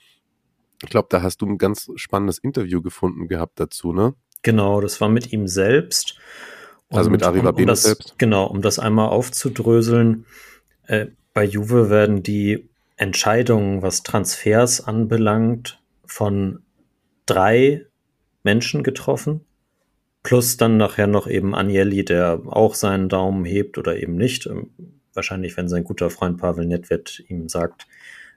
Ich 0.83 0.91
glaube, 0.91 1.09
da 1.11 1.23
hast 1.23 1.39
du 1.39 1.47
ein 1.47 1.59
ganz 1.59 1.91
spannendes 1.97 2.39
Interview 2.39 2.83
gefunden 2.83 3.29
gehabt 3.29 3.59
dazu, 3.61 3.93
ne? 3.93 4.15
Genau, 4.43 4.81
das 4.81 5.01
war 5.01 5.09
mit 5.09 5.33
ihm 5.33 5.49
selbst. 5.49 6.19
Und 6.89 6.99
also 6.99 7.11
mit 7.11 7.23
Arriva 7.23 7.51
um, 7.51 7.57
um 7.57 7.67
das, 7.67 7.83
selbst? 7.83 8.15
Genau, 8.19 8.47
um 8.47 8.63
das 8.63 8.79
einmal 8.79 9.09
aufzudröseln. 9.09 10.27
Äh, 10.87 11.07
bei 11.37 11.45
Juve 11.45 11.91
werden 11.91 12.23
die 12.23 12.67
Entscheidungen, 12.97 13.83
was 13.83 14.03
Transfers 14.03 14.81
anbelangt, 14.81 15.83
von 16.07 16.63
drei 17.27 17.85
Menschen 18.43 18.83
getroffen. 18.83 19.43
Plus 20.23 20.57
dann 20.57 20.79
nachher 20.79 21.07
noch 21.07 21.27
eben 21.29 21.55
Agnelli, 21.55 22.07
der 22.07 22.41
auch 22.47 22.75
seinen 22.75 23.11
Daumen 23.11 23.45
hebt 23.45 23.77
oder 23.77 23.99
eben 23.99 24.17
nicht. 24.17 24.47
Ähm, 24.47 24.71
wahrscheinlich, 25.13 25.59
wenn 25.59 25.69
sein 25.69 25.85
guter 25.85 26.09
Freund 26.09 26.39
Pavel 26.39 26.65
Nedved 26.65 27.23
ihm 27.29 27.51
sagt, 27.51 27.87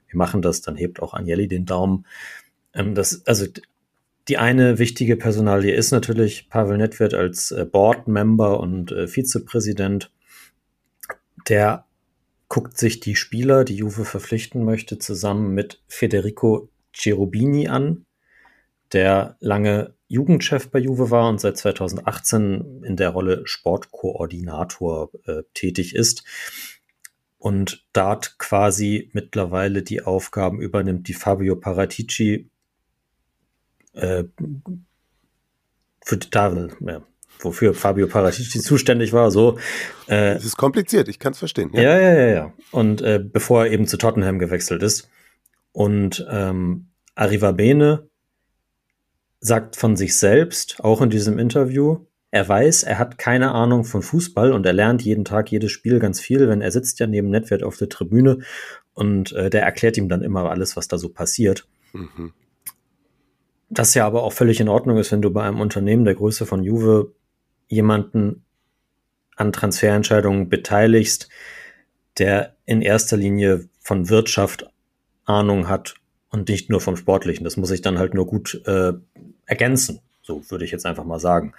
wir 0.08 0.18
machen 0.18 0.42
das, 0.42 0.60
dann 0.60 0.76
hebt 0.76 1.00
auch 1.00 1.14
Agnelli 1.14 1.48
den 1.48 1.64
Daumen. 1.64 2.04
Ähm, 2.74 2.94
das, 2.94 3.26
also 3.26 3.46
die 4.28 4.36
eine 4.36 4.78
wichtige 4.78 5.16
Personalie 5.16 5.72
ist 5.72 5.90
natürlich 5.90 6.50
Pavel 6.50 6.76
Nedved 6.76 7.14
als 7.14 7.50
äh, 7.50 7.64
Board-Member 7.64 8.60
und 8.60 8.92
äh, 8.92 9.08
Vizepräsident, 9.08 10.12
der 11.48 11.86
guckt 12.50 12.76
sich 12.76 12.98
die 12.98 13.14
Spieler, 13.14 13.64
die 13.64 13.76
Juve 13.76 14.04
verpflichten 14.04 14.64
möchte, 14.64 14.98
zusammen 14.98 15.54
mit 15.54 15.80
Federico 15.86 16.68
Cherubini 16.92 17.68
an, 17.68 18.04
der 18.92 19.36
lange 19.38 19.94
Jugendchef 20.08 20.68
bei 20.68 20.80
Juve 20.80 21.12
war 21.12 21.28
und 21.28 21.40
seit 21.40 21.56
2018 21.56 22.82
in 22.84 22.96
der 22.96 23.10
Rolle 23.10 23.42
Sportkoordinator 23.44 25.10
äh, 25.26 25.44
tätig 25.54 25.94
ist 25.94 26.24
und 27.38 27.86
dort 27.92 28.36
quasi 28.38 29.10
mittlerweile 29.12 29.84
die 29.84 30.02
Aufgaben 30.02 30.60
übernimmt, 30.60 31.06
die 31.06 31.14
Fabio 31.14 31.54
Paratici 31.54 32.50
äh, 33.92 34.24
für 36.04 36.16
da, 36.16 36.68
ja, 36.80 37.02
wofür 37.44 37.74
Fabio 37.74 38.06
Paratici 38.06 38.60
zuständig 38.60 39.12
war, 39.12 39.30
so. 39.30 39.58
Äh, 40.08 40.34
es 40.34 40.44
ist 40.44 40.56
kompliziert, 40.56 41.08
ich 41.08 41.18
kann 41.18 41.32
es 41.32 41.38
verstehen. 41.38 41.70
Ja, 41.72 41.98
ja, 41.98 42.12
ja, 42.12 42.26
ja. 42.28 42.52
Und 42.70 43.02
äh, 43.02 43.20
bevor 43.22 43.64
er 43.64 43.72
eben 43.72 43.86
zu 43.86 43.96
Tottenham 43.96 44.38
gewechselt 44.38 44.82
ist. 44.82 45.08
Und 45.72 46.26
ähm, 46.30 46.88
Arrivabene 47.14 48.08
sagt 49.40 49.76
von 49.76 49.96
sich 49.96 50.16
selbst, 50.16 50.76
auch 50.80 51.00
in 51.00 51.10
diesem 51.10 51.38
Interview, 51.38 52.06
er 52.30 52.48
weiß, 52.48 52.84
er 52.84 52.98
hat 52.98 53.18
keine 53.18 53.52
Ahnung 53.52 53.84
von 53.84 54.02
Fußball 54.02 54.52
und 54.52 54.64
er 54.64 54.72
lernt 54.72 55.02
jeden 55.02 55.24
Tag 55.24 55.50
jedes 55.50 55.72
Spiel 55.72 55.98
ganz 55.98 56.20
viel, 56.20 56.48
wenn 56.48 56.60
er 56.60 56.70
sitzt 56.70 57.00
ja 57.00 57.06
neben 57.06 57.30
Nedved 57.30 57.64
auf 57.64 57.76
der 57.76 57.88
Tribüne 57.88 58.38
und 58.94 59.32
äh, 59.32 59.50
der 59.50 59.62
erklärt 59.62 59.96
ihm 59.96 60.08
dann 60.08 60.22
immer 60.22 60.48
alles, 60.50 60.76
was 60.76 60.86
da 60.86 60.98
so 60.98 61.08
passiert. 61.08 61.66
Mhm. 61.92 62.32
Das 63.68 63.94
ja 63.94 64.06
aber 64.06 64.22
auch 64.22 64.32
völlig 64.32 64.60
in 64.60 64.68
Ordnung 64.68 64.98
ist, 64.98 65.12
wenn 65.12 65.22
du 65.22 65.30
bei 65.30 65.42
einem 65.42 65.60
Unternehmen 65.60 66.04
der 66.04 66.14
Größe 66.14 66.44
von 66.44 66.62
Juve 66.62 67.12
jemanden 67.70 68.44
an 69.36 69.52
Transferentscheidungen 69.52 70.50
beteiligst, 70.50 71.30
der 72.18 72.54
in 72.66 72.82
erster 72.82 73.16
Linie 73.16 73.68
von 73.80 74.10
Wirtschaft 74.10 74.68
Ahnung 75.24 75.68
hat 75.68 75.94
und 76.30 76.48
nicht 76.48 76.68
nur 76.68 76.80
vom 76.80 76.96
Sportlichen. 76.96 77.44
Das 77.44 77.56
muss 77.56 77.70
ich 77.70 77.80
dann 77.80 77.98
halt 77.98 78.12
nur 78.12 78.26
gut 78.26 78.60
äh, 78.66 78.92
ergänzen. 79.46 80.00
So 80.22 80.42
würde 80.50 80.64
ich 80.64 80.72
jetzt 80.72 80.84
einfach 80.84 81.04
mal 81.04 81.20
sagen. 81.20 81.54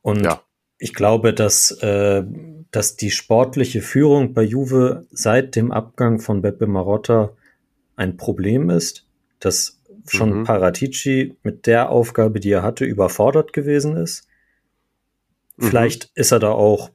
Und 0.00 0.24
ja. 0.24 0.40
ich 0.78 0.94
glaube, 0.94 1.34
dass, 1.34 1.70
äh, 1.82 2.24
dass 2.70 2.96
die 2.96 3.10
sportliche 3.10 3.82
Führung 3.82 4.32
bei 4.32 4.42
Juve 4.42 5.06
seit 5.10 5.56
dem 5.56 5.72
Abgang 5.72 6.20
von 6.20 6.42
Beppe 6.42 6.66
Marotta 6.66 7.30
ein 7.96 8.16
Problem 8.16 8.70
ist, 8.70 9.06
dass 9.40 9.80
schon 10.06 10.40
mhm. 10.40 10.44
Paratici 10.44 11.36
mit 11.42 11.66
der 11.66 11.90
Aufgabe, 11.90 12.40
die 12.40 12.50
er 12.50 12.62
hatte, 12.62 12.84
überfordert 12.84 13.52
gewesen 13.52 13.96
ist. 13.96 14.26
Mhm. 15.56 15.66
Vielleicht 15.66 16.10
ist 16.14 16.32
er 16.32 16.38
da 16.38 16.50
auch 16.50 16.90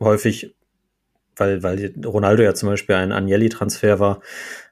häufig, 0.00 0.54
weil, 1.36 1.62
weil 1.62 1.94
Ronaldo 2.04 2.42
ja 2.42 2.54
zum 2.54 2.68
Beispiel 2.68 2.96
ein 2.96 3.12
Agnelli-Transfer 3.12 3.98
war, 3.98 4.20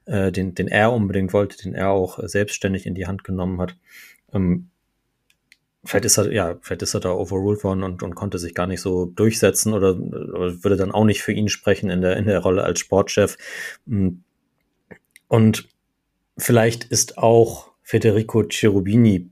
äh, 0.05 0.31
den, 0.31 0.55
den 0.55 0.67
er 0.67 0.91
unbedingt 0.93 1.33
wollte, 1.33 1.57
den 1.57 1.73
er 1.73 1.89
auch 1.89 2.19
selbstständig 2.23 2.85
in 2.85 2.95
die 2.95 3.07
Hand 3.07 3.23
genommen 3.23 3.59
hat. 3.61 3.75
Ähm, 4.33 4.69
vielleicht 5.83 6.05
ist 6.05 6.17
er, 6.17 6.31
ja, 6.31 6.57
vielleicht 6.61 6.81
ist 6.81 6.93
er 6.93 6.99
da 6.99 7.11
overruled 7.11 7.63
worden 7.63 7.83
und, 7.83 8.03
und 8.03 8.15
konnte 8.15 8.39
sich 8.39 8.53
gar 8.53 8.67
nicht 8.67 8.81
so 8.81 9.05
durchsetzen 9.05 9.73
oder, 9.73 9.97
oder 9.97 10.63
würde 10.63 10.77
dann 10.77 10.91
auch 10.91 11.05
nicht 11.05 11.21
für 11.21 11.31
ihn 11.31 11.49
sprechen 11.49 11.89
in 11.89 12.01
der, 12.01 12.17
in 12.17 12.25
der 12.25 12.39
Rolle 12.39 12.63
als 12.63 12.79
Sportchef. 12.79 13.37
Hm. 13.87 14.23
Und 15.27 15.67
vielleicht 16.37 16.85
ist 16.85 17.17
auch 17.17 17.71
Federico 17.81 18.43
Cherubini 18.43 19.29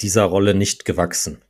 dieser 0.00 0.24
Rolle 0.24 0.54
nicht 0.54 0.84
gewachsen. 0.84 1.43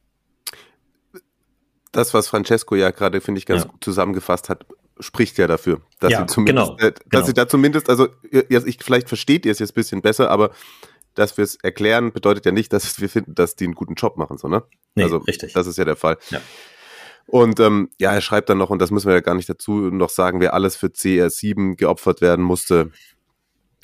Das, 1.95 2.13
was 2.13 2.29
Francesco 2.29 2.75
ja 2.75 2.91
gerade, 2.91 3.21
finde 3.21 3.39
ich, 3.39 3.47
ganz 3.47 3.63
ja. 3.63 3.69
gut 3.69 3.83
zusammengefasst 3.83 4.49
hat, 4.49 4.67
spricht 5.01 5.39
ja 5.39 5.47
dafür, 5.47 5.81
dass 6.01 6.13
ja, 6.13 6.21
sie 6.21 6.27
zumindest, 6.27 6.79
genau, 6.79 6.89
äh, 6.89 6.93
dass 6.93 7.03
genau. 7.09 7.27
sie 7.27 7.35
da 7.35 7.49
zumindest, 7.49 7.89
also 7.89 8.09
ich, 8.31 8.79
vielleicht 8.83 9.09
versteht 9.09 9.47
ihr 9.47 9.53
es 9.53 9.59
jetzt 9.59 9.73
ein 9.73 9.75
bisschen 9.75 10.03
besser, 10.03 10.31
aber 10.31 10.51
dass 11.15 11.37
wir 11.37 11.45
es 11.45 11.57
erklären, 11.57 12.13
bedeutet 12.13 12.45
ja 12.45 12.53
nicht, 12.53 12.73
dass 12.73 13.01
wir 13.01 13.09
finden, 13.09 13.35
dass 13.35 13.57
die 13.57 13.65
einen 13.65 13.75
guten 13.75 13.95
Job 13.95 14.17
machen, 14.17 14.37
so, 14.37 14.49
ne? 14.49 14.65
Nee, 14.95 15.05
also, 15.05 15.19
richtig. 15.19 15.53
Das 15.53 15.67
ist 15.67 15.79
ja 15.79 15.85
der 15.85 15.97
Fall. 15.97 16.19
Ja. 16.31 16.41
Und 17.27 17.59
ähm, 17.61 17.89
ja, 17.99 18.13
er 18.13 18.21
schreibt 18.21 18.51
dann 18.51 18.59
noch, 18.59 18.71
und 18.71 18.83
das 18.83 18.91
müssen 18.91 19.07
wir 19.07 19.15
ja 19.15 19.21
gar 19.21 19.35
nicht 19.35 19.49
dazu 19.49 19.73
noch 19.73 20.11
sagen, 20.11 20.41
wer 20.41 20.55
alles 20.55 20.77
für 20.77 20.89
CR7 20.89 21.77
geopfert 21.77 22.21
werden 22.21 22.45
musste. 22.45 22.91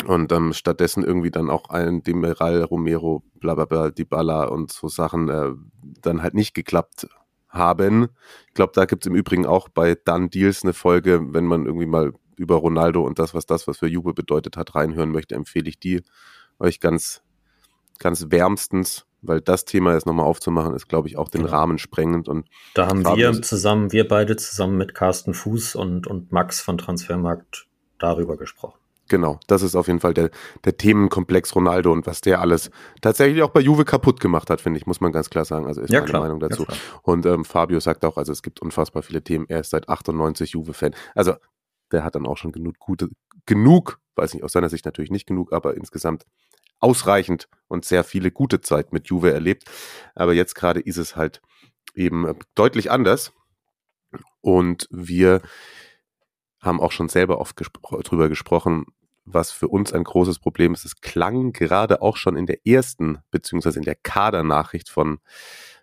Und 0.06 0.32
ähm, 0.32 0.52
stattdessen 0.52 1.04
irgendwie 1.04 1.30
dann 1.30 1.50
auch 1.50 1.68
ein 1.68 2.02
Demiral, 2.02 2.62
Romero, 2.64 3.22
bla 3.34 3.54
bla 3.54 3.66
bla, 3.66 3.90
Dybala 3.90 4.44
und 4.44 4.72
so 4.72 4.88
Sachen 4.88 5.28
äh, 5.28 5.50
dann 6.02 6.22
halt 6.22 6.34
nicht 6.34 6.54
geklappt 6.54 7.06
haben. 7.50 8.08
Ich 8.48 8.54
glaube, 8.54 8.72
da 8.74 8.84
gibt 8.84 9.04
es 9.04 9.08
im 9.08 9.14
Übrigen 9.14 9.46
auch 9.46 9.68
bei 9.68 9.94
Done 9.94 10.28
Deals 10.28 10.62
eine 10.62 10.72
Folge, 10.72 11.20
wenn 11.32 11.44
man 11.44 11.66
irgendwie 11.66 11.86
mal 11.86 12.12
über 12.36 12.56
Ronaldo 12.56 13.02
und 13.02 13.18
das, 13.18 13.34
was 13.34 13.44
das, 13.44 13.68
was 13.68 13.78
für 13.78 13.86
Juve 13.86 14.14
bedeutet 14.14 14.56
hat, 14.56 14.74
reinhören 14.74 15.10
möchte, 15.10 15.34
empfehle 15.34 15.68
ich 15.68 15.78
die 15.78 16.02
euch 16.58 16.80
ganz, 16.80 17.22
ganz 17.98 18.26
wärmstens, 18.30 19.04
weil 19.20 19.40
das 19.42 19.66
Thema 19.66 19.92
jetzt 19.92 20.06
nochmal 20.06 20.24
aufzumachen, 20.24 20.74
ist, 20.74 20.88
glaube 20.88 21.08
ich, 21.08 21.18
auch 21.18 21.28
den 21.28 21.42
genau. 21.42 21.54
Rahmen 21.54 21.78
sprengend. 21.78 22.28
Und 22.28 22.48
da 22.74 22.86
haben 22.86 23.04
wir 23.04 23.42
zusammen, 23.42 23.92
wir 23.92 24.08
beide 24.08 24.36
zusammen 24.36 24.78
mit 24.78 24.94
Carsten 24.94 25.34
Fuß 25.34 25.74
und, 25.74 26.06
und 26.06 26.32
Max 26.32 26.62
von 26.62 26.78
Transfermarkt 26.78 27.66
darüber 27.98 28.38
gesprochen. 28.38 28.79
Genau, 29.10 29.40
das 29.48 29.62
ist 29.62 29.74
auf 29.74 29.88
jeden 29.88 29.98
Fall 29.98 30.14
der, 30.14 30.30
der 30.64 30.76
Themenkomplex 30.76 31.56
Ronaldo 31.56 31.90
und 31.90 32.06
was 32.06 32.20
der 32.20 32.40
alles 32.40 32.70
tatsächlich 33.00 33.42
auch 33.42 33.50
bei 33.50 33.58
Juve 33.58 33.84
kaputt 33.84 34.20
gemacht 34.20 34.50
hat, 34.50 34.60
finde 34.60 34.78
ich, 34.78 34.86
muss 34.86 35.00
man 35.00 35.10
ganz 35.10 35.30
klar 35.30 35.44
sagen. 35.44 35.66
Also 35.66 35.80
ist 35.80 35.90
ja, 35.90 35.98
meine 35.98 36.10
klar. 36.10 36.22
Meinung 36.22 36.38
dazu. 36.38 36.62
Ja, 36.62 36.76
und 37.02 37.26
ähm, 37.26 37.44
Fabio 37.44 37.80
sagt 37.80 38.04
auch, 38.04 38.16
also 38.16 38.30
es 38.30 38.40
gibt 38.40 38.62
unfassbar 38.62 39.02
viele 39.02 39.20
Themen. 39.20 39.46
Er 39.48 39.60
ist 39.60 39.70
seit 39.70 39.88
98 39.88 40.52
Juve-Fan. 40.52 40.94
Also 41.16 41.34
der 41.90 42.04
hat 42.04 42.14
dann 42.14 42.24
auch 42.24 42.36
schon 42.36 42.52
genug 42.52 42.78
gute, 42.78 43.08
genug, 43.46 43.98
weiß 44.14 44.32
nicht, 44.32 44.44
aus 44.44 44.52
seiner 44.52 44.68
Sicht 44.68 44.84
natürlich 44.84 45.10
nicht 45.10 45.26
genug, 45.26 45.52
aber 45.52 45.74
insgesamt 45.76 46.24
ausreichend 46.78 47.48
und 47.66 47.84
sehr 47.84 48.04
viele 48.04 48.30
gute 48.30 48.60
Zeit 48.60 48.92
mit 48.92 49.08
Juve 49.08 49.32
erlebt. 49.32 49.64
Aber 50.14 50.34
jetzt 50.34 50.54
gerade 50.54 50.78
ist 50.78 50.98
es 50.98 51.16
halt 51.16 51.42
eben 51.96 52.32
deutlich 52.54 52.92
anders. 52.92 53.32
Und 54.40 54.86
wir 54.92 55.42
haben 56.60 56.80
auch 56.80 56.92
schon 56.92 57.08
selber 57.08 57.38
oft 57.38 57.56
gespro 57.56 58.00
drüber 58.02 58.28
gesprochen, 58.28 58.86
was 59.34 59.50
für 59.52 59.68
uns 59.68 59.92
ein 59.92 60.04
großes 60.04 60.38
Problem 60.38 60.74
ist. 60.74 60.84
Es 60.84 61.00
klang 61.00 61.52
gerade 61.52 62.02
auch 62.02 62.16
schon 62.16 62.36
in 62.36 62.46
der 62.46 62.66
ersten, 62.66 63.18
beziehungsweise 63.30 63.78
in 63.78 63.84
der 63.84 63.96
Kadernachricht 63.96 64.88
von 64.88 65.20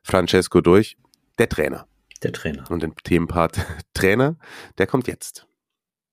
Francesco 0.04 0.62
durch, 0.62 0.98
der 1.38 1.50
Trainer. 1.50 1.88
Der 2.24 2.34
Trainer. 2.34 2.70
Und 2.70 2.84
den 2.84 2.96
Themenpart 2.96 3.60
Trainer, 3.94 4.38
der 4.78 4.88
kommt 4.88 5.08
jetzt. 5.08 5.48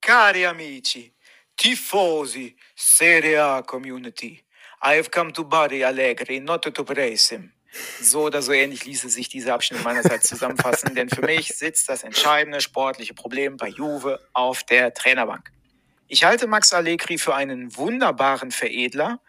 Cari 0.01 0.45
amici, 0.47 1.14
tifosi, 1.57 2.57
Serie 2.76 3.43
A 3.43 3.62
Community, 3.62 4.45
I 4.85 4.99
have 4.99 5.11
come 5.11 5.32
to 5.32 5.45
bury 5.45 5.82
Allegri, 5.82 6.41
not 6.41 6.62
to 6.62 6.85
praise 6.85 7.35
him. 7.35 7.53
So 8.01 8.24
oder 8.24 8.43
so 8.43 8.53
ähnlich 8.53 8.85
ließe 8.85 9.09
sich 9.09 9.28
dieser 9.28 9.55
Abschnitt 9.55 9.82
meinerseits 9.82 10.28
zusammenfassen, 10.28 10.95
denn 10.95 11.09
für 11.09 11.22
mich 11.22 11.49
sitzt 11.49 11.89
das 11.89 12.05
entscheidende 12.05 12.61
sportliche 12.61 13.14
Problem 13.14 13.57
bei 13.57 13.68
Juve 13.68 14.20
auf 14.32 14.62
der 14.62 14.95
Trainerbank. 14.95 15.51
Ich 16.07 16.25
halte 16.25 16.47
Max 16.47 16.73
Allegri 16.73 17.19
für 17.19 17.35
einen 17.35 17.77
wunderbaren 17.77 18.51
Veredler, 18.51 19.21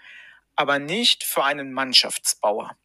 aber 0.55 0.79
nicht 0.79 1.23
für 1.23 1.43
einen 1.43 1.73
Mannschaftsbauer. 1.73 2.77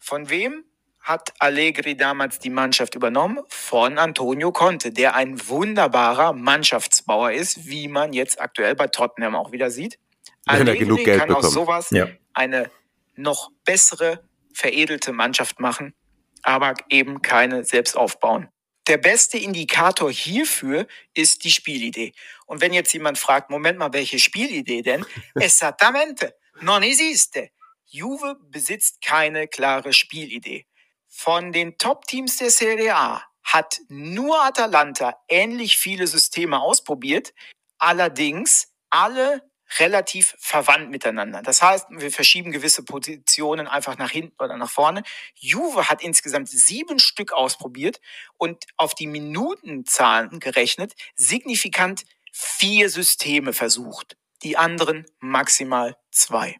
Von 0.00 0.30
wem 0.30 0.64
hat 1.00 1.32
Allegri 1.38 1.96
damals 1.96 2.38
die 2.38 2.50
Mannschaft 2.50 2.94
übernommen? 2.94 3.40
Von 3.48 3.98
Antonio 3.98 4.52
Conte, 4.52 4.92
der 4.92 5.14
ein 5.14 5.48
wunderbarer 5.48 6.32
Mannschaftsbauer 6.32 7.32
ist, 7.32 7.66
wie 7.66 7.88
man 7.88 8.12
jetzt 8.12 8.40
aktuell 8.40 8.74
bei 8.74 8.86
Tottenham 8.86 9.34
auch 9.34 9.50
wieder 9.50 9.70
sieht. 9.70 9.98
Wenn 10.46 10.56
Allegri 10.56 10.70
er 10.70 10.78
genug 10.78 11.04
Geld 11.04 11.20
kann 11.20 11.34
aus 11.34 11.52
sowas 11.52 11.90
ja. 11.90 12.08
eine 12.34 12.70
noch 13.16 13.50
bessere, 13.64 14.22
veredelte 14.52 15.12
Mannschaft 15.12 15.58
machen, 15.58 15.94
aber 16.42 16.74
eben 16.88 17.22
keine 17.22 17.64
selbst 17.64 17.96
aufbauen. 17.96 18.48
Der 18.86 18.96
beste 18.98 19.38
Indikator 19.38 20.10
hierfür 20.10 20.86
ist 21.14 21.44
die 21.44 21.50
Spielidee. 21.50 22.12
Und 22.46 22.60
wenn 22.60 22.72
jetzt 22.72 22.92
jemand 22.92 23.18
fragt, 23.18 23.50
Moment 23.50 23.78
mal, 23.78 23.92
welche 23.92 24.18
Spielidee 24.18 24.82
denn? 24.82 25.04
Esattamente, 25.34 26.36
non 26.60 26.82
esiste. 26.82 27.50
Juve 27.86 28.36
besitzt 28.50 29.02
keine 29.02 29.48
klare 29.48 29.92
Spielidee. 29.92 30.66
Von 31.08 31.52
den 31.52 31.76
Top-Teams 31.76 32.36
der 32.38 32.50
Serie 32.50 32.94
A 32.96 33.22
hat 33.42 33.80
nur 33.88 34.42
Atalanta 34.44 35.16
ähnlich 35.28 35.76
viele 35.76 36.06
Systeme 36.06 36.60
ausprobiert, 36.60 37.34
allerdings 37.78 38.72
alle 38.90 39.49
relativ 39.78 40.34
verwandt 40.38 40.90
miteinander. 40.90 41.42
Das 41.42 41.62
heißt, 41.62 41.86
wir 41.90 42.10
verschieben 42.10 42.50
gewisse 42.50 42.84
Positionen 42.84 43.68
einfach 43.68 43.96
nach 43.98 44.10
hinten 44.10 44.34
oder 44.42 44.56
nach 44.56 44.70
vorne. 44.70 45.02
Juve 45.34 45.88
hat 45.88 46.02
insgesamt 46.02 46.48
sieben 46.48 46.98
Stück 46.98 47.32
ausprobiert 47.32 48.00
und 48.36 48.64
auf 48.76 48.94
die 48.94 49.06
Minutenzahlen 49.06 50.40
gerechnet 50.40 50.94
signifikant 51.14 52.04
vier 52.32 52.90
Systeme 52.90 53.52
versucht. 53.52 54.16
Die 54.42 54.56
anderen 54.56 55.06
maximal 55.20 55.96
zwei. 56.10 56.56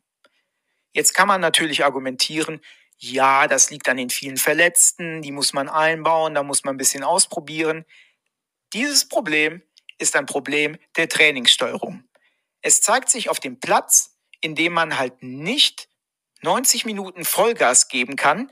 Jetzt 0.93 1.15
kann 1.15 1.29
man 1.29 1.41
natürlich 1.41 1.85
argumentieren, 1.85 2.61
ja, 3.03 3.47
das 3.47 3.71
liegt 3.71 3.89
an 3.89 3.97
den 3.97 4.11
vielen 4.11 4.37
Verletzten, 4.37 5.23
die 5.23 5.33
muss 5.33 5.55
man 5.55 5.71
einbauen, 5.71 6.35
da 6.35 6.43
muss 6.43 6.65
man 6.65 6.75
ein 6.75 6.79
bisschen 6.79 7.03
ausprobieren. 7.03 7.87
Dieses 8.75 9.09
Problem 9.09 9.63
ist 9.97 10.17
ein 10.17 10.27
Problem 10.27 10.77
der 10.97 11.09
Trainingssteuerung. 11.09 12.05
Es 12.63 12.81
zeigt 12.81 13.11
sich 13.11 13.29
auf 13.29 13.41
dem 13.41 13.61
Platz, 13.61 14.17
indem 14.41 14.73
man 14.73 14.99
halt 14.99 15.23
nicht 15.23 15.89
90 16.43 16.85
Minuten 16.85 17.25
Vollgas 17.25 17.89
geben 17.89 18.17
kann. 18.17 18.51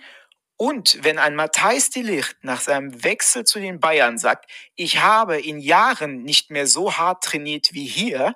Und 0.57 1.05
wenn 1.05 1.19
ein 1.19 1.37
Matthijs 1.37 1.91
de 1.91 2.03
Ligt 2.03 2.37
nach 2.43 2.61
seinem 2.61 3.05
Wechsel 3.05 3.45
zu 3.45 3.61
den 3.61 3.81
Bayern 3.81 4.19
sagt, 4.19 4.51
ich 4.75 4.99
habe 4.99 5.41
in 5.41 5.61
Jahren 5.61 6.23
nicht 6.25 6.51
mehr 6.51 6.67
so 6.67 6.97
hart 6.97 7.23
trainiert 7.23 7.69
wie 7.73 7.87
hier, 7.87 8.35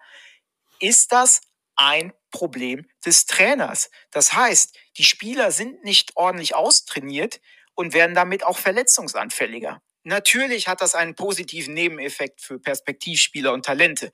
ist 0.79 1.13
das 1.13 1.41
ein 1.75 2.13
Problem 2.31 2.87
des 3.05 3.27
Trainers. 3.27 3.91
Das 4.11 4.33
heißt, 4.33 4.77
die 4.97 5.05
Spieler 5.05 5.51
sind 5.51 5.85
nicht 5.85 6.17
ordentlich 6.17 6.55
austrainiert 6.55 7.41
und 7.75 7.93
werden 7.93 8.15
damit 8.15 8.45
auch 8.45 8.59
verletzungsanfälliger. 8.59 9.83
Natürlich 10.05 10.69
hat 10.69 10.81
das 10.81 10.95
einen 10.95 11.15
positiven 11.15 11.75
Nebeneffekt 11.75 12.41
für 12.41 12.59
Perspektivspieler 12.59 13.53
und 13.53 13.65
Talente. 13.65 14.13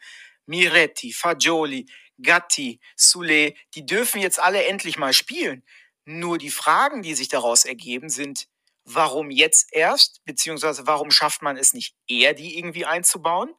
Miretti, 0.49 1.13
Fagioli, 1.13 1.87
Gatti, 2.21 2.81
Sule, 2.97 3.55
die 3.75 3.87
dürfen 3.87 4.21
jetzt 4.21 4.41
alle 4.41 4.67
endlich 4.67 4.99
mal 4.99 5.13
spielen. 5.13 5.63
Nur 6.05 6.39
die 6.39 6.51
Fragen, 6.51 7.03
die 7.03 7.15
sich 7.15 7.29
daraus 7.29 7.65
ergeben, 7.65 8.09
sind, 8.09 8.49
warum 8.85 9.31
jetzt 9.31 9.69
erst, 9.73 10.25
beziehungsweise 10.25 10.87
warum 10.87 11.11
schafft 11.11 11.43
man 11.43 11.57
es 11.57 11.75
nicht 11.75 11.95
eher, 12.09 12.35
die 12.35 12.59
irgendwie 12.59 12.87
einzubauen? 12.87 13.55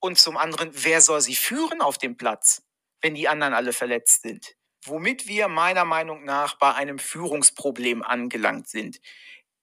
Und 0.00 0.18
zum 0.18 0.36
anderen, 0.36 0.70
wer 0.72 1.00
soll 1.00 1.20
sie 1.20 1.36
führen 1.36 1.80
auf 1.80 1.98
dem 1.98 2.16
Platz, 2.16 2.62
wenn 3.00 3.14
die 3.14 3.28
anderen 3.28 3.54
alle 3.54 3.72
verletzt 3.72 4.22
sind? 4.22 4.54
Womit 4.84 5.26
wir 5.26 5.48
meiner 5.48 5.84
Meinung 5.84 6.24
nach 6.24 6.56
bei 6.58 6.74
einem 6.74 6.98
Führungsproblem 6.98 8.02
angelangt 8.02 8.68
sind. 8.68 9.00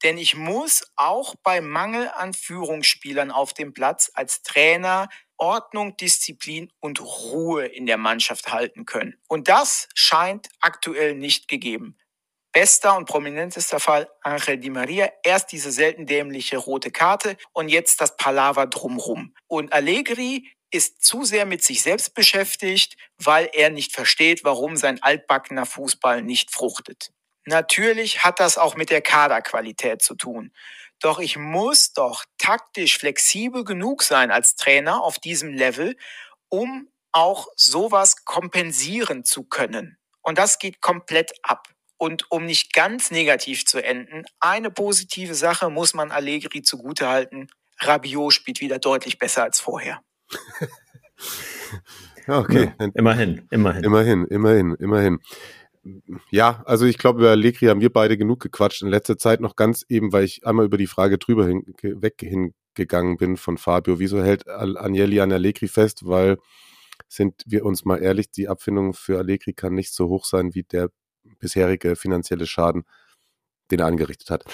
Denn 0.04 0.18
ich 0.18 0.36
muss 0.36 0.84
auch 0.96 1.36
bei 1.44 1.62
Mangel 1.62 2.10
an 2.16 2.34
Führungsspielern 2.34 3.32
auf 3.32 3.54
dem 3.54 3.74
Platz 3.74 4.12
als 4.14 4.44
Trainer 4.44 5.10
Ordnung, 5.38 5.98
Disziplin 5.98 6.72
und 6.80 7.02
Ruhe 7.02 7.66
in 7.66 7.86
der 7.86 7.98
Mannschaft 7.98 8.52
halten 8.52 8.86
können. 8.86 9.16
Und 9.28 9.48
das 9.50 9.90
scheint 9.94 10.48
aktuell 10.60 11.16
nicht 11.16 11.48
gegeben. 11.48 11.98
Bester 12.54 12.96
und 12.96 13.06
prominentester 13.06 13.82
Fall 13.82 14.10
Angel 14.22 14.58
Di 14.58 14.70
Maria. 14.70 15.12
Erst 15.24 15.52
diese 15.52 15.72
selten 15.72 16.06
dämliche 16.06 16.56
rote 16.58 16.90
Karte 16.90 17.36
und 17.52 17.68
jetzt 17.68 18.00
das 18.00 18.16
Palaver 18.16 18.68
drumrum. 18.68 19.36
Und 19.48 19.74
Allegri 19.74 20.50
ist 20.72 21.04
zu 21.04 21.26
sehr 21.26 21.46
mit 21.46 21.64
sich 21.64 21.82
selbst 21.82 22.14
beschäftigt, 22.14 22.96
weil 23.18 23.50
er 23.52 23.70
nicht 23.70 23.94
versteht, 23.94 24.46
warum 24.46 24.78
sein 24.78 25.04
altbackener 25.04 25.66
Fußball 25.66 26.22
nicht 26.22 26.52
fruchtet. 26.52 27.12
Natürlich 27.46 28.24
hat 28.24 28.40
das 28.40 28.58
auch 28.58 28.76
mit 28.76 28.90
der 28.90 29.02
Kaderqualität 29.02 30.02
zu 30.02 30.16
tun. 30.16 30.52
Doch 31.00 31.20
ich 31.20 31.38
muss 31.38 31.94
doch 31.94 32.24
taktisch 32.38 32.98
flexibel 32.98 33.64
genug 33.64 34.02
sein 34.04 34.32
als 34.32 34.56
Trainer 34.56 35.04
auf 35.04 35.20
diesem 35.20 35.54
Level, 35.54 35.96
um 36.50 36.88
auch 37.12 37.48
sowas 37.56 38.26
kompensieren 38.26 39.24
zu 39.24 39.44
können. 39.44 39.98
Und 40.22 40.38
das 40.38 40.58
geht 40.60 40.82
komplett 40.82 41.34
ab. 41.44 41.68
Und 41.98 42.30
um 42.30 42.46
nicht 42.46 42.74
ganz 42.74 43.12
negativ 43.12 43.66
zu 43.66 43.82
enden, 43.84 44.26
eine 44.40 44.70
positive 44.70 45.34
Sache 45.34 45.70
muss 45.70 45.94
man 45.94 46.12
Allegri 46.12 46.62
zugutehalten. 46.62 47.50
Rabiot 47.80 48.34
spielt 48.34 48.60
wieder 48.60 48.80
deutlich 48.80 49.18
besser 49.18 49.44
als 49.44 49.60
vorher. 49.60 50.02
okay. 52.28 52.74
Ja, 52.80 52.88
immerhin, 52.96 53.48
immerhin. 53.50 53.84
Immerhin, 53.84 54.26
immerhin, 54.26 54.76
immerhin. 54.76 55.20
Ja, 56.32 56.64
also 56.66 56.86
ich 56.86 56.98
glaube, 56.98 57.20
über 57.20 57.30
Allegri 57.30 57.68
haben 57.68 57.82
wir 57.82 57.94
beide 57.94 58.18
genug 58.18 58.40
gequatscht. 58.40 58.82
In 58.82 58.90
letzter 58.90 59.18
Zeit 59.18 59.40
noch 59.40 59.56
ganz 59.56 59.86
eben, 59.88 60.12
weil 60.12 60.24
ich 60.24 60.46
einmal 60.46 60.66
über 60.66 60.78
die 60.78 60.88
Frage 60.88 61.18
drüber 61.18 61.46
hin, 61.46 61.64
weg 61.82 62.16
hingegangen 62.20 63.18
bin 63.18 63.38
von 63.38 63.58
Fabio. 63.58 64.00
Wieso 64.00 64.24
hält 64.24 64.48
Agnelli 64.48 65.20
an 65.20 65.32
Allegri 65.32 65.68
fest? 65.68 66.06
Weil, 66.06 66.38
sind 67.08 67.44
wir 67.46 67.66
uns 67.66 67.86
mal 67.86 68.02
ehrlich, 68.02 68.32
die 68.32 68.48
Abfindung 68.48 68.94
für 68.94 69.20
Allegri 69.20 69.54
kann 69.54 69.76
nicht 69.76 69.94
so 69.94 70.10
hoch 70.10 70.26
sein 70.26 70.56
wie 70.56 70.64
der 70.64 70.90
bisherige 71.40 71.96
finanzielle 71.96 72.48
Schaden, 72.48 72.86
den 73.70 73.80
er 73.80 73.86
angerichtet 73.86 74.32
hat. 74.32 74.46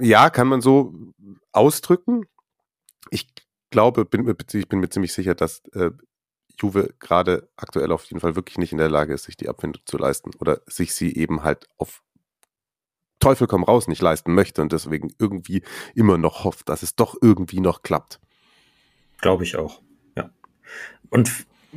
Ja, 0.00 0.30
kann 0.30 0.48
man 0.48 0.60
so 0.60 0.94
ausdrücken. 1.52 2.26
Ich 3.10 3.28
glaube, 3.70 4.04
bin, 4.04 4.34
ich 4.52 4.68
bin 4.68 4.80
mir 4.80 4.88
ziemlich 4.90 5.12
sicher, 5.12 5.34
dass 5.34 5.62
äh, 5.72 5.90
Juve 6.58 6.94
gerade 7.00 7.48
aktuell 7.56 7.92
auf 7.92 8.04
jeden 8.04 8.20
Fall 8.20 8.36
wirklich 8.36 8.58
nicht 8.58 8.72
in 8.72 8.78
der 8.78 8.88
Lage 8.88 9.14
ist, 9.14 9.24
sich 9.24 9.36
die 9.36 9.48
Abfindung 9.48 9.82
zu 9.86 9.96
leisten 9.96 10.30
oder 10.38 10.60
sich 10.66 10.94
sie 10.94 11.14
eben 11.14 11.42
halt 11.42 11.66
auf 11.78 12.02
Teufel 13.20 13.46
komm 13.46 13.64
raus 13.64 13.88
nicht 13.88 14.02
leisten 14.02 14.34
möchte 14.34 14.60
und 14.60 14.72
deswegen 14.72 15.10
irgendwie 15.18 15.62
immer 15.94 16.18
noch 16.18 16.44
hofft, 16.44 16.68
dass 16.68 16.82
es 16.82 16.94
doch 16.94 17.16
irgendwie 17.22 17.60
noch 17.60 17.82
klappt. 17.82 18.20
Glaube 19.20 19.44
ich 19.44 19.56
auch, 19.56 19.80
ja. 20.16 20.30
Und 21.08 21.30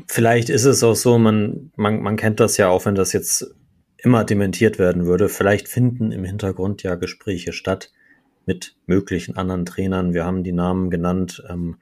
vielleicht 0.08 0.50
ist 0.50 0.66
es 0.66 0.84
auch 0.84 0.96
so, 0.96 1.18
man, 1.18 1.72
man, 1.76 2.02
man 2.02 2.18
kennt 2.18 2.40
das 2.40 2.58
ja 2.58 2.68
auch, 2.68 2.86
wenn 2.86 2.96
das 2.96 3.14
jetzt 3.14 3.56
immer 3.98 4.24
dementiert 4.24 4.78
werden 4.78 5.06
würde. 5.06 5.30
Vielleicht 5.30 5.68
finden 5.68 6.12
im 6.12 6.24
Hintergrund 6.24 6.84
ja 6.84 6.96
Gespräche 6.96 7.54
statt 7.54 7.92
mit 8.46 8.76
möglichen 8.86 9.38
anderen 9.38 9.66
Trainern. 9.66 10.14
Wir 10.14 10.26
haben 10.26 10.44
die 10.44 10.54
Namen 10.54 10.90
genannt, 10.90 11.44
ähm, 11.50 11.78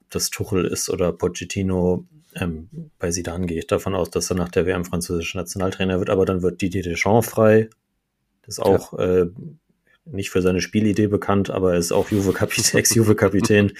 ob 0.00 0.10
das 0.10 0.30
Tuchel 0.30 0.64
ist 0.64 0.90
oder 0.90 1.12
Pochettino. 1.12 2.06
Ähm, 2.36 2.68
bei 2.98 3.10
Zidane 3.10 3.46
gehe 3.46 3.58
ich 3.58 3.66
davon 3.66 3.94
aus, 3.94 4.10
dass 4.10 4.30
er 4.30 4.36
nach 4.36 4.48
der 4.48 4.66
WM 4.66 4.84
französischer 4.84 5.38
Nationaltrainer 5.38 5.98
wird, 5.98 6.10
aber 6.10 6.24
dann 6.24 6.42
wird 6.42 6.60
Didier 6.60 6.82
Deschamps 6.82 7.28
frei. 7.28 7.68
Das 8.42 8.58
ist 8.58 8.60
auch 8.60 8.98
ja. 8.98 9.22
äh, 9.22 9.30
nicht 10.04 10.30
für 10.30 10.42
seine 10.42 10.60
Spielidee 10.60 11.06
bekannt, 11.06 11.50
aber 11.50 11.72
er 11.72 11.78
ist 11.78 11.92
auch 11.92 12.10
Juve-Kapitän, 12.10 12.78
Ex-Juve-Kapitän 12.78 13.72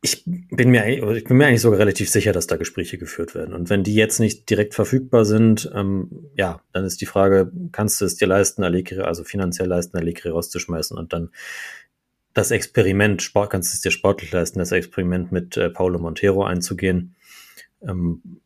ich 0.00 0.22
bin 0.24 0.70
mir, 0.70 0.86
ich 0.86 1.24
bin 1.24 1.36
mir 1.36 1.46
eigentlich 1.46 1.60
sogar 1.60 1.80
relativ 1.80 2.08
sicher, 2.08 2.32
dass 2.32 2.46
da 2.46 2.56
Gespräche 2.56 2.98
geführt 2.98 3.34
werden. 3.34 3.52
Und 3.52 3.68
wenn 3.68 3.82
die 3.82 3.94
jetzt 3.94 4.20
nicht 4.20 4.48
direkt 4.48 4.74
verfügbar 4.74 5.24
sind, 5.24 5.70
ähm, 5.74 6.30
ja, 6.36 6.60
dann 6.72 6.84
ist 6.84 7.00
die 7.00 7.06
Frage, 7.06 7.50
kannst 7.72 8.00
du 8.00 8.04
es 8.04 8.14
dir 8.14 8.28
leisten, 8.28 8.62
Allegri, 8.62 9.00
also 9.00 9.24
finanziell 9.24 9.66
leisten, 9.66 9.96
Allegri 9.96 10.28
rauszuschmeißen 10.28 10.96
und 10.96 11.12
dann 11.12 11.30
das 12.32 12.52
Experiment, 12.52 13.22
Sport, 13.22 13.50
kannst 13.50 13.72
du 13.72 13.74
es 13.74 13.80
dir 13.80 13.90
sportlich 13.90 14.30
leisten, 14.30 14.60
das 14.60 14.70
Experiment 14.70 15.32
mit 15.32 15.56
äh, 15.56 15.70
Paulo 15.70 15.98
Montero 15.98 16.44
einzugehen. 16.44 17.16
Ähm, 17.82 18.40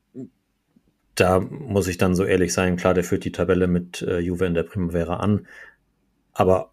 da 1.14 1.40
muss 1.40 1.88
ich 1.88 1.98
dann 1.98 2.14
so 2.14 2.24
ehrlich 2.24 2.52
sein, 2.52 2.76
klar, 2.76 2.94
der 2.94 3.04
führt 3.04 3.24
die 3.24 3.32
Tabelle 3.32 3.66
mit 3.66 4.02
äh, 4.02 4.18
Juve 4.18 4.46
in 4.46 4.54
der 4.54 4.62
Primavera 4.62 5.16
an. 5.16 5.46
Aber 6.32 6.72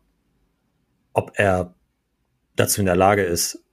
ob 1.14 1.34
er 1.36 1.76
dazu 2.56 2.82
in 2.82 2.86
der 2.86 2.96
Lage 2.96 3.24
ist, 3.24 3.64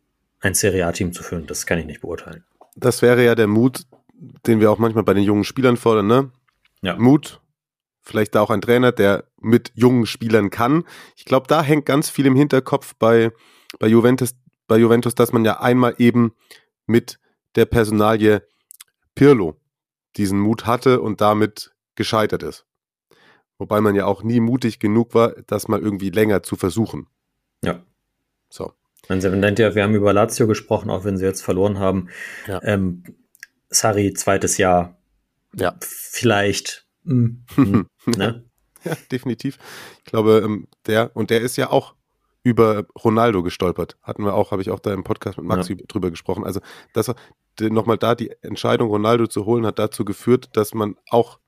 ein 0.41 0.55
Serie 0.55 0.87
A-Team 0.87 1.13
zu 1.13 1.23
führen. 1.23 1.47
Das 1.47 1.67
kann 1.67 1.79
ich 1.79 1.87
nicht 1.87 2.01
beurteilen. 2.01 2.45
Das 2.75 3.03
wäre 3.03 3.25
ja 3.25 3.35
der 3.35 3.47
Mut, 3.47 3.87
den 4.47 4.61
wir 4.61 4.71
auch 4.71 4.79
manchmal 4.79 5.05
bei 5.05 5.15
den 5.15 5.25
jungen 5.25 5.45
Spielern 5.45 5.77
fordern, 5.77 6.07
ne? 6.07 6.31
Ja. 6.83 6.97
Mut, 6.97 7.41
vielleicht 8.03 8.35
da 8.35 8.43
auch 8.43 8.51
ein 8.51 8.61
Trainer, 8.61 8.93
der 8.93 9.25
mit 9.41 9.73
jungen 9.75 10.07
Spielern 10.07 10.51
kann. 10.51 10.85
Ich 11.17 11.25
glaube, 11.25 11.47
da 11.49 11.63
hängt 11.63 11.87
ganz 11.87 12.11
viel 12.11 12.27
im 12.27 12.37
Hinterkopf 12.37 12.95
bei, 12.99 13.33
bei 13.79 13.89
Juventus, 13.89 14.35
bei 14.67 14.79
Juventus, 14.79 15.15
dass 15.15 15.33
man 15.33 15.45
ja 15.45 15.61
einmal 15.61 15.95
eben 15.99 16.35
mit 16.87 17.19
der 17.57 17.65
Personalie 17.65 18.43
Pirlo 19.17 19.57
diesen 20.17 20.39
Mut 20.39 20.67
hatte 20.67 21.01
und 21.01 21.21
damit 21.21 21.75
gescheitert 21.97 22.45
ist. 22.45 22.65
Wobei 23.59 23.81
man 23.81 23.97
ja 23.97 24.05
auch 24.05 24.23
nie 24.23 24.39
mutig 24.39 24.79
genug 24.79 25.15
war, 25.15 25.35
das 25.47 25.67
mal 25.67 25.81
irgendwie 25.81 26.11
länger 26.11 26.43
zu 26.43 26.57
versuchen. 26.57 27.09
Ja. 27.65 27.83
So. 28.49 28.73
Man 29.09 29.19
nennt 29.19 29.59
ja, 29.59 29.75
wir 29.75 29.83
haben 29.83 29.95
über 29.95 30.13
Lazio 30.13 30.47
gesprochen, 30.47 30.91
auch 30.91 31.05
wenn 31.05 31.17
sie 31.17 31.25
jetzt 31.25 31.43
verloren 31.43 31.79
haben. 31.79 32.09
Ja. 32.47 32.63
Ähm, 32.63 33.03
Sari, 33.71 34.13
zweites 34.13 34.59
Jahr. 34.59 34.99
Ja. 35.55 35.77
Vielleicht. 35.81 36.87
Mm, 37.05 37.45
mm, 37.57 37.87
ne? 38.07 38.45
Ja, 38.85 38.97
definitiv. 39.11 39.59
Ich 39.99 40.05
glaube, 40.05 40.43
ähm, 40.45 40.69
der, 40.87 41.15
und 41.15 41.31
der 41.31 41.41
ist 41.41 41.57
ja 41.57 41.71
auch 41.71 41.95
über 42.43 42.87
Ronaldo 43.03 43.43
gestolpert. 43.43 43.97
Hatten 44.03 44.25
wir 44.25 44.35
auch, 44.35 44.51
habe 44.51 44.63
ich 44.63 44.71
auch 44.71 44.81
da 44.81 44.93
im 44.93 45.03
Podcast 45.03 45.39
mit 45.39 45.47
Maxi 45.47 45.75
ja. 45.75 45.85
drüber 45.89 46.11
gesprochen. 46.11 46.45
Also, 46.45 46.61
dass 46.93 47.13
nochmal 47.61 47.99
da 47.99 48.15
die 48.15 48.33
Entscheidung, 48.43 48.89
Ronaldo 48.89 49.27
zu 49.27 49.47
holen, 49.47 49.67
hat 49.67 49.79
dazu 49.79 50.05
geführt, 50.05 50.51
dass 50.53 50.75
man 50.75 50.97
auch 51.11 51.39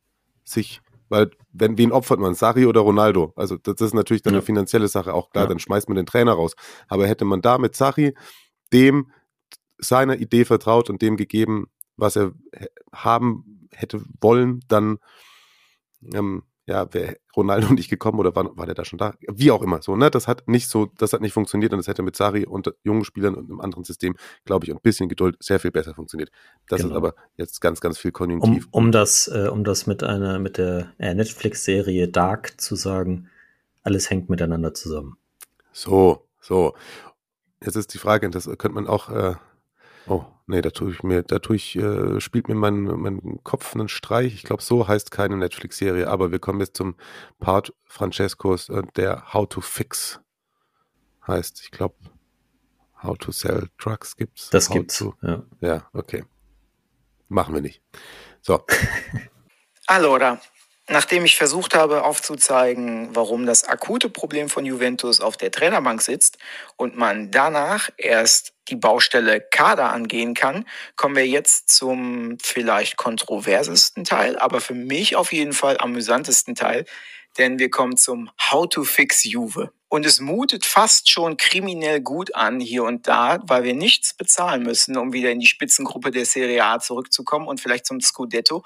sich 0.44 0.80
weil, 1.08 1.30
wenn, 1.52 1.78
wen 1.78 1.92
opfert 1.92 2.20
man? 2.20 2.34
Sari 2.34 2.66
oder 2.66 2.80
Ronaldo? 2.80 3.32
Also, 3.36 3.56
das 3.56 3.80
ist 3.80 3.94
natürlich 3.94 4.22
dann 4.22 4.34
ja. 4.34 4.38
eine 4.38 4.46
finanzielle 4.46 4.88
Sache, 4.88 5.14
auch 5.14 5.30
klar, 5.30 5.44
ja. 5.44 5.48
dann 5.48 5.58
schmeißt 5.58 5.88
man 5.88 5.96
den 5.96 6.06
Trainer 6.06 6.32
raus. 6.32 6.54
Aber 6.86 7.06
hätte 7.06 7.24
man 7.24 7.40
da 7.40 7.58
mit 7.58 7.74
Sari 7.74 8.14
dem 8.72 9.10
seiner 9.78 10.18
Idee 10.18 10.44
vertraut 10.44 10.90
und 10.90 11.00
dem 11.02 11.16
gegeben, 11.16 11.68
was 11.96 12.16
er 12.16 12.32
haben 12.92 13.68
hätte 13.72 14.02
wollen, 14.20 14.60
dann 14.68 14.98
ähm, 16.12 16.42
ja, 16.68 16.92
wäre 16.92 17.16
Ronaldo 17.34 17.68
nicht 17.74 17.88
gekommen 17.88 18.20
oder 18.20 18.36
war, 18.36 18.56
war 18.56 18.66
der 18.66 18.74
da 18.74 18.84
schon 18.84 18.98
da? 18.98 19.14
Wie 19.26 19.50
auch 19.50 19.62
immer, 19.62 19.82
so, 19.82 19.96
ne? 19.96 20.10
Das 20.10 20.28
hat 20.28 20.46
nicht 20.46 20.68
so, 20.68 20.86
das 20.98 21.12
hat 21.12 21.20
nicht 21.20 21.32
funktioniert 21.32 21.72
und 21.72 21.78
das 21.78 21.88
hätte 21.88 22.02
mit 22.02 22.14
Sari 22.14 22.46
und 22.46 22.72
jungen 22.84 23.04
Spielern 23.04 23.34
und 23.34 23.50
einem 23.50 23.60
anderen 23.60 23.84
System, 23.84 24.14
glaube 24.44 24.66
ich, 24.66 24.70
und 24.70 24.78
ein 24.78 24.82
bisschen 24.82 25.08
Geduld 25.08 25.36
sehr 25.40 25.58
viel 25.58 25.70
besser 25.70 25.94
funktioniert. 25.94 26.30
Das 26.68 26.82
genau. 26.82 26.92
ist 26.92 26.96
aber 26.96 27.14
jetzt 27.36 27.60
ganz, 27.60 27.80
ganz 27.80 27.98
viel 27.98 28.12
Konjunktiv. 28.12 28.68
Um, 28.70 28.84
um 28.84 28.92
das, 28.92 29.28
äh, 29.28 29.48
um 29.48 29.64
das 29.64 29.86
mit 29.86 30.02
einer, 30.02 30.38
mit 30.38 30.58
der 30.58 30.92
äh, 30.98 31.14
Netflix-Serie 31.14 32.08
Dark 32.08 32.60
zu 32.60 32.76
sagen, 32.76 33.28
alles 33.82 34.10
hängt 34.10 34.28
miteinander 34.28 34.74
zusammen. 34.74 35.16
So, 35.72 36.28
so. 36.40 36.74
Jetzt 37.64 37.76
ist 37.76 37.92
die 37.94 37.98
Frage, 37.98 38.30
das 38.30 38.44
könnte 38.44 38.70
man 38.70 38.86
auch 38.86 39.08
äh, 39.10 39.34
Oh, 40.08 40.24
nee, 40.48 40.60
da 40.62 40.70
tue 40.70 40.92
ich 40.92 41.02
mir, 41.02 41.22
da 41.22 41.38
tue 41.38 41.56
ich, 41.56 41.76
äh, 41.76 42.20
spielt 42.20 42.48
mir 42.48 42.54
mein, 42.54 42.82
mein 42.82 43.40
Kopf 43.44 43.74
einen 43.74 43.88
Streich. 43.88 44.34
Ich 44.34 44.42
glaube, 44.42 44.62
so 44.62 44.88
heißt 44.88 45.10
keine 45.10 45.36
Netflix-Serie, 45.36 46.08
aber 46.08 46.32
wir 46.32 46.38
kommen 46.38 46.60
jetzt 46.60 46.76
zum 46.76 46.96
Part 47.38 47.72
Francescos, 47.84 48.68
äh, 48.68 48.82
der 48.96 49.32
How 49.32 49.48
to 49.48 49.60
Fix 49.60 50.20
heißt. 51.26 51.60
Ich 51.62 51.70
glaube, 51.70 51.96
How 53.02 53.16
to 53.16 53.30
Sell 53.30 53.68
Trucks 53.78 54.16
gibt's. 54.16 54.50
Das 54.50 54.68
How 54.68 54.76
gibt's. 54.76 54.98
To, 54.98 55.14
ja. 55.22 55.42
ja, 55.60 55.88
okay. 55.92 56.24
Machen 57.28 57.54
wir 57.54 57.60
nicht. 57.60 57.82
So. 58.40 58.64
Allora, 59.86 60.40
Nachdem 60.90 61.26
ich 61.26 61.36
versucht 61.36 61.74
habe 61.74 62.02
aufzuzeigen, 62.02 63.14
warum 63.14 63.44
das 63.44 63.64
akute 63.64 64.08
Problem 64.08 64.48
von 64.48 64.64
Juventus 64.64 65.20
auf 65.20 65.36
der 65.36 65.50
Trainerbank 65.50 66.00
sitzt 66.00 66.38
und 66.76 66.96
man 66.96 67.30
danach 67.30 67.90
erst 67.98 68.54
die 68.68 68.76
Baustelle 68.76 69.40
Kader 69.40 69.92
angehen 69.92 70.34
kann, 70.34 70.64
kommen 70.96 71.16
wir 71.16 71.26
jetzt 71.26 71.68
zum 71.70 72.38
vielleicht 72.42 72.96
kontroversesten 72.96 74.04
Teil, 74.04 74.38
aber 74.38 74.60
für 74.60 74.74
mich 74.74 75.16
auf 75.16 75.32
jeden 75.32 75.52
Fall 75.52 75.78
amüsantesten 75.78 76.54
Teil, 76.54 76.84
denn 77.38 77.58
wir 77.58 77.70
kommen 77.70 77.96
zum 77.96 78.30
How 78.50 78.68
to 78.68 78.84
Fix 78.84 79.24
Juve. 79.24 79.72
Und 79.90 80.04
es 80.04 80.20
mutet 80.20 80.66
fast 80.66 81.10
schon 81.10 81.38
kriminell 81.38 82.02
gut 82.02 82.34
an 82.34 82.60
hier 82.60 82.84
und 82.84 83.08
da, 83.08 83.38
weil 83.44 83.64
wir 83.64 83.74
nichts 83.74 84.12
bezahlen 84.12 84.62
müssen, 84.62 84.98
um 84.98 85.14
wieder 85.14 85.30
in 85.30 85.40
die 85.40 85.46
Spitzengruppe 85.46 86.10
der 86.10 86.26
Serie 86.26 86.64
A 86.64 86.78
zurückzukommen 86.78 87.48
und 87.48 87.60
vielleicht 87.60 87.86
zum 87.86 88.00
Scudetto. 88.00 88.64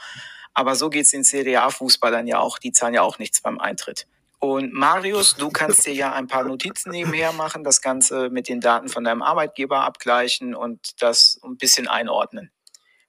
Aber 0.52 0.74
so 0.74 0.90
geht 0.90 1.04
es 1.04 1.10
den 1.12 1.22
Serie 1.22 1.62
A-Fußballern 1.62 2.26
ja 2.26 2.40
auch. 2.40 2.58
Die 2.58 2.72
zahlen 2.72 2.94
ja 2.94 3.02
auch 3.02 3.18
nichts 3.18 3.40
beim 3.40 3.58
Eintritt. 3.58 4.06
Und 4.42 4.72
Marius, 4.72 5.36
du 5.36 5.50
kannst 5.52 5.86
dir 5.86 5.94
ja 5.94 6.12
ein 6.14 6.26
paar 6.26 6.42
Notizen 6.42 6.90
nebenher 6.90 7.30
machen, 7.32 7.62
das 7.62 7.80
Ganze 7.80 8.28
mit 8.28 8.48
den 8.48 8.60
Daten 8.60 8.88
von 8.88 9.04
deinem 9.04 9.22
Arbeitgeber 9.22 9.84
abgleichen 9.84 10.56
und 10.56 11.00
das 11.00 11.38
ein 11.44 11.56
bisschen 11.56 11.86
einordnen. 11.86 12.50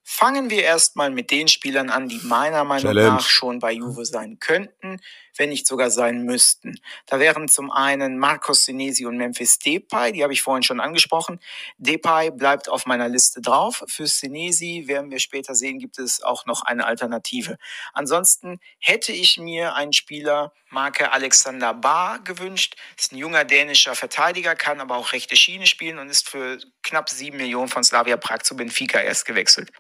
Fangen 0.04 0.52
wir 0.52 0.62
erstmal 0.62 1.10
mit 1.10 1.32
den 1.32 1.48
Spielern 1.48 1.90
an, 1.90 2.08
die 2.08 2.20
meiner 2.24 2.64
Meinung 2.66 2.94
Challenge. 2.94 3.08
nach 3.08 3.26
schon 3.26 3.58
bei 3.58 3.72
Juve 3.72 4.06
sein 4.06 4.38
könnten, 4.40 5.00
wenn 5.38 5.50
nicht 5.50 5.68
sogar 5.68 5.90
sein 5.90 6.24
müssten. 6.24 6.80
Da 7.06 7.20
wären 7.20 7.48
zum 7.48 7.72
einen 7.72 8.18
Marcos 8.18 8.66
Senesi 8.66 9.06
und 9.06 9.18
Memphis 9.18 9.60
Depay, 9.60 10.12
die 10.12 10.24
habe 10.24 10.34
ich 10.34 10.42
vorhin 10.42 10.64
schon 10.64 10.80
angesprochen. 10.80 11.40
Depay 11.78 12.32
bleibt 12.32 12.70
auf 12.70 12.86
meiner 12.86 13.10
Liste 13.10 13.42
drauf. 13.42 13.84
Für 13.88 14.08
Senesi 14.08 14.84
werden 14.88 15.12
wir 15.12 15.20
später 15.20 15.56
sehen, 15.56 15.80
gibt 15.80 16.00
es 16.00 16.22
auch 16.22 16.46
noch 16.46 16.64
eine 16.64 16.86
Alternative. 16.86 17.58
Ansonsten 17.94 18.60
hätte 18.80 19.12
ich 19.12 19.38
mir 19.38 19.76
einen 19.76 19.94
Spieler 19.94 20.54
Marke 20.70 21.12
Alexander 21.12 21.74
Bar 21.74 22.20
gewünscht. 22.24 22.76
Ist 22.98 23.12
ein 23.12 23.18
junger 23.18 23.46
dänischer 23.46 23.96
Verteidiger, 23.96 24.56
kann 24.56 24.82
aber 24.82 24.98
auch 24.98 25.14
rechte 25.14 25.36
Schiene 25.36 25.68
spielen 25.68 26.00
und 26.00 26.10
ist 26.10 26.30
für 26.30 26.60
knapp 26.82 27.10
sieben 27.10 27.38
Millionen 27.38 27.70
von 27.70 27.84
Slavia 27.84 28.18
Prag 28.18 28.44
zu 28.44 28.56
Benfica 28.56 29.00
erst 29.00 29.26
gewechselt. 29.26 29.72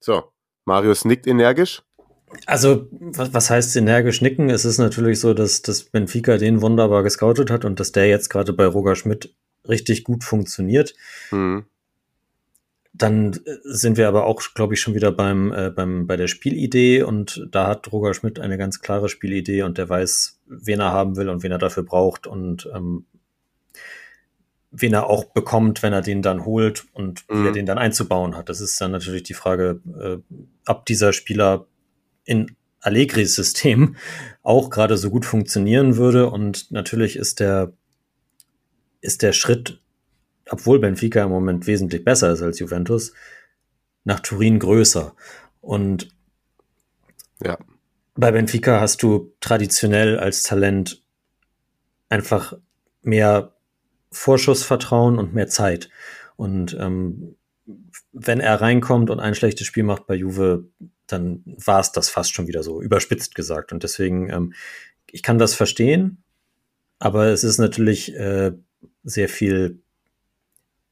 So, 0.00 0.32
Marius 0.66 1.04
nickt 1.04 1.26
energisch. 1.26 1.82
Also, 2.46 2.88
was, 2.90 3.32
was 3.32 3.50
heißt 3.50 3.76
energisch 3.76 4.20
nicken? 4.20 4.50
Es 4.50 4.64
ist 4.64 4.78
natürlich 4.78 5.20
so, 5.20 5.34
dass, 5.34 5.62
dass 5.62 5.84
Benfica 5.84 6.36
den 6.36 6.60
wunderbar 6.60 7.02
gescoutet 7.02 7.50
hat 7.50 7.64
und 7.64 7.80
dass 7.80 7.92
der 7.92 8.08
jetzt 8.08 8.28
gerade 8.28 8.52
bei 8.52 8.66
Roger 8.66 8.96
Schmidt 8.96 9.34
richtig 9.68 10.04
gut 10.04 10.24
funktioniert. 10.24 10.94
Hm. 11.30 11.64
Dann 12.92 13.32
äh, 13.32 13.56
sind 13.64 13.96
wir 13.96 14.08
aber 14.08 14.24
auch, 14.24 14.40
glaube 14.54 14.74
ich, 14.74 14.80
schon 14.80 14.94
wieder 14.94 15.10
beim, 15.10 15.52
äh, 15.52 15.70
beim, 15.70 16.06
bei 16.06 16.16
der 16.16 16.28
Spielidee 16.28 17.02
und 17.02 17.46
da 17.50 17.66
hat 17.66 17.90
Roger 17.92 18.14
Schmidt 18.14 18.38
eine 18.38 18.58
ganz 18.58 18.80
klare 18.80 19.08
Spielidee 19.08 19.62
und 19.62 19.78
der 19.78 19.88
weiß, 19.88 20.40
wen 20.46 20.80
er 20.80 20.92
haben 20.92 21.16
will 21.16 21.28
und 21.28 21.42
wen 21.42 21.52
er 21.52 21.58
dafür 21.58 21.82
braucht 21.82 22.26
und 22.26 22.68
ähm, 22.74 23.06
wen 24.70 24.92
er 24.92 25.08
auch 25.08 25.24
bekommt, 25.26 25.82
wenn 25.82 25.92
er 25.92 26.02
den 26.02 26.22
dann 26.22 26.44
holt 26.44 26.86
und 26.92 27.24
wie 27.28 27.34
er 27.34 27.50
Mhm. 27.50 27.52
den 27.54 27.66
dann 27.66 27.78
einzubauen 27.78 28.36
hat. 28.36 28.48
Das 28.48 28.60
ist 28.60 28.80
dann 28.80 28.90
natürlich 28.90 29.22
die 29.22 29.34
Frage, 29.34 29.80
äh, 30.00 30.18
ob 30.66 30.84
dieser 30.86 31.12
Spieler 31.12 31.66
in 32.24 32.56
Allegris 32.80 33.34
System 33.34 33.96
auch 34.42 34.70
gerade 34.70 34.96
so 34.96 35.10
gut 35.10 35.24
funktionieren 35.24 35.96
würde. 35.96 36.30
Und 36.30 36.70
natürlich 36.70 37.16
ist 37.16 37.40
der, 37.40 37.72
ist 39.00 39.22
der 39.22 39.32
Schritt, 39.32 39.80
obwohl 40.50 40.78
Benfica 40.78 41.22
im 41.24 41.30
Moment 41.30 41.66
wesentlich 41.66 42.04
besser 42.04 42.32
ist 42.32 42.42
als 42.42 42.58
Juventus, 42.58 43.12
nach 44.04 44.20
Turin 44.20 44.58
größer. 44.58 45.14
Und 45.60 46.10
Ja. 47.42 47.58
bei 48.14 48.30
Benfica 48.30 48.80
hast 48.80 49.02
du 49.02 49.32
traditionell 49.40 50.18
als 50.18 50.42
Talent 50.42 51.02
einfach 52.10 52.54
mehr 53.02 53.54
Vorschussvertrauen 54.12 55.18
und 55.18 55.34
mehr 55.34 55.48
Zeit. 55.48 55.88
Und 56.36 56.76
ähm, 56.78 57.36
wenn 58.14 58.40
er 58.40 58.60
reinkommt 58.60 59.10
und 59.10 59.20
ein 59.20 59.34
schlechtes 59.34 59.66
Spiel 59.66 59.82
macht 59.82 60.06
bei 60.06 60.14
Juve, 60.14 60.64
dann 61.06 61.42
war 61.44 61.80
es 61.80 61.92
das 61.92 62.08
fast 62.08 62.32
schon 62.34 62.46
wieder 62.46 62.62
so, 62.62 62.80
überspitzt 62.80 63.34
gesagt. 63.34 63.72
Und 63.72 63.82
deswegen, 63.82 64.30
ähm, 64.30 64.54
ich 65.10 65.22
kann 65.22 65.38
das 65.38 65.54
verstehen, 65.54 66.22
aber 66.98 67.26
es 67.26 67.44
ist 67.44 67.58
natürlich 67.58 68.14
äh, 68.14 68.52
sehr 69.02 69.28
viel 69.28 69.80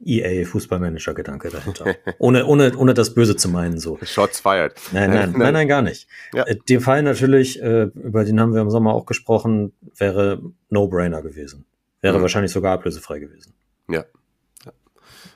EA-Fußballmanager-Gedanke 0.05 1.51
dahinter. 1.51 1.95
ohne, 2.19 2.45
ohne, 2.47 2.77
ohne 2.77 2.95
das 2.95 3.15
Böse 3.15 3.37
zu 3.37 3.49
meinen, 3.49 3.79
so. 3.79 3.99
Shots 4.03 4.41
fired. 4.41 4.75
Nein, 4.93 5.11
nein, 5.11 5.33
nein, 5.37 5.53
nein, 5.55 5.69
gar 5.69 5.83
nicht. 5.83 6.09
Ja. 6.35 6.45
Äh, 6.45 6.57
Der 6.69 6.81
Fall 6.81 7.03
natürlich, 7.03 7.63
äh, 7.63 7.85
über 7.95 8.25
den 8.25 8.41
haben 8.41 8.53
wir 8.55 8.61
im 8.61 8.71
Sommer 8.71 8.95
auch 8.95 9.07
gesprochen, 9.07 9.73
wäre 9.97 10.43
No-Brainer 10.71 11.23
gewesen. 11.23 11.65
Wäre 12.01 12.19
Mhm. 12.19 12.23
wahrscheinlich 12.23 12.53
sogar 12.53 12.73
ablösefrei 12.75 13.21
gewesen. 13.21 13.55
Ja. 13.89 14.05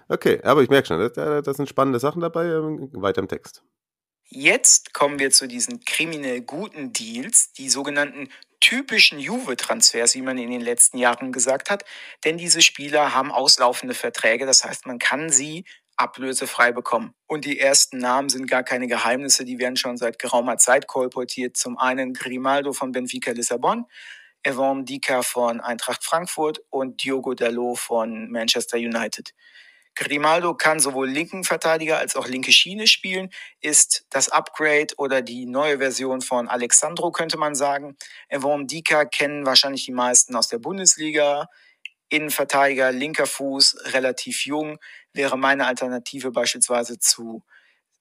Okay, 0.09 0.41
aber 0.43 0.63
ich 0.63 0.69
merke 0.69 0.87
schon, 0.87 1.11
da, 1.15 1.43
da 1.43 1.55
sind 1.55 1.69
spannende 1.69 1.99
Sachen 1.99 2.21
dabei. 2.21 2.47
ähm, 2.47 2.91
Weiter 2.93 3.21
im 3.21 3.29
Text. 3.29 3.63
Jetzt 4.29 4.93
kommen 4.93 5.19
wir 5.21 5.31
zu 5.31 5.47
diesen 5.47 5.85
kriminell 5.85 6.41
guten 6.41 6.93
Deals, 6.93 7.53
die 7.53 7.69
sogenannten 7.69 8.29
typischen 8.61 9.21
Juve-Transfers, 9.21 10.15
wie 10.17 10.23
man 10.23 10.39
in 10.39 10.51
den 10.51 10.61
letzten 10.61 10.99
Jahren 10.99 11.31
gesagt 11.31 11.71
hat. 11.71 11.85
Denn 12.25 12.37
diese 12.37 12.61
Spieler 12.61 13.15
haben 13.15 13.31
auslaufende 13.31 13.95
Verträge, 13.95 14.45
das 14.45 14.65
heißt, 14.65 14.87
man 14.87 14.99
kann 14.99 15.31
sie 15.31 15.65
ablösefrei 15.97 16.73
bekommen. 16.73 17.15
Und 17.27 17.45
die 17.45 17.59
ersten 17.59 17.99
Namen 17.99 18.29
sind 18.29 18.49
gar 18.49 18.65
keine 18.65 18.87
Geheimnisse, 18.89 19.45
die 19.45 19.59
werden 19.59 19.77
schon 19.77 19.97
seit 19.97 20.19
geraumer 20.19 20.59
Zeit 20.59 20.87
kolportiert. 20.89 21.57
Zum 21.57 21.79
einen 21.79 22.13
Grimaldo 22.13 22.73
von 22.73 22.93
Benfica 22.93 23.31
Lissabon, 23.31 23.87
Evan 24.43 24.85
Dika 24.85 25.23
von 25.23 25.61
Eintracht 25.61 26.05
Frankfurt 26.05 26.61
und 26.71 27.03
Diogo 27.03 27.35
Dalot 27.35 27.79
von 27.79 28.31
Manchester 28.31 28.77
United. 28.77 29.33
Grimaldo 29.97 30.55
kann 30.55 30.79
sowohl 30.79 31.09
linken 31.09 31.43
Verteidiger 31.43 31.99
als 31.99 32.17
auch 32.17 32.29
linke 32.29 32.53
Schiene 32.53 32.87
spielen, 32.87 33.31
ist 33.61 34.07
das 34.11 34.29
Upgrade 34.29 34.95
oder 34.99 35.23
die 35.23 35.47
neue 35.47 35.79
Version 35.79 36.21
von 36.21 36.49
Alexandro, 36.49 37.11
könnte 37.11 37.39
man 37.39 37.55
sagen. 37.55 37.97
Evan 38.29 38.67
Dika 38.67 39.07
kennen 39.07 39.47
wahrscheinlich 39.47 39.87
die 39.87 39.93
meisten 39.93 40.37
aus 40.37 40.49
der 40.49 40.59
Bundesliga. 40.59 41.49
Innenverteidiger, 42.09 42.93
linker 42.93 43.27
Fuß, 43.27 43.79
relativ 43.93 44.47
jung, 44.47 44.79
wäre 45.13 45.37
meine 45.37 45.67
Alternative 45.67 46.31
beispielsweise 46.31 47.01
zu 47.01 47.43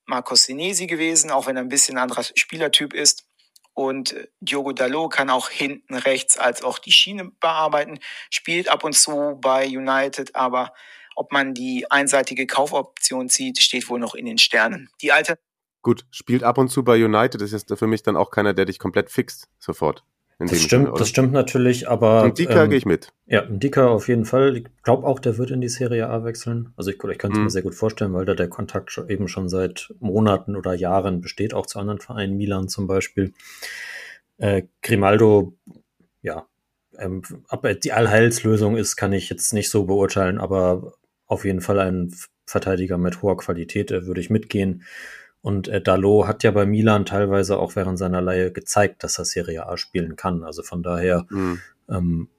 Marcos 0.06 0.44
Senesi 0.44 0.86
gewesen, 0.86 1.32
auch 1.32 1.48
wenn 1.48 1.56
er 1.56 1.64
ein 1.64 1.70
bisschen 1.70 1.98
anderer 1.98 2.24
Spielertyp 2.24 2.94
ist. 2.94 3.26
Und 3.74 4.16
Diogo 4.40 4.72
Dalot 4.74 5.12
kann 5.12 5.30
auch 5.30 5.50
hinten 5.50 5.96
rechts 5.96 6.38
als 6.38 6.64
auch 6.64 6.78
die 6.78 6.92
Schiene 6.92 7.32
bearbeiten, 7.40 8.00
spielt 8.30 8.70
ab 8.70 8.84
und 8.84 8.94
zu 8.94 9.38
bei 9.42 9.66
United, 9.66 10.36
aber 10.36 10.74
ob 11.16 11.32
man 11.32 11.54
die 11.54 11.90
einseitige 11.90 12.46
Kaufoption 12.46 13.30
zieht, 13.30 13.62
steht 13.62 13.90
wohl 13.90 14.00
noch 14.00 14.16
in 14.16 14.26
den 14.26 14.38
Sternen. 14.38 14.90
Die 15.02 15.12
alte 15.12 15.38
Gut, 15.82 16.06
spielt 16.10 16.44
ab 16.44 16.58
und 16.58 16.70
zu 16.70 16.84
bei 16.84 17.04
United, 17.04 17.42
das 17.42 17.54
ist 17.54 17.72
für 17.78 17.86
mich 17.86 18.02
dann 18.02 18.18
auch 18.18 18.32
keiner, 18.32 18.56
der 18.56 18.66
dich 18.66 18.80
komplett 18.80 19.12
fixt, 19.12 19.50
sofort. 19.60 20.04
In 20.40 20.48
Das 20.48 20.60
stimmt, 20.60 20.88
Sinne, 20.88 20.98
das 20.98 21.10
stimmt 21.10 21.32
natürlich, 21.32 21.88
aber. 21.88 22.24
Und 22.24 22.40
Dika 22.40 22.64
ähm, 22.64 22.70
gehe 22.70 22.78
ich 22.80 22.86
mit. 22.86 23.14
Ja, 23.28 23.44
Dika 23.44 23.88
auf 23.88 24.08
jeden 24.08 24.26
Fall. 24.26 24.58
Ich 24.58 24.66
glaube 24.84 25.08
auch, 25.08 25.20
der 25.20 25.38
wird 25.38 25.52
in 25.52 25.62
die 25.62 25.70
Serie 25.70 26.10
A 26.10 26.26
wechseln. 26.26 26.74
Also 26.76 26.90
ich, 26.90 26.98
ich 26.98 27.18
könnte 27.18 27.34
es 27.34 27.38
Mhm. 27.38 27.44
mir 27.44 27.50
sehr 27.52 27.62
gut 27.62 27.76
vorstellen, 27.76 28.14
weil 28.14 28.26
da 28.26 28.34
der 28.34 28.50
Kontakt 28.50 28.92
schon, 28.92 29.08
eben 29.10 29.28
schon 29.28 29.48
seit 29.48 29.94
Monaten 30.00 30.56
oder 30.56 30.74
Jahren 30.74 31.22
besteht, 31.22 31.54
auch 31.54 31.68
zu 31.68 31.80
anderen 31.80 32.02
Vereinen, 32.02 32.36
Milan 32.36 32.68
zum 32.68 32.88
Beispiel. 32.88 33.34
Äh, 34.38 34.64
Grimaldo, 34.82 35.54
ja, 36.22 36.48
ähm, 36.98 37.22
ob 37.50 37.64
er 37.64 37.76
die 37.76 37.94
Allheilslösung 37.94 38.76
ist, 38.76 38.96
kann 38.96 39.14
ich 39.14 39.30
jetzt 39.30 39.54
nicht 39.54 39.70
so 39.70 39.86
beurteilen, 39.86 40.38
aber 40.40 40.96
auf 41.28 41.46
jeden 41.46 41.62
Fall 41.62 41.80
ein 41.80 42.14
Verteidiger 42.46 42.98
mit 42.98 43.22
hoher 43.22 43.38
Qualität, 43.38 43.92
äh, 43.92 44.06
würde 44.06 44.22
ich 44.22 44.30
mitgehen. 44.30 44.84
Und 45.42 45.68
äh, 45.68 45.82
Dalot 45.82 46.28
hat 46.28 46.44
ja 46.44 46.52
bei 46.52 46.66
Milan 46.66 47.06
teilweise 47.06 47.58
auch 47.60 47.76
während 47.76 47.98
seiner 48.00 48.22
Leihe 48.22 48.52
gezeigt, 48.52 49.04
dass 49.04 49.18
er 49.20 49.26
Serie 49.26 49.68
A 49.68 49.78
spielen 49.78 50.16
kann. 50.16 50.44
Also 50.44 50.64
von 50.64 50.82
daher 50.84 51.26
Hm. 51.30 51.60
ähm, 51.90 52.30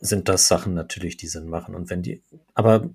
sind 0.00 0.28
das 0.28 0.46
Sachen 0.48 0.74
natürlich, 0.74 1.16
die 1.16 1.26
Sinn 1.26 1.48
machen. 1.48 1.74
Und 1.74 1.90
wenn 1.90 2.02
die, 2.02 2.22
aber 2.54 2.88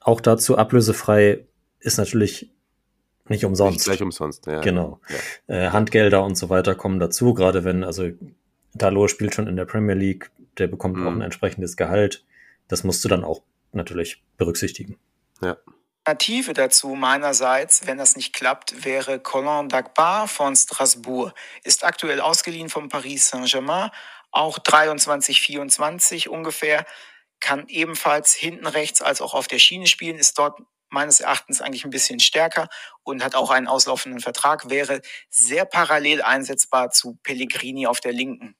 auch 0.00 0.20
dazu 0.20 0.56
ablösefrei 0.56 1.44
ist 1.80 1.98
natürlich 1.98 2.42
nicht 3.28 3.30
Nicht 3.30 3.44
umsonst. 3.44 3.84
gleich 3.84 4.02
umsonst. 4.02 4.46
Ja. 4.46 4.60
Genau. 4.60 5.00
Ja. 5.48 5.54
Äh, 5.54 5.70
Handgelder 5.70 6.24
und 6.24 6.36
so 6.36 6.48
weiter 6.48 6.74
kommen 6.74 6.98
dazu, 6.98 7.32
gerade 7.34 7.64
wenn, 7.64 7.84
also 7.84 8.08
Dalot 8.74 9.10
spielt 9.10 9.34
schon 9.34 9.46
in 9.46 9.56
der 9.56 9.66
Premier 9.66 9.94
League, 9.94 10.30
der 10.58 10.66
bekommt 10.66 10.96
Mhm. 10.96 11.06
auch 11.06 11.12
ein 11.12 11.20
entsprechendes 11.20 11.76
Gehalt. 11.76 12.24
Das 12.68 12.84
musst 12.84 13.04
du 13.04 13.08
dann 13.08 13.24
auch 13.24 13.42
natürlich 13.72 14.22
berücksichtigen. 14.36 14.98
Alternative 16.04 16.54
dazu 16.54 16.88
meinerseits, 16.94 17.86
wenn 17.86 17.98
das 17.98 18.16
nicht 18.16 18.32
klappt, 18.32 18.84
wäre 18.84 19.20
Colin 19.20 19.68
Dagbar 19.68 20.26
von 20.28 20.56
Strasbourg. 20.56 21.34
Ist 21.62 21.84
aktuell 21.84 22.20
ausgeliehen 22.20 22.68
von 22.68 22.88
Paris 22.88 23.28
Saint-Germain, 23.28 23.90
auch 24.32 24.58
23, 24.58 25.40
24 25.40 26.28
ungefähr, 26.28 26.86
kann 27.38 27.68
ebenfalls 27.68 28.34
hinten 28.34 28.66
rechts 28.66 29.02
als 29.02 29.20
auch 29.20 29.34
auf 29.34 29.46
der 29.46 29.58
Schiene 29.58 29.86
spielen, 29.86 30.18
ist 30.18 30.38
dort 30.38 30.58
meines 30.88 31.20
Erachtens 31.20 31.60
eigentlich 31.60 31.84
ein 31.84 31.90
bisschen 31.90 32.18
stärker 32.18 32.68
und 33.04 33.22
hat 33.22 33.34
auch 33.34 33.50
einen 33.50 33.68
auslaufenden 33.68 34.20
Vertrag, 34.20 34.68
wäre 34.68 35.02
sehr 35.28 35.64
parallel 35.64 36.22
einsetzbar 36.22 36.90
zu 36.90 37.18
Pellegrini 37.22 37.86
auf 37.86 38.00
der 38.00 38.12
linken. 38.12 38.56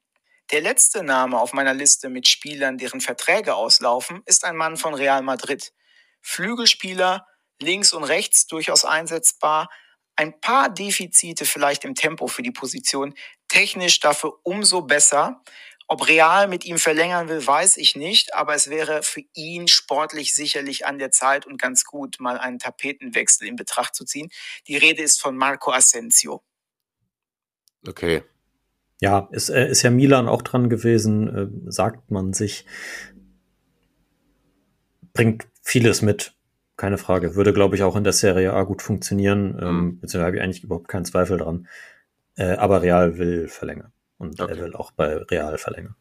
Der 0.53 0.61
letzte 0.61 1.05
Name 1.05 1.39
auf 1.39 1.53
meiner 1.53 1.75
Liste 1.75 2.09
mit 2.09 2.27
Spielern, 2.27 2.77
deren 2.77 3.01
Verträge 3.01 3.55
auslaufen, 3.55 4.23
ist 4.27 4.45
ein 4.45 4.57
Mann 4.57 4.77
von 4.77 4.95
Real 4.95 5.23
Madrid. 5.23 5.73
Flügelspieler 6.21 7.27
links 7.61 7.93
und 7.93 8.05
rechts 8.05 8.47
durchaus 8.47 8.85
einsetzbar. 8.85 9.69
Ein 10.17 10.41
paar 10.41 10.69
Defizite 10.69 11.45
vielleicht 11.45 11.85
im 11.85 11.95
Tempo 11.95 12.27
für 12.27 12.43
die 12.43 12.51
Position. 12.51 13.15
Technisch 13.49 14.01
dafür 14.01 14.39
umso 14.43 14.83
besser. 14.83 15.43
Ob 15.87 16.09
Real 16.09 16.49
mit 16.49 16.65
ihm 16.65 16.79
verlängern 16.79 17.29
will, 17.29 17.45
weiß 17.45 17.77
ich 17.77 17.97
nicht, 17.97 18.35
aber 18.35 18.55
es 18.55 18.71
wäre 18.71 19.03
für 19.03 19.23
ihn 19.35 19.67
sportlich 19.67 20.35
sicherlich 20.35 20.87
an 20.87 20.99
der 20.99 21.11
Zeit 21.11 21.47
und 21.47 21.61
ganz 21.61 21.85
gut, 21.85 22.21
mal 22.21 22.39
einen 22.39 22.59
Tapetenwechsel 22.59 23.49
in 23.49 23.57
Betracht 23.57 23.95
zu 23.95 24.05
ziehen. 24.05 24.31
Die 24.69 24.77
Rede 24.77 25.03
ist 25.03 25.21
von 25.21 25.37
Marco 25.37 25.73
Asensio. 25.73 26.43
Okay. 27.87 28.23
Ja, 29.01 29.29
ist, 29.33 29.49
äh, 29.49 29.69
ist 29.69 29.83
ja 29.83 29.91
Milan 29.91 30.29
auch 30.29 30.43
dran 30.43 30.69
gewesen, 30.69 31.29
äh, 31.29 31.71
sagt 31.71 32.11
man 32.11 32.33
sich. 32.33 32.67
Bringt 35.13 35.49
vieles 35.63 36.03
mit, 36.03 36.35
keine 36.77 36.99
Frage. 36.99 37.35
Würde, 37.35 37.53
glaube 37.53 37.77
ich, 37.77 37.83
auch 37.83 37.97
in 37.97 38.05
der 38.05 38.13
Serie 38.13 38.53
A 38.53 38.63
gut 38.63 38.83
funktionieren. 38.83 39.59
Ähm, 39.61 39.75
mhm. 39.75 40.01
beziehungsweise 40.01 40.27
habe 40.27 40.37
ich 40.37 40.43
eigentlich 40.43 40.65
überhaupt 40.65 40.89
keinen 40.89 41.05
Zweifel 41.05 41.39
dran. 41.39 41.67
Äh, 42.37 42.57
aber 42.57 42.83
Real 42.83 43.19
will 43.19 43.49
verlängern. 43.49 43.93
Und 44.19 44.41
okay. 44.41 44.53
er 44.53 44.59
will 44.63 44.75
auch 44.75 44.93
bei 44.93 45.17
Real 45.17 45.57
verlängern. 45.59 45.97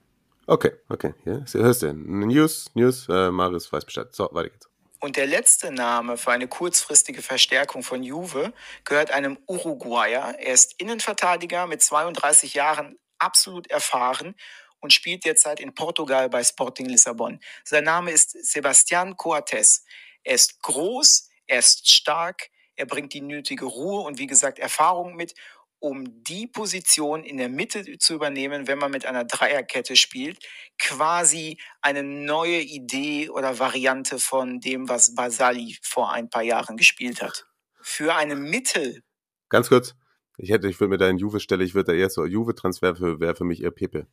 Okay, 0.45 0.72
okay. 0.89 1.14
Ja, 1.26 1.43
hörst 1.54 1.84
du. 1.84 1.93
News, 1.93 2.72
News, 2.74 3.08
äh, 3.10 3.32
Marius 3.32 3.72
weiß 3.72 3.86
Bescheid. 3.86 4.08
So, 4.12 4.30
weiter 4.32 4.50
geht's. 4.50 4.69
Und 5.02 5.16
der 5.16 5.28
letzte 5.28 5.72
Name 5.72 6.18
für 6.18 6.32
eine 6.32 6.50
kurzfristige 6.50 7.22
Verstärkung 7.22 7.84
von 7.84 8.04
Juve 8.04 8.52
gehört 8.84 9.12
einem 9.12 9.39
Uruguayer. 9.47 10.36
Er 10.39 10.54
ist 10.54 10.76
Innenverteidiger 10.78 11.68
mit 11.68 11.82
32 11.82 12.54
Jahren, 12.54 13.00
absolut 13.18 13.68
erfahren 13.68 14.36
und 14.82 14.91
spielt 14.91 15.24
derzeit 15.24 15.62
in 15.62 15.74
Portugal 15.74 16.30
bei 16.30 16.43
Sporting 16.43 16.88
Lissabon. 16.88 17.39
Sein 17.64 17.86
Name 17.86 18.12
ist 18.12 18.32
Sebastian 18.45 19.16
Coates. 19.16 19.86
Er 20.24 20.36
ist 20.36 20.62
groß, 20.64 21.30
er 21.47 21.60
ist 21.60 21.89
stark, 21.89 22.50
er 22.76 22.86
bringt 22.86 23.14
die 23.14 23.22
nötige 23.22 23.66
Ruhe 23.66 24.02
und 24.02 24.20
wie 24.20 24.28
gesagt 24.28 24.60
Erfahrung 24.60 25.16
mit 25.16 25.34
um 25.80 26.24
die 26.24 26.48
Position 26.48 27.24
in 27.24 27.38
der 27.38 27.50
Mitte 27.50 27.98
zu 27.98 28.14
übernehmen, 28.14 28.68
wenn 28.68 28.78
man 28.78 28.92
mit 28.92 29.06
einer 29.06 29.24
Dreierkette 29.26 29.96
spielt, 29.96 30.40
quasi 30.78 31.58
eine 31.82 32.04
neue 32.04 32.60
Idee 32.60 33.30
oder 33.30 33.60
Variante 33.60 34.20
von 34.20 34.60
dem, 34.60 34.90
was 34.90 35.16
Basali 35.16 35.78
vor 35.82 36.12
ein 36.12 36.30
paar 36.30 36.44
Jahren 36.44 36.78
gespielt 36.78 37.22
hat. 37.22 37.48
Für 37.82 38.16
eine 38.16 38.36
Mittel. 38.36 39.04
Ganz 39.48 39.70
kurz, 39.70 39.96
ich 40.38 40.50
hätte, 40.52 40.68
ich 40.68 40.80
würde 40.80 40.92
mit 40.92 41.02
deinen 41.02 41.18
Juve-Stelle, 41.18 41.64
ich 41.64 41.74
würde 41.76 41.94
da 41.94 41.98
eher 41.98 42.10
so 42.10 42.26
Juve-Transfer 42.26 42.96
für, 42.96 43.20
wäre 43.20 43.36
für 43.36 43.46
mich 43.46 43.64
eher 43.64 43.72
Pepe. 43.72 44.08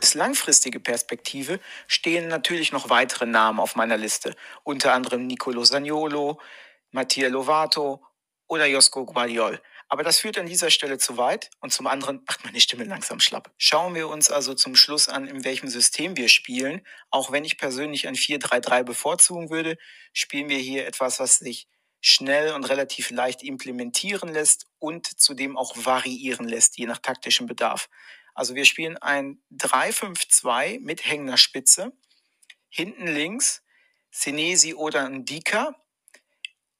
Als 0.00 0.14
langfristige 0.14 0.80
Perspektive 0.80 1.60
stehen 1.86 2.28
natürlich 2.28 2.72
noch 2.72 2.88
weitere 2.88 3.26
Namen 3.26 3.60
auf 3.60 3.76
meiner 3.76 3.98
Liste, 3.98 4.34
unter 4.64 4.94
anderem 4.94 5.26
Nicolo 5.26 5.62
Sagnolo, 5.64 6.40
Mattia 6.90 7.28
Lovato 7.28 8.04
oder 8.46 8.66
Josko 8.66 9.04
Guardiol. 9.04 9.60
Aber 9.88 10.02
das 10.02 10.18
führt 10.18 10.38
an 10.38 10.46
dieser 10.46 10.70
Stelle 10.70 10.98
zu 10.98 11.16
weit 11.16 11.50
und 11.60 11.72
zum 11.72 11.86
anderen 11.86 12.22
macht 12.26 12.44
meine 12.44 12.60
Stimme 12.60 12.84
langsam 12.84 13.20
schlapp. 13.20 13.52
Schauen 13.56 13.94
wir 13.94 14.08
uns 14.08 14.30
also 14.30 14.54
zum 14.54 14.76
Schluss 14.76 15.08
an, 15.08 15.26
in 15.26 15.44
welchem 15.44 15.68
System 15.68 16.16
wir 16.16 16.28
spielen. 16.28 16.86
Auch 17.10 17.32
wenn 17.32 17.44
ich 17.44 17.56
persönlich 17.56 18.06
ein 18.06 18.14
4-3-3 18.14 18.82
bevorzugen 18.82 19.48
würde, 19.48 19.78
spielen 20.12 20.50
wir 20.50 20.58
hier 20.58 20.86
etwas, 20.86 21.20
was 21.20 21.38
sich 21.38 21.68
schnell 22.00 22.52
und 22.52 22.64
relativ 22.64 23.10
leicht 23.10 23.42
implementieren 23.42 24.28
lässt 24.28 24.66
und 24.78 25.06
zudem 25.06 25.56
auch 25.56 25.74
variieren 25.76 26.46
lässt, 26.46 26.78
je 26.78 26.86
nach 26.86 26.98
taktischem 26.98 27.46
Bedarf. 27.46 27.88
Also 28.34 28.54
wir 28.54 28.66
spielen 28.66 28.98
ein 28.98 29.42
3-5-2 29.52 30.80
mit 30.80 31.04
hängender 31.06 31.38
Spitze. 31.38 31.92
Hinten 32.68 33.06
links 33.06 33.62
Senesi 34.10 34.74
oder 34.74 35.08
Ndika 35.08 35.74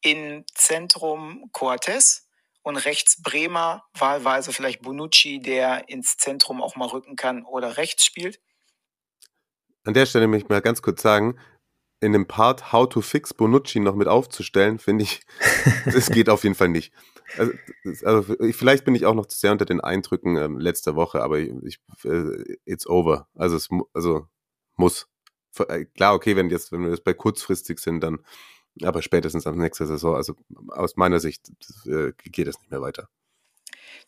im 0.02 0.44
Zentrum 0.54 1.48
Coates 1.52 2.28
und 2.62 2.76
rechts 2.76 3.22
Bremer, 3.22 3.84
wahlweise 3.94 4.52
vielleicht 4.52 4.82
Bonucci, 4.82 5.40
der 5.40 5.88
ins 5.88 6.16
Zentrum 6.16 6.62
auch 6.62 6.76
mal 6.76 6.88
rücken 6.88 7.16
kann 7.16 7.44
oder 7.44 7.76
rechts 7.76 8.04
spielt. 8.04 8.40
An 9.84 9.94
der 9.94 10.06
Stelle 10.06 10.26
möchte 10.26 10.46
ich 10.46 10.50
mal 10.50 10.60
ganz 10.60 10.82
kurz 10.82 11.00
sagen, 11.00 11.38
in 12.00 12.12
dem 12.12 12.26
Part 12.26 12.72
How 12.72 12.88
to 12.88 13.00
Fix 13.00 13.34
Bonucci 13.34 13.80
noch 13.80 13.94
mit 13.94 14.06
aufzustellen, 14.06 14.78
finde 14.78 15.04
ich, 15.04 15.22
das 15.86 16.10
geht 16.10 16.28
auf 16.28 16.44
jeden 16.44 16.54
Fall 16.54 16.68
nicht. 16.68 16.92
Also, 17.36 17.52
also, 18.04 18.36
vielleicht 18.52 18.84
bin 18.84 18.94
ich 18.94 19.04
auch 19.04 19.14
noch 19.14 19.26
zu 19.26 19.38
sehr 19.38 19.52
unter 19.52 19.64
den 19.64 19.80
Eindrücken 19.80 20.36
ähm, 20.36 20.58
letzter 20.58 20.94
Woche, 20.94 21.22
aber 21.22 21.38
ich, 21.38 21.80
äh, 22.04 22.56
it's 22.64 22.86
over. 22.86 23.28
Also 23.34 23.56
es 23.56 23.68
also 23.92 24.26
muss. 24.76 25.08
Äh, 25.58 25.86
klar, 25.86 26.14
okay, 26.14 26.36
wenn 26.36 26.50
jetzt, 26.50 26.72
wenn 26.72 26.82
wir 26.82 26.90
das 26.90 27.00
bei 27.00 27.14
kurzfristig 27.14 27.80
sind, 27.80 28.00
dann 28.00 28.20
aber 28.82 29.02
spätestens 29.02 29.46
am 29.46 29.58
nächsten 29.58 29.86
Saison, 29.86 30.14
also 30.14 30.34
aus 30.68 30.96
meiner 30.96 31.20
Sicht 31.20 31.48
äh, 31.86 32.12
geht 32.24 32.46
es 32.46 32.58
nicht 32.58 32.70
mehr 32.70 32.80
weiter. 32.80 33.08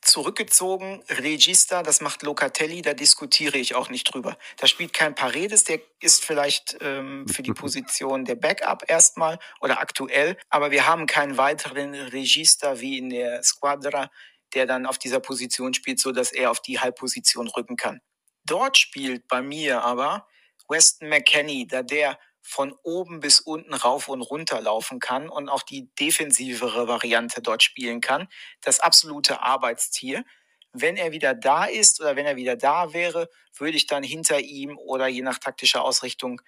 Zurückgezogen, 0.02 1.02
Regista, 1.10 1.82
das 1.82 2.00
macht 2.00 2.22
Locatelli, 2.22 2.80
da 2.80 2.94
diskutiere 2.94 3.58
ich 3.58 3.74
auch 3.74 3.90
nicht 3.90 4.04
drüber. 4.04 4.38
Da 4.56 4.66
spielt 4.66 4.94
kein 4.94 5.14
Paredes, 5.14 5.64
der 5.64 5.80
ist 6.00 6.24
vielleicht 6.24 6.78
ähm, 6.80 7.28
für 7.28 7.42
die 7.42 7.52
Position 7.54 8.24
der 8.24 8.36
Backup 8.36 8.84
erstmal 8.88 9.38
oder 9.60 9.78
aktuell, 9.78 10.38
aber 10.48 10.70
wir 10.70 10.86
haben 10.86 11.06
keinen 11.06 11.36
weiteren 11.36 11.94
Regista 11.94 12.80
wie 12.80 12.96
in 12.96 13.10
der 13.10 13.42
Squadra, 13.42 14.10
der 14.54 14.66
dann 14.66 14.86
auf 14.86 14.98
dieser 14.98 15.20
Position 15.20 15.74
spielt, 15.74 16.00
so 16.00 16.12
dass 16.12 16.32
er 16.32 16.50
auf 16.50 16.60
die 16.60 16.80
Halbposition 16.80 17.48
rücken 17.48 17.76
kann. 17.76 18.00
Dort 18.44 18.78
spielt 18.78 19.28
bei 19.28 19.42
mir 19.42 19.84
aber 19.84 20.26
Weston 20.68 21.08
McKenney, 21.08 21.66
da 21.66 21.82
der 21.82 22.18
von 22.42 22.74
oben 22.82 23.20
bis 23.20 23.40
unten 23.40 23.74
rauf 23.74 24.08
und 24.08 24.22
runter 24.22 24.60
laufen 24.60 24.98
kann 24.98 25.28
und 25.28 25.48
auch 25.48 25.62
die 25.62 25.90
defensivere 25.96 26.88
Variante 26.88 27.42
dort 27.42 27.62
spielen 27.62 28.00
kann. 28.00 28.28
Das 28.60 28.80
absolute 28.80 29.42
Arbeitstier. 29.42 30.24
Wenn 30.72 30.96
er 30.96 31.12
wieder 31.12 31.34
da 31.34 31.64
ist 31.64 32.00
oder 32.00 32.16
wenn 32.16 32.26
er 32.26 32.36
wieder 32.36 32.56
da 32.56 32.92
wäre, 32.92 33.28
würde 33.56 33.76
ich 33.76 33.86
dann 33.86 34.02
hinter 34.02 34.38
ihm 34.40 34.78
oder 34.78 35.08
je 35.08 35.22
nach 35.22 35.38
taktischer 35.38 35.84
Ausrichtung 35.84 36.40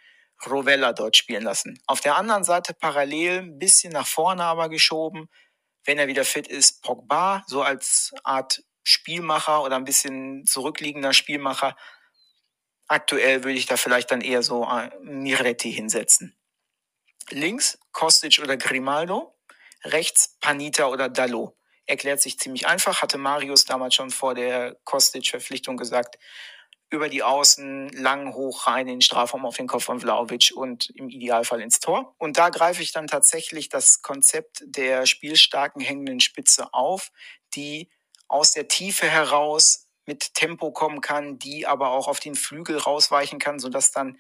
Rovella 0.47 0.93
dort 0.93 1.17
spielen 1.17 1.43
lassen. 1.43 1.81
Auf 1.87 2.01
der 2.01 2.17
anderen 2.17 2.45
Seite 2.45 2.75
parallel 2.75 3.39
ein 3.39 3.59
bisschen 3.59 3.93
nach 3.93 4.07
vorne 4.07 4.45
aber 4.45 4.69
geschoben. 4.69 5.29
Wenn 5.85 5.99
er 5.99 6.09
wieder 6.09 6.25
fit 6.25 6.47
ist, 6.47 6.83
Pogba, 6.83 7.43
so 7.47 7.63
als 7.63 8.13
Art 8.25 8.63
Spielmacher 8.85 9.63
oder 9.63 9.77
ein 9.77 9.85
bisschen 9.85 10.47
zurückliegender 10.47 11.13
Spielmacher 11.13 11.77
Aktuell 12.93 13.43
würde 13.43 13.57
ich 13.57 13.65
da 13.65 13.79
vielleicht 13.79 14.11
dann 14.11 14.21
eher 14.21 14.43
so 14.43 14.65
äh, 14.65 14.91
Miretti 15.01 15.73
hinsetzen. 15.73 16.37
Links 17.31 17.79
Kostic 17.91 18.39
oder 18.43 18.59
Grimaldo, 18.59 19.35
rechts 19.83 20.37
Panita 20.41 20.89
oder 20.89 21.09
Dallo. 21.09 21.57
Erklärt 21.87 22.21
sich 22.21 22.39
ziemlich 22.39 22.67
einfach, 22.67 23.01
hatte 23.01 23.17
Marius 23.17 23.65
damals 23.65 23.95
schon 23.95 24.11
vor 24.11 24.35
der 24.35 24.77
Kostic-Verpflichtung 24.85 25.79
gesagt. 25.79 26.19
Über 26.91 27.09
die 27.09 27.23
Außen, 27.23 27.89
lang 27.95 28.35
hoch 28.35 28.67
rein 28.67 28.87
in 28.87 28.97
den 28.97 29.01
Strafraum 29.01 29.47
auf 29.47 29.57
den 29.57 29.69
Kopf 29.69 29.85
von 29.85 29.99
Vlaovic 29.99 30.53
und 30.55 30.91
im 30.91 31.09
Idealfall 31.09 31.63
ins 31.63 31.81
Tor. 31.81 32.15
Und 32.19 32.37
da 32.37 32.51
greife 32.51 32.83
ich 32.83 32.93
dann 32.93 33.07
tatsächlich 33.07 33.71
das 33.71 34.03
Konzept 34.03 34.65
der 34.67 35.07
spielstarken 35.07 35.81
hängenden 35.81 36.21
Spitze 36.21 36.75
auf, 36.75 37.11
die 37.55 37.91
aus 38.29 38.53
der 38.53 38.69
Tiefe 38.69 39.09
heraus 39.09 39.89
mit 40.07 40.35
Tempo 40.35 40.73
kommen 40.73 41.01
kann, 41.01 41.39
die 41.39 41.67
aber 41.67 41.91
auch 41.91 42.09
auf 42.09 42.21
den 42.21 42.35
Flügel 42.35 42.79
rausweichen 42.79 43.39
kann, 43.39 43.59
sodass 43.59 43.93
dann 43.93 44.19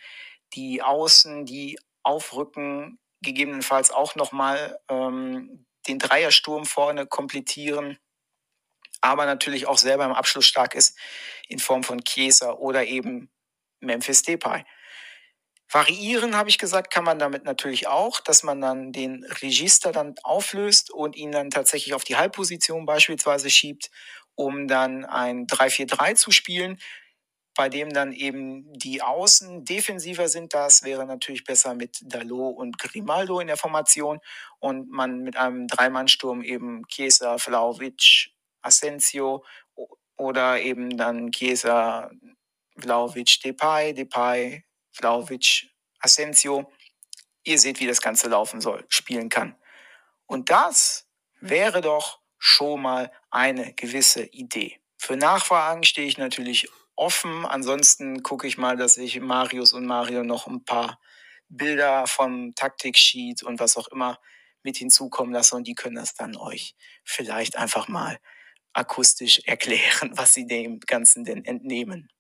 die 0.55 0.83
Außen, 0.83 1.45
die 1.45 1.78
aufrücken, 2.03 2.99
gegebenenfalls 3.22 3.91
auch 3.91 4.14
nochmal 4.14 4.78
ähm, 4.89 5.66
den 5.89 5.99
Dreiersturm 5.99 6.64
vorne 6.64 7.07
komplettieren, 7.07 7.99
aber 9.01 9.26
natürlich 9.26 9.66
auch 9.66 9.78
selber 9.78 10.05
im 10.05 10.12
Abschluss 10.12 10.47
stark 10.47 10.74
ist 10.74 10.97
in 11.49 11.59
Form 11.59 11.83
von 11.83 12.05
Chiesa 12.05 12.53
oder 12.53 12.85
eben 12.85 13.30
Memphis 13.80 14.22
Depay. 14.22 14.64
Variieren, 15.68 16.37
habe 16.37 16.51
ich 16.51 16.59
gesagt, 16.59 16.93
kann 16.93 17.05
man 17.05 17.18
damit 17.18 17.45
natürlich 17.45 17.89
auch, 17.89 18.20
dass 18.20 18.43
man 18.43 18.61
dann 18.61 18.93
den 18.93 19.24
Register 19.24 19.91
dann 19.91 20.14
auflöst 20.22 20.91
und 20.91 21.16
ihn 21.16 21.33
dann 21.33 21.49
tatsächlich 21.49 21.95
auf 21.95 22.05
die 22.05 22.16
Halbposition 22.16 22.85
beispielsweise 22.85 23.49
schiebt 23.49 23.91
um 24.35 24.68
dann 24.68 25.05
ein 25.05 25.47
3-4-3 25.47 26.14
zu 26.14 26.30
spielen, 26.30 26.78
bei 27.55 27.68
dem 27.68 27.91
dann 27.91 28.12
eben 28.12 28.72
die 28.72 29.03
Außen 29.03 29.64
defensiver 29.64 30.28
sind. 30.28 30.55
Das 30.55 30.85
wäre 30.85 31.05
natürlich 31.07 31.45
besser 31.45 31.74
mit 31.74 31.99
Dalot 32.03 32.57
und 32.57 32.78
Grimaldo 32.78 33.41
in 33.41 33.47
der 33.47 33.57
Formation 33.57 34.20
und 34.59 34.91
man 34.91 35.20
mit 35.20 35.37
einem 35.37 35.66
Dreimannsturm 35.68 36.43
eben 36.43 36.87
Chiesa, 36.89 37.39
Vlaovic, 37.39 38.30
Asensio 38.62 39.45
oder 40.16 40.61
eben 40.61 40.97
dann 40.97 41.30
Chiesa, 41.30 42.11
Vlaovic, 42.76 43.41
Depay, 43.43 43.93
Depay, 43.93 44.64
Vlaovic, 44.93 45.68
Asensio. 45.99 46.72
Ihr 47.45 47.59
seht, 47.59 47.80
wie 47.80 47.87
das 47.87 48.01
Ganze 48.01 48.28
laufen 48.28 48.61
soll, 48.61 48.85
spielen 48.89 49.28
kann. 49.28 49.57
Und 50.26 50.49
das 50.49 51.09
wäre 51.41 51.80
doch 51.80 52.22
schon 52.45 52.82
mal 52.82 53.12
eine 53.30 53.72
gewisse 53.72 54.24
Idee. 54.24 54.80
Für 54.99 55.16
Nachfragen 55.16 55.84
stehe 55.84 56.09
ich 56.09 56.18
natürlich 56.18 56.68
offen. 56.97 57.47
Ansonsten 57.47 58.24
gucke 58.24 58.49
ich 58.49 58.59
mal, 58.59 58.76
dass 58.76 58.97
ich 58.97 59.20
Marius 59.20 59.72
und 59.72 59.86
Mario 59.86 60.24
noch 60.24 60.49
ein 60.49 60.64
paar 60.64 60.99
Bilder 61.49 62.09
vom 62.09 62.53
Taktiksheet 62.57 63.45
und 63.45 63.61
was 63.61 63.76
auch 63.76 63.86
immer 63.88 64.18
mit 64.64 64.76
hinzukommen 64.76 65.32
lasse 65.32 65.55
und 65.55 65.68
die 65.68 65.76
können 65.76 65.95
das 65.95 66.14
dann 66.14 66.36
euch 66.36 66.74
vielleicht 67.05 67.57
einfach 67.57 67.86
mal 67.86 68.18
akustisch 68.72 69.40
erklären, 69.45 70.11
was 70.16 70.34
sie 70.34 70.47
dem 70.47 70.80
Ganzen 70.80 71.24
denn 71.24 71.45
entnehmen. 71.45 72.11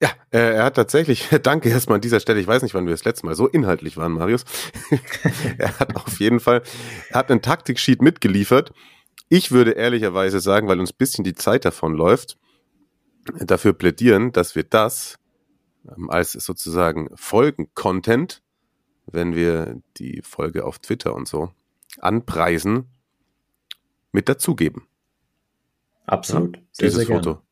Ja, 0.00 0.10
äh, 0.30 0.54
er 0.54 0.64
hat 0.64 0.76
tatsächlich, 0.76 1.28
danke 1.42 1.68
erstmal 1.68 1.96
an 1.96 2.00
dieser 2.00 2.20
Stelle, 2.20 2.40
ich 2.40 2.46
weiß 2.46 2.62
nicht, 2.62 2.74
wann 2.74 2.86
wir 2.86 2.92
das 2.92 3.04
letzte 3.04 3.26
Mal 3.26 3.34
so 3.34 3.48
inhaltlich 3.48 3.96
waren, 3.96 4.12
Marius. 4.12 4.44
er 5.58 5.78
hat 5.78 5.96
auf 5.96 6.20
jeden 6.20 6.40
Fall, 6.40 6.62
er 7.10 7.18
hat 7.18 7.30
einen 7.30 7.42
Taktiksheet 7.42 8.00
mitgeliefert. 8.00 8.72
Ich 9.28 9.50
würde 9.50 9.72
ehrlicherweise 9.72 10.40
sagen, 10.40 10.68
weil 10.68 10.80
uns 10.80 10.92
bisschen 10.92 11.24
die 11.24 11.34
Zeit 11.34 11.64
davon 11.64 11.94
läuft, 11.94 12.38
dafür 13.34 13.72
plädieren, 13.72 14.32
dass 14.32 14.54
wir 14.54 14.64
das 14.64 15.16
ähm, 15.88 16.08
als 16.10 16.32
sozusagen 16.32 17.10
Folgen-Content, 17.14 18.42
wenn 19.06 19.34
wir 19.34 19.80
die 19.96 20.22
Folge 20.22 20.64
auf 20.64 20.78
Twitter 20.78 21.14
und 21.14 21.26
so 21.26 21.50
anpreisen, 21.98 22.86
mit 24.12 24.28
dazugeben. 24.28 24.86
Absolut. 26.06 26.56
Ja, 26.56 26.62
sehr, 26.72 26.86
dieses 26.86 27.06
sehr 27.06 27.16
Foto. 27.16 27.42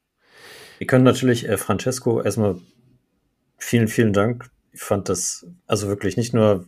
Wir 0.79 0.87
können 0.87 1.05
natürlich 1.05 1.49
äh, 1.49 1.57
Francesco 1.57 2.21
erstmal 2.21 2.61
vielen, 3.59 3.89
vielen 3.89 4.13
Dank. 4.13 4.51
Ich 4.73 4.83
fand 4.83 5.09
das 5.09 5.47
also 5.67 5.89
wirklich 5.89 6.17
nicht 6.17 6.35
nur 6.35 6.67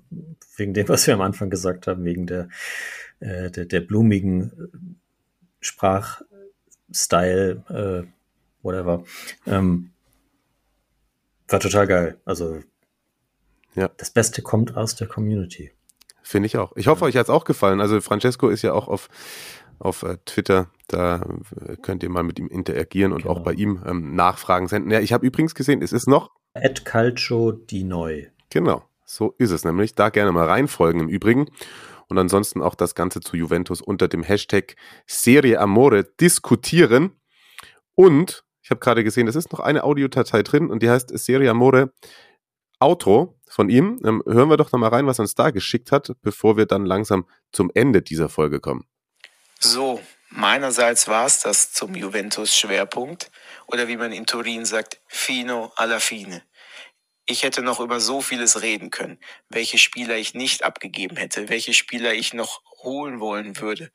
wegen 0.56 0.74
dem, 0.74 0.88
was 0.90 1.06
wir 1.06 1.14
am 1.14 1.20
Anfang 1.20 1.50
gesagt 1.50 1.86
haben, 1.86 2.04
wegen 2.04 2.26
der, 2.26 2.48
äh, 3.20 3.50
der, 3.50 3.66
der 3.66 3.80
blumigen 3.80 5.00
Sprachstyle, 5.61 6.24
äh, 7.68 8.04
whatever. 8.62 9.04
Ähm, 9.46 9.90
war 11.48 11.61
total 11.61 11.86
geil. 11.86 12.18
Also 12.24 12.61
ja. 13.74 13.90
das 13.96 14.11
Beste 14.11 14.42
kommt 14.42 14.76
aus 14.76 14.96
der 14.96 15.06
Community. 15.06 15.72
Finde 16.22 16.46
ich 16.46 16.59
auch. 16.59 16.76
Ich 16.76 16.88
hoffe, 16.88 17.04
euch 17.06 17.16
hat 17.16 17.26
es 17.26 17.30
auch 17.30 17.44
gefallen. 17.44 17.80
Also 17.80 18.00
Francesco 18.00 18.48
ist 18.48 18.62
ja 18.62 18.72
auch 18.72 18.88
auf, 18.88 19.09
auf 19.78 20.02
äh, 20.02 20.18
Twitter. 20.26 20.70
Da 20.89 21.22
äh, 21.66 21.76
könnt 21.76 22.03
ihr 22.03 22.11
mal 22.11 22.22
mit 22.22 22.39
ihm 22.39 22.49
interagieren 22.49 23.12
und 23.12 23.22
genau. 23.22 23.34
auch 23.34 23.41
bei 23.41 23.53
ihm 23.53 23.82
ähm, 23.86 24.14
Nachfragen 24.14 24.68
senden. 24.68 24.91
Ja, 24.91 25.01
ich 25.01 25.12
habe 25.12 25.26
übrigens 25.26 25.55
gesehen, 25.55 25.82
es 25.82 25.93
ist 25.93 26.09
noch 26.09 26.30
Ed 26.55 26.84
Calcio 26.84 27.53
die 27.53 27.84
neu. 27.84 28.26
Genau, 28.51 28.82
so 29.05 29.34
ist 29.39 29.51
es 29.51 29.64
nämlich. 29.64 29.95
Da 29.95 30.09
gerne 30.09 30.32
mal 30.32 30.47
reinfolgen 30.47 31.03
im 31.03 31.09
Übrigen. 31.09 31.47
Und 32.09 32.18
ansonsten 32.18 32.62
auch 32.62 32.74
das 32.74 32.95
Ganze 32.95 33.20
zu 33.20 33.36
Juventus 33.36 33.82
unter 33.82 34.09
dem 34.09 34.22
Hashtag 34.22 34.76
Serie 35.07 35.61
Amore 35.61 36.05
diskutieren. 36.05 37.12
Und 37.95 38.45
ich 38.62 38.70
habe 38.70 38.80
gerade 38.80 39.05
gesehen, 39.05 39.28
es 39.28 39.36
ist 39.36 39.53
noch 39.53 39.61
eine 39.61 39.84
Audiodatei 39.84 40.43
drin 40.43 40.70
und 40.70 40.82
die 40.82 40.91
heißt 40.91 41.16
Serie 41.18 41.51
Amore 41.51 41.93
Outro 42.80 43.39
von 43.47 43.68
ihm. 43.68 44.01
Ähm, 44.05 44.22
hören 44.26 44.49
wir 44.49 44.57
doch 44.57 44.72
noch 44.72 44.80
mal 44.80 44.89
rein, 44.89 45.07
was 45.07 45.18
er 45.18 45.22
uns 45.22 45.34
da 45.34 45.51
geschickt 45.51 45.93
hat, 45.93 46.12
bevor 46.22 46.57
wir 46.57 46.66
dann 46.66 46.86
langsam 46.86 47.26
zum 47.53 47.70
Ende 47.74 48.03
dieser 48.03 48.28
Folge 48.28 48.61
kommen. 48.61 48.84
So, 49.59 50.01
meinerseits 50.31 51.09
war 51.09 51.26
es 51.26 51.41
das 51.41 51.72
zum 51.72 51.95
Juventus-Schwerpunkt 51.95 53.31
oder 53.66 53.89
wie 53.89 53.97
man 53.97 54.12
in 54.12 54.26
Turin 54.26 54.64
sagt, 54.64 55.01
fino 55.07 55.72
alla 55.76 56.01
fine. 56.01 56.43
Ich 57.26 57.43
hätte 57.43 57.62
noch 57.62 57.81
über 57.81 58.01
so 58.01 58.22
vieles 58.22 58.62
reden 58.62 58.91
können, 58.91 59.18
welche 59.49 59.76
Spieler 59.76 60.16
ich 60.16 60.35
nicht 60.35 60.62
abgegeben 60.62 61.16
hätte, 61.16 61.49
welche 61.51 61.74
Spieler 61.74 62.14
ich 62.14 62.33
noch 62.33 62.62
holen 62.83 63.20
wollen 63.20 63.59
würde, 63.59 63.93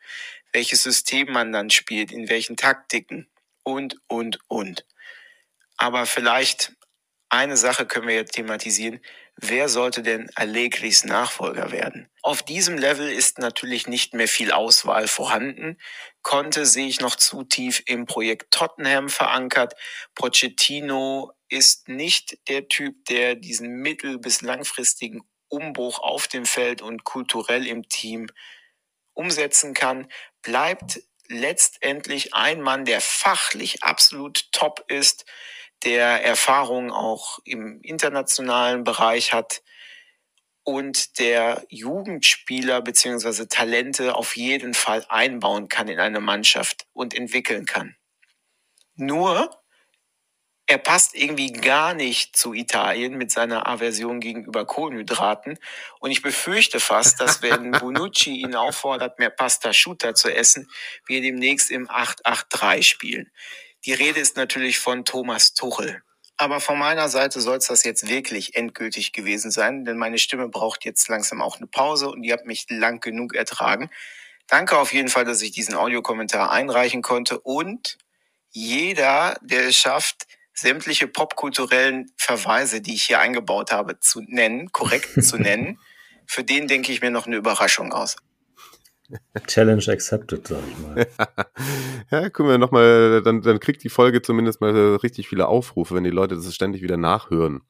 welches 0.52 0.84
System 0.84 1.32
man 1.32 1.52
dann 1.52 1.70
spielt, 1.70 2.12
in 2.12 2.30
welchen 2.30 2.58
Taktiken 2.58 3.28
und, 3.64 4.00
und, 4.08 4.40
und. 4.48 4.86
Aber 5.78 6.06
vielleicht 6.06 6.74
eine 7.30 7.58
Sache 7.58 7.88
können 7.88 8.08
wir 8.08 8.16
jetzt 8.16 8.34
thematisieren. 8.34 9.00
Wer 9.36 9.68
sollte 9.68 10.04
denn 10.04 10.30
Allegris 10.36 11.06
Nachfolger 11.06 11.72
werden? 11.72 12.10
Auf 12.22 12.44
diesem 12.44 12.78
Level 12.78 13.12
ist 13.12 13.40
natürlich 13.40 13.88
nicht 13.88 14.14
mehr 14.14 14.28
viel 14.28 14.52
Auswahl 14.52 15.08
vorhanden. 15.08 15.80
Conte 16.22 16.66
sehe 16.66 16.88
ich 16.88 17.02
noch 17.02 17.16
zu 17.16 17.44
tief 17.44 17.82
im 17.86 18.06
Projekt 18.06 18.52
Tottenham 18.52 19.10
verankert. 19.10 19.74
Pochettino 20.16 21.34
ist 21.50 21.90
nicht 21.90 22.38
der 22.48 22.68
Typ, 22.68 23.06
der 23.06 23.36
diesen 23.36 23.82
mittel- 23.82 24.20
bis 24.20 24.42
langfristigen 24.42 25.24
Umbruch 25.50 26.00
auf 26.00 26.28
dem 26.28 26.46
Feld 26.46 26.82
und 26.82 27.04
kulturell 27.04 27.68
im 27.68 27.90
Team 27.90 28.28
umsetzen 29.14 29.74
kann. 29.74 30.08
Bleibt 30.42 31.02
letztendlich 31.28 32.34
ein 32.34 32.62
Mann, 32.62 32.86
der 32.86 33.02
fachlich 33.02 33.84
absolut 33.84 34.52
top 34.52 34.86
ist, 34.90 35.26
der 35.84 36.24
Erfahrung 36.24 36.92
auch 36.92 37.40
im 37.46 37.82
internationalen 37.82 38.84
Bereich 38.84 39.34
hat 39.34 39.62
und 40.64 41.20
der 41.20 41.66
Jugendspieler 41.70 42.82
beziehungsweise 42.82 43.48
Talente 43.48 44.16
auf 44.16 44.36
jeden 44.36 44.74
Fall 44.74 45.06
einbauen 45.10 45.68
kann 45.68 45.88
in 45.88 46.00
eine 46.00 46.22
Mannschaft 46.22 46.88
und 46.94 47.14
entwickeln 47.14 47.66
kann. 47.66 47.96
Nur, 48.96 49.50
er 50.66 50.78
passt 50.78 51.14
irgendwie 51.14 51.52
gar 51.52 51.94
nicht 51.94 52.38
zu 52.38 52.54
Italien 52.54 53.18
mit 53.18 53.32
seiner 53.32 53.68
Aversion 53.68 54.22
gegenüber 54.22 54.66
Kohlenhydraten. 54.66 55.60
Und 56.00 56.12
ich 56.12 56.22
befürchte 56.22 56.80
fast, 56.80 57.20
dass 57.20 57.42
wenn 57.42 57.72
Bonucci 57.80 58.38
ihn 58.42 58.56
auffordert, 58.56 59.20
mehr 59.20 59.30
Pasta 59.30 59.74
Schuta 59.74 60.16
zu 60.16 60.34
essen, 60.34 60.70
wir 61.06 61.22
demnächst 61.22 61.70
im 61.70 61.90
8-8-3 61.90 62.82
spielen. 62.84 63.32
Die 63.86 63.94
Rede 63.94 64.22
ist 64.22 64.38
natürlich 64.38 64.80
von 64.80 65.04
Thomas 65.04 65.54
Tuchel. 65.54 66.02
Aber 66.38 66.62
von 66.62 66.80
meiner 66.80 67.10
Seite 67.10 67.42
soll 67.42 67.58
es 67.58 67.68
das 67.68 67.84
jetzt 67.84 68.08
wirklich 68.08 68.56
endgültig 68.56 69.12
gewesen 69.12 69.52
sein, 69.52 69.84
denn 69.84 69.98
meine 69.98 70.18
Stimme 70.18 70.48
braucht 70.48 70.86
jetzt 70.86 71.10
langsam 71.10 71.42
auch 71.42 71.58
eine 71.58 71.68
Pause 71.68 72.10
und 72.10 72.24
ihr 72.24 72.34
habt 72.34 72.46
mich 72.46 72.66
lang 72.70 73.02
genug 73.02 73.36
ertragen. 73.36 73.90
Danke 74.48 74.78
auf 74.78 74.94
jeden 74.94 75.10
Fall, 75.10 75.26
dass 75.26 75.42
ich 75.42 75.52
diesen 75.52 75.76
Audiokommentar 75.76 76.52
einreichen 76.52 77.02
konnte 77.02 77.40
und 77.40 77.98
jeder, 78.52 79.36
der 79.42 79.68
es 79.68 79.76
schafft, 79.76 80.28
sämtliche 80.54 81.08
popkulturellen 81.08 82.12
Verweise, 82.18 82.80
die 82.80 82.94
ich 82.94 83.04
hier 83.04 83.20
eingebaut 83.20 83.72
habe, 83.72 84.00
zu 84.00 84.22
nennen, 84.22 84.72
korrekt 84.72 85.24
zu 85.24 85.38
nennen, 85.38 85.80
für 86.26 86.44
den 86.44 86.68
denke 86.68 86.92
ich 86.92 87.02
mir 87.02 87.12
noch 87.12 87.28
eine 87.28 87.36
Überraschung 87.36 87.92
aus. 87.92 88.16
Challenge 89.48 89.84
accepted, 89.88 90.48
sag 90.48 90.60
ich 90.68 90.78
mal. 90.78 91.08
ja, 92.12 92.30
gucken 92.30 92.52
wir 92.52 92.58
nochmal, 92.58 93.22
dann, 93.22 93.42
dann 93.42 93.60
kriegt 93.60 93.84
die 93.84 93.90
Folge 93.90 94.22
zumindest 94.22 94.62
mal 94.62 94.96
richtig 94.98 95.28
viele 95.28 95.48
Aufrufe, 95.48 95.96
wenn 95.96 96.04
die 96.04 96.10
Leute 96.10 96.36
das 96.36 96.54
ständig 96.54 96.82
wieder 96.82 96.98
nachhören. 96.98 97.62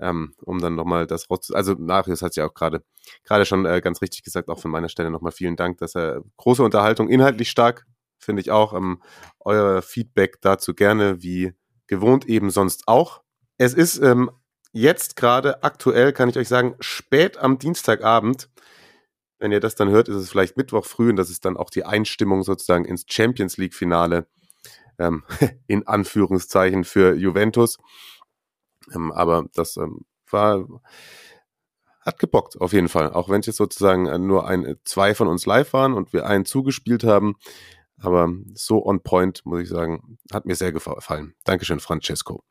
Ähm, 0.00 0.34
um 0.42 0.60
dann 0.60 0.74
nochmal 0.74 1.06
das 1.06 1.30
raus, 1.30 1.52
also 1.52 1.76
Marius 1.78 2.22
hat 2.22 2.34
ja 2.34 2.46
auch 2.46 2.54
gerade 2.54 2.82
gerade 3.22 3.46
schon 3.46 3.64
äh, 3.64 3.80
ganz 3.80 4.02
richtig 4.02 4.24
gesagt, 4.24 4.48
auch 4.48 4.58
von 4.58 4.70
meiner 4.70 4.88
Stelle 4.88 5.10
nochmal 5.10 5.30
vielen 5.32 5.54
Dank, 5.54 5.78
dass 5.78 5.94
er 5.94 6.22
große 6.36 6.64
Unterhaltung, 6.64 7.08
inhaltlich 7.08 7.48
stark, 7.48 7.86
finde 8.18 8.42
ich 8.42 8.50
auch. 8.50 8.72
Ähm, 8.74 9.00
euer 9.40 9.82
Feedback 9.82 10.38
dazu 10.40 10.74
gerne, 10.74 11.22
wie 11.22 11.52
gewohnt 11.86 12.26
eben 12.26 12.50
sonst 12.50 12.88
auch. 12.88 13.22
Es 13.56 13.72
ist 13.72 13.98
ähm, 13.98 14.30
jetzt 14.72 15.16
gerade 15.16 15.62
aktuell, 15.62 16.12
kann 16.12 16.28
ich 16.28 16.36
euch 16.36 16.48
sagen, 16.48 16.74
spät 16.80 17.38
am 17.38 17.58
Dienstagabend. 17.58 18.48
Wenn 19.44 19.52
ihr 19.52 19.60
das 19.60 19.74
dann 19.74 19.90
hört, 19.90 20.08
ist 20.08 20.16
es 20.16 20.30
vielleicht 20.30 20.56
Mittwoch 20.56 20.86
früh 20.86 21.10
und 21.10 21.16
das 21.16 21.28
ist 21.28 21.44
dann 21.44 21.58
auch 21.58 21.68
die 21.68 21.84
Einstimmung 21.84 22.44
sozusagen 22.44 22.86
ins 22.86 23.04
Champions 23.06 23.58
League-Finale 23.58 24.26
ähm, 24.98 25.22
in 25.66 25.86
Anführungszeichen 25.86 26.84
für 26.84 27.14
Juventus. 27.14 27.76
Ähm, 28.94 29.12
aber 29.12 29.44
das 29.52 29.76
ähm, 29.76 30.06
war 30.30 30.66
hat 32.00 32.18
gebockt 32.18 32.58
auf 32.58 32.72
jeden 32.72 32.88
Fall, 32.88 33.12
auch 33.12 33.28
wenn 33.28 33.40
es 33.40 33.46
jetzt 33.46 33.58
sozusagen 33.58 34.06
äh, 34.06 34.18
nur 34.18 34.48
ein 34.48 34.76
zwei 34.84 35.14
von 35.14 35.28
uns 35.28 35.44
live 35.44 35.74
waren 35.74 35.92
und 35.92 36.14
wir 36.14 36.24
einen 36.24 36.46
zugespielt 36.46 37.04
haben. 37.04 37.36
Aber 37.98 38.32
so 38.54 38.82
on 38.86 39.02
point, 39.02 39.44
muss 39.44 39.60
ich 39.60 39.68
sagen, 39.68 40.16
hat 40.32 40.46
mir 40.46 40.54
sehr 40.54 40.72
gefallen. 40.72 41.34
Dankeschön, 41.44 41.80
Francesco. 41.80 42.42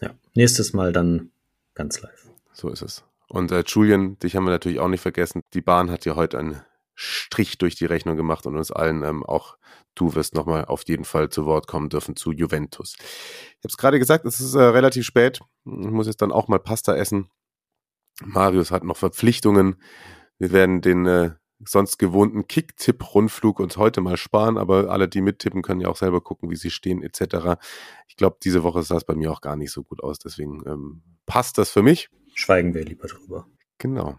Ja, 0.00 0.16
nächstes 0.34 0.72
Mal 0.72 0.92
dann 0.92 1.30
ganz 1.74 2.00
live. 2.00 2.28
So 2.52 2.70
ist 2.70 2.82
es. 2.82 3.07
Und 3.28 3.52
äh, 3.52 3.62
Julian, 3.66 4.18
dich 4.18 4.36
haben 4.36 4.44
wir 4.44 4.50
natürlich 4.50 4.80
auch 4.80 4.88
nicht 4.88 5.02
vergessen. 5.02 5.42
Die 5.52 5.60
Bahn 5.60 5.90
hat 5.90 6.04
ja 6.04 6.16
heute 6.16 6.38
einen 6.38 6.62
Strich 6.94 7.58
durch 7.58 7.76
die 7.76 7.84
Rechnung 7.84 8.16
gemacht 8.16 8.46
und 8.46 8.56
uns 8.56 8.72
allen 8.72 9.04
ähm, 9.04 9.24
auch 9.24 9.56
du 9.94 10.14
wirst 10.14 10.34
nochmal 10.34 10.64
auf 10.64 10.82
jeden 10.86 11.04
Fall 11.04 11.28
zu 11.28 11.44
Wort 11.44 11.66
kommen 11.66 11.88
dürfen 11.88 12.16
zu 12.16 12.32
Juventus. 12.32 12.96
Ich 12.98 13.64
habe 13.64 13.68
es 13.68 13.76
gerade 13.76 13.98
gesagt, 13.98 14.24
es 14.24 14.40
ist 14.40 14.54
äh, 14.54 14.62
relativ 14.62 15.04
spät. 15.04 15.40
Ich 15.64 15.90
muss 15.90 16.06
jetzt 16.06 16.22
dann 16.22 16.32
auch 16.32 16.48
mal 16.48 16.58
Pasta 16.58 16.94
essen. 16.96 17.28
Marius 18.24 18.70
hat 18.70 18.84
noch 18.84 18.96
Verpflichtungen. 18.96 19.76
Wir 20.38 20.52
werden 20.52 20.80
den 20.80 21.06
äh, 21.06 21.30
sonst 21.64 21.98
gewohnten 21.98 22.46
Kick-Tipp-Rundflug 22.46 23.60
uns 23.60 23.76
heute 23.76 24.00
mal 24.00 24.16
sparen, 24.16 24.58
aber 24.58 24.90
alle, 24.90 25.08
die 25.08 25.20
mittippen, 25.20 25.62
können 25.62 25.80
ja 25.80 25.88
auch 25.88 25.96
selber 25.96 26.20
gucken, 26.20 26.50
wie 26.50 26.56
sie 26.56 26.70
stehen, 26.70 27.02
etc. 27.02 27.60
Ich 28.06 28.16
glaube, 28.16 28.38
diese 28.42 28.62
Woche 28.62 28.82
sah 28.82 28.96
es 28.96 29.04
bei 29.04 29.14
mir 29.14 29.32
auch 29.32 29.40
gar 29.40 29.56
nicht 29.56 29.72
so 29.72 29.82
gut 29.82 30.02
aus, 30.02 30.18
deswegen 30.18 30.62
ähm, 30.66 31.02
passt 31.26 31.58
das 31.58 31.70
für 31.70 31.82
mich 31.82 32.10
schweigen 32.38 32.72
wir 32.72 32.84
lieber 32.84 33.08
drüber. 33.08 33.46
Genau. 33.78 34.16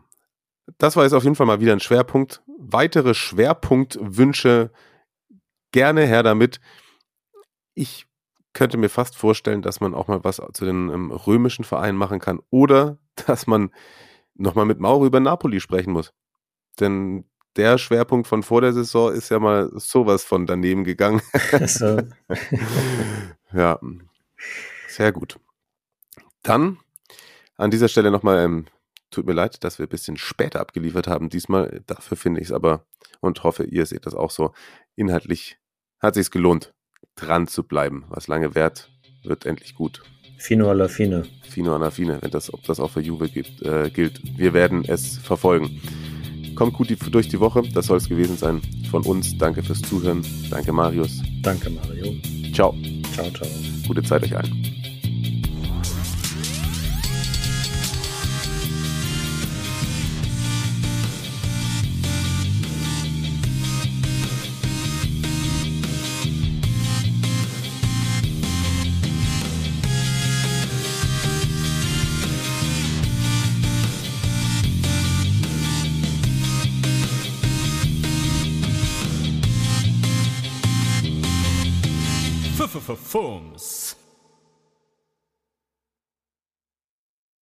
Das 0.78 0.96
war 0.96 1.04
jetzt 1.04 1.14
auf 1.14 1.24
jeden 1.24 1.36
Fall 1.36 1.48
mal 1.48 1.62
wieder 1.62 1.74
ein 1.74 1.80
Schwerpunkt. 1.80 2.44
Weitere 2.58 3.14
Schwerpunktwünsche 3.14 4.72
gerne 5.72 6.06
her 6.06 6.22
damit. 6.22 6.60
Ich 7.74 8.08
könnte 8.54 8.78
mir 8.78 8.90
fast 8.90 9.16
vorstellen, 9.16 9.62
dass 9.62 9.80
man 9.80 9.94
auch 9.94 10.08
mal 10.08 10.24
was 10.24 10.42
zu 10.54 10.66
den 10.66 10.90
ähm, 10.90 11.12
römischen 11.12 11.64
Vereinen 11.64 11.98
machen 11.98 12.20
kann 12.20 12.42
oder 12.50 12.98
dass 13.28 13.48
man 13.48 13.72
nochmal 14.36 14.66
mit 14.66 14.80
Mauro 14.80 15.06
über 15.06 15.20
Napoli 15.20 15.62
sprechen 15.62 15.94
muss. 15.94 16.14
Denn 16.80 17.26
der 17.56 17.78
Schwerpunkt 17.78 18.28
von 18.28 18.44
vor 18.44 18.62
der 18.62 18.74
Saison 18.74 19.14
ist 19.14 19.30
ja 19.30 19.40
mal 19.40 19.72
sowas 19.76 20.24
von 20.24 20.46
daneben 20.46 20.84
gegangen. 20.84 21.22
Ja, 23.52 23.80
sehr 24.88 25.12
gut. 25.12 25.40
Dann 26.44 26.78
an 27.60 27.72
dieser 27.72 27.90
Stelle 27.90 28.10
nochmal, 28.10 28.44
ähm, 28.44 28.66
tut 29.12 29.26
mir 29.26 29.34
leid, 29.34 29.64
dass 29.64 29.80
wir 29.80 29.86
ein 29.86 29.90
bisschen 29.90 30.18
später 30.18 30.62
abgeliefert 30.62 31.08
haben. 31.08 31.30
Diesmal, 31.30 31.82
dafür 31.86 32.16
finde 32.16 32.40
ich 32.40 32.48
es 32.48 32.52
aber 32.54 32.86
und 33.20 33.44
hoffe, 33.44 33.66
ihr 33.66 33.86
seht 33.86 34.06
das 34.06 34.16
auch 34.16 34.32
so. 34.32 34.54
Inhaltlich 34.96 35.58
hat 36.00 36.16
sich 36.16 36.32
gelohnt, 36.32 36.74
dran 37.16 37.48
zu 37.48 37.64
bleiben. 37.64 38.06
Was 38.10 38.28
lange 38.28 38.56
währt, 38.56 38.90
wird 39.24 39.46
endlich 39.46 39.76
gut. 39.76 40.02
Fino 40.38 40.70
alla 40.70 40.88
fine. 40.88 41.26
Fino 41.50 41.76
alla 41.76 41.92
fine, 41.92 42.22
wenn 42.22 42.32
das, 42.32 42.54
ob 42.54 42.64
das 42.64 42.80
auch 42.80 42.92
für 42.92 43.02
Juve 43.02 43.28
gibt, 43.28 43.62
äh, 43.62 43.90
gilt. 43.90 44.22
Wir 44.38 44.54
werden 44.54 44.86
es 44.88 45.18
verfolgen. 45.18 45.82
Kommt 46.56 46.74
gut 46.74 46.90
die, 46.90 46.96
durch 46.96 47.28
die 47.28 47.42
Woche, 47.42 47.62
das 47.74 47.88
soll 47.88 47.98
es 47.98 48.08
gewesen 48.08 48.38
sein. 48.38 48.62
Von 48.90 49.04
uns, 49.04 49.38
danke 49.38 49.64
fürs 49.64 49.82
Zuhören. 49.82 50.26
Danke, 50.50 50.72
Marius. 50.72 51.22
Danke, 51.42 51.70
Mario. 51.70 52.16
Ciao. 52.54 52.74
Ciao, 53.14 53.30
ciao. 53.32 53.48
Gute 53.86 54.04
Zeit 54.04 54.24
euch 54.24 54.36
allen. 54.38 54.79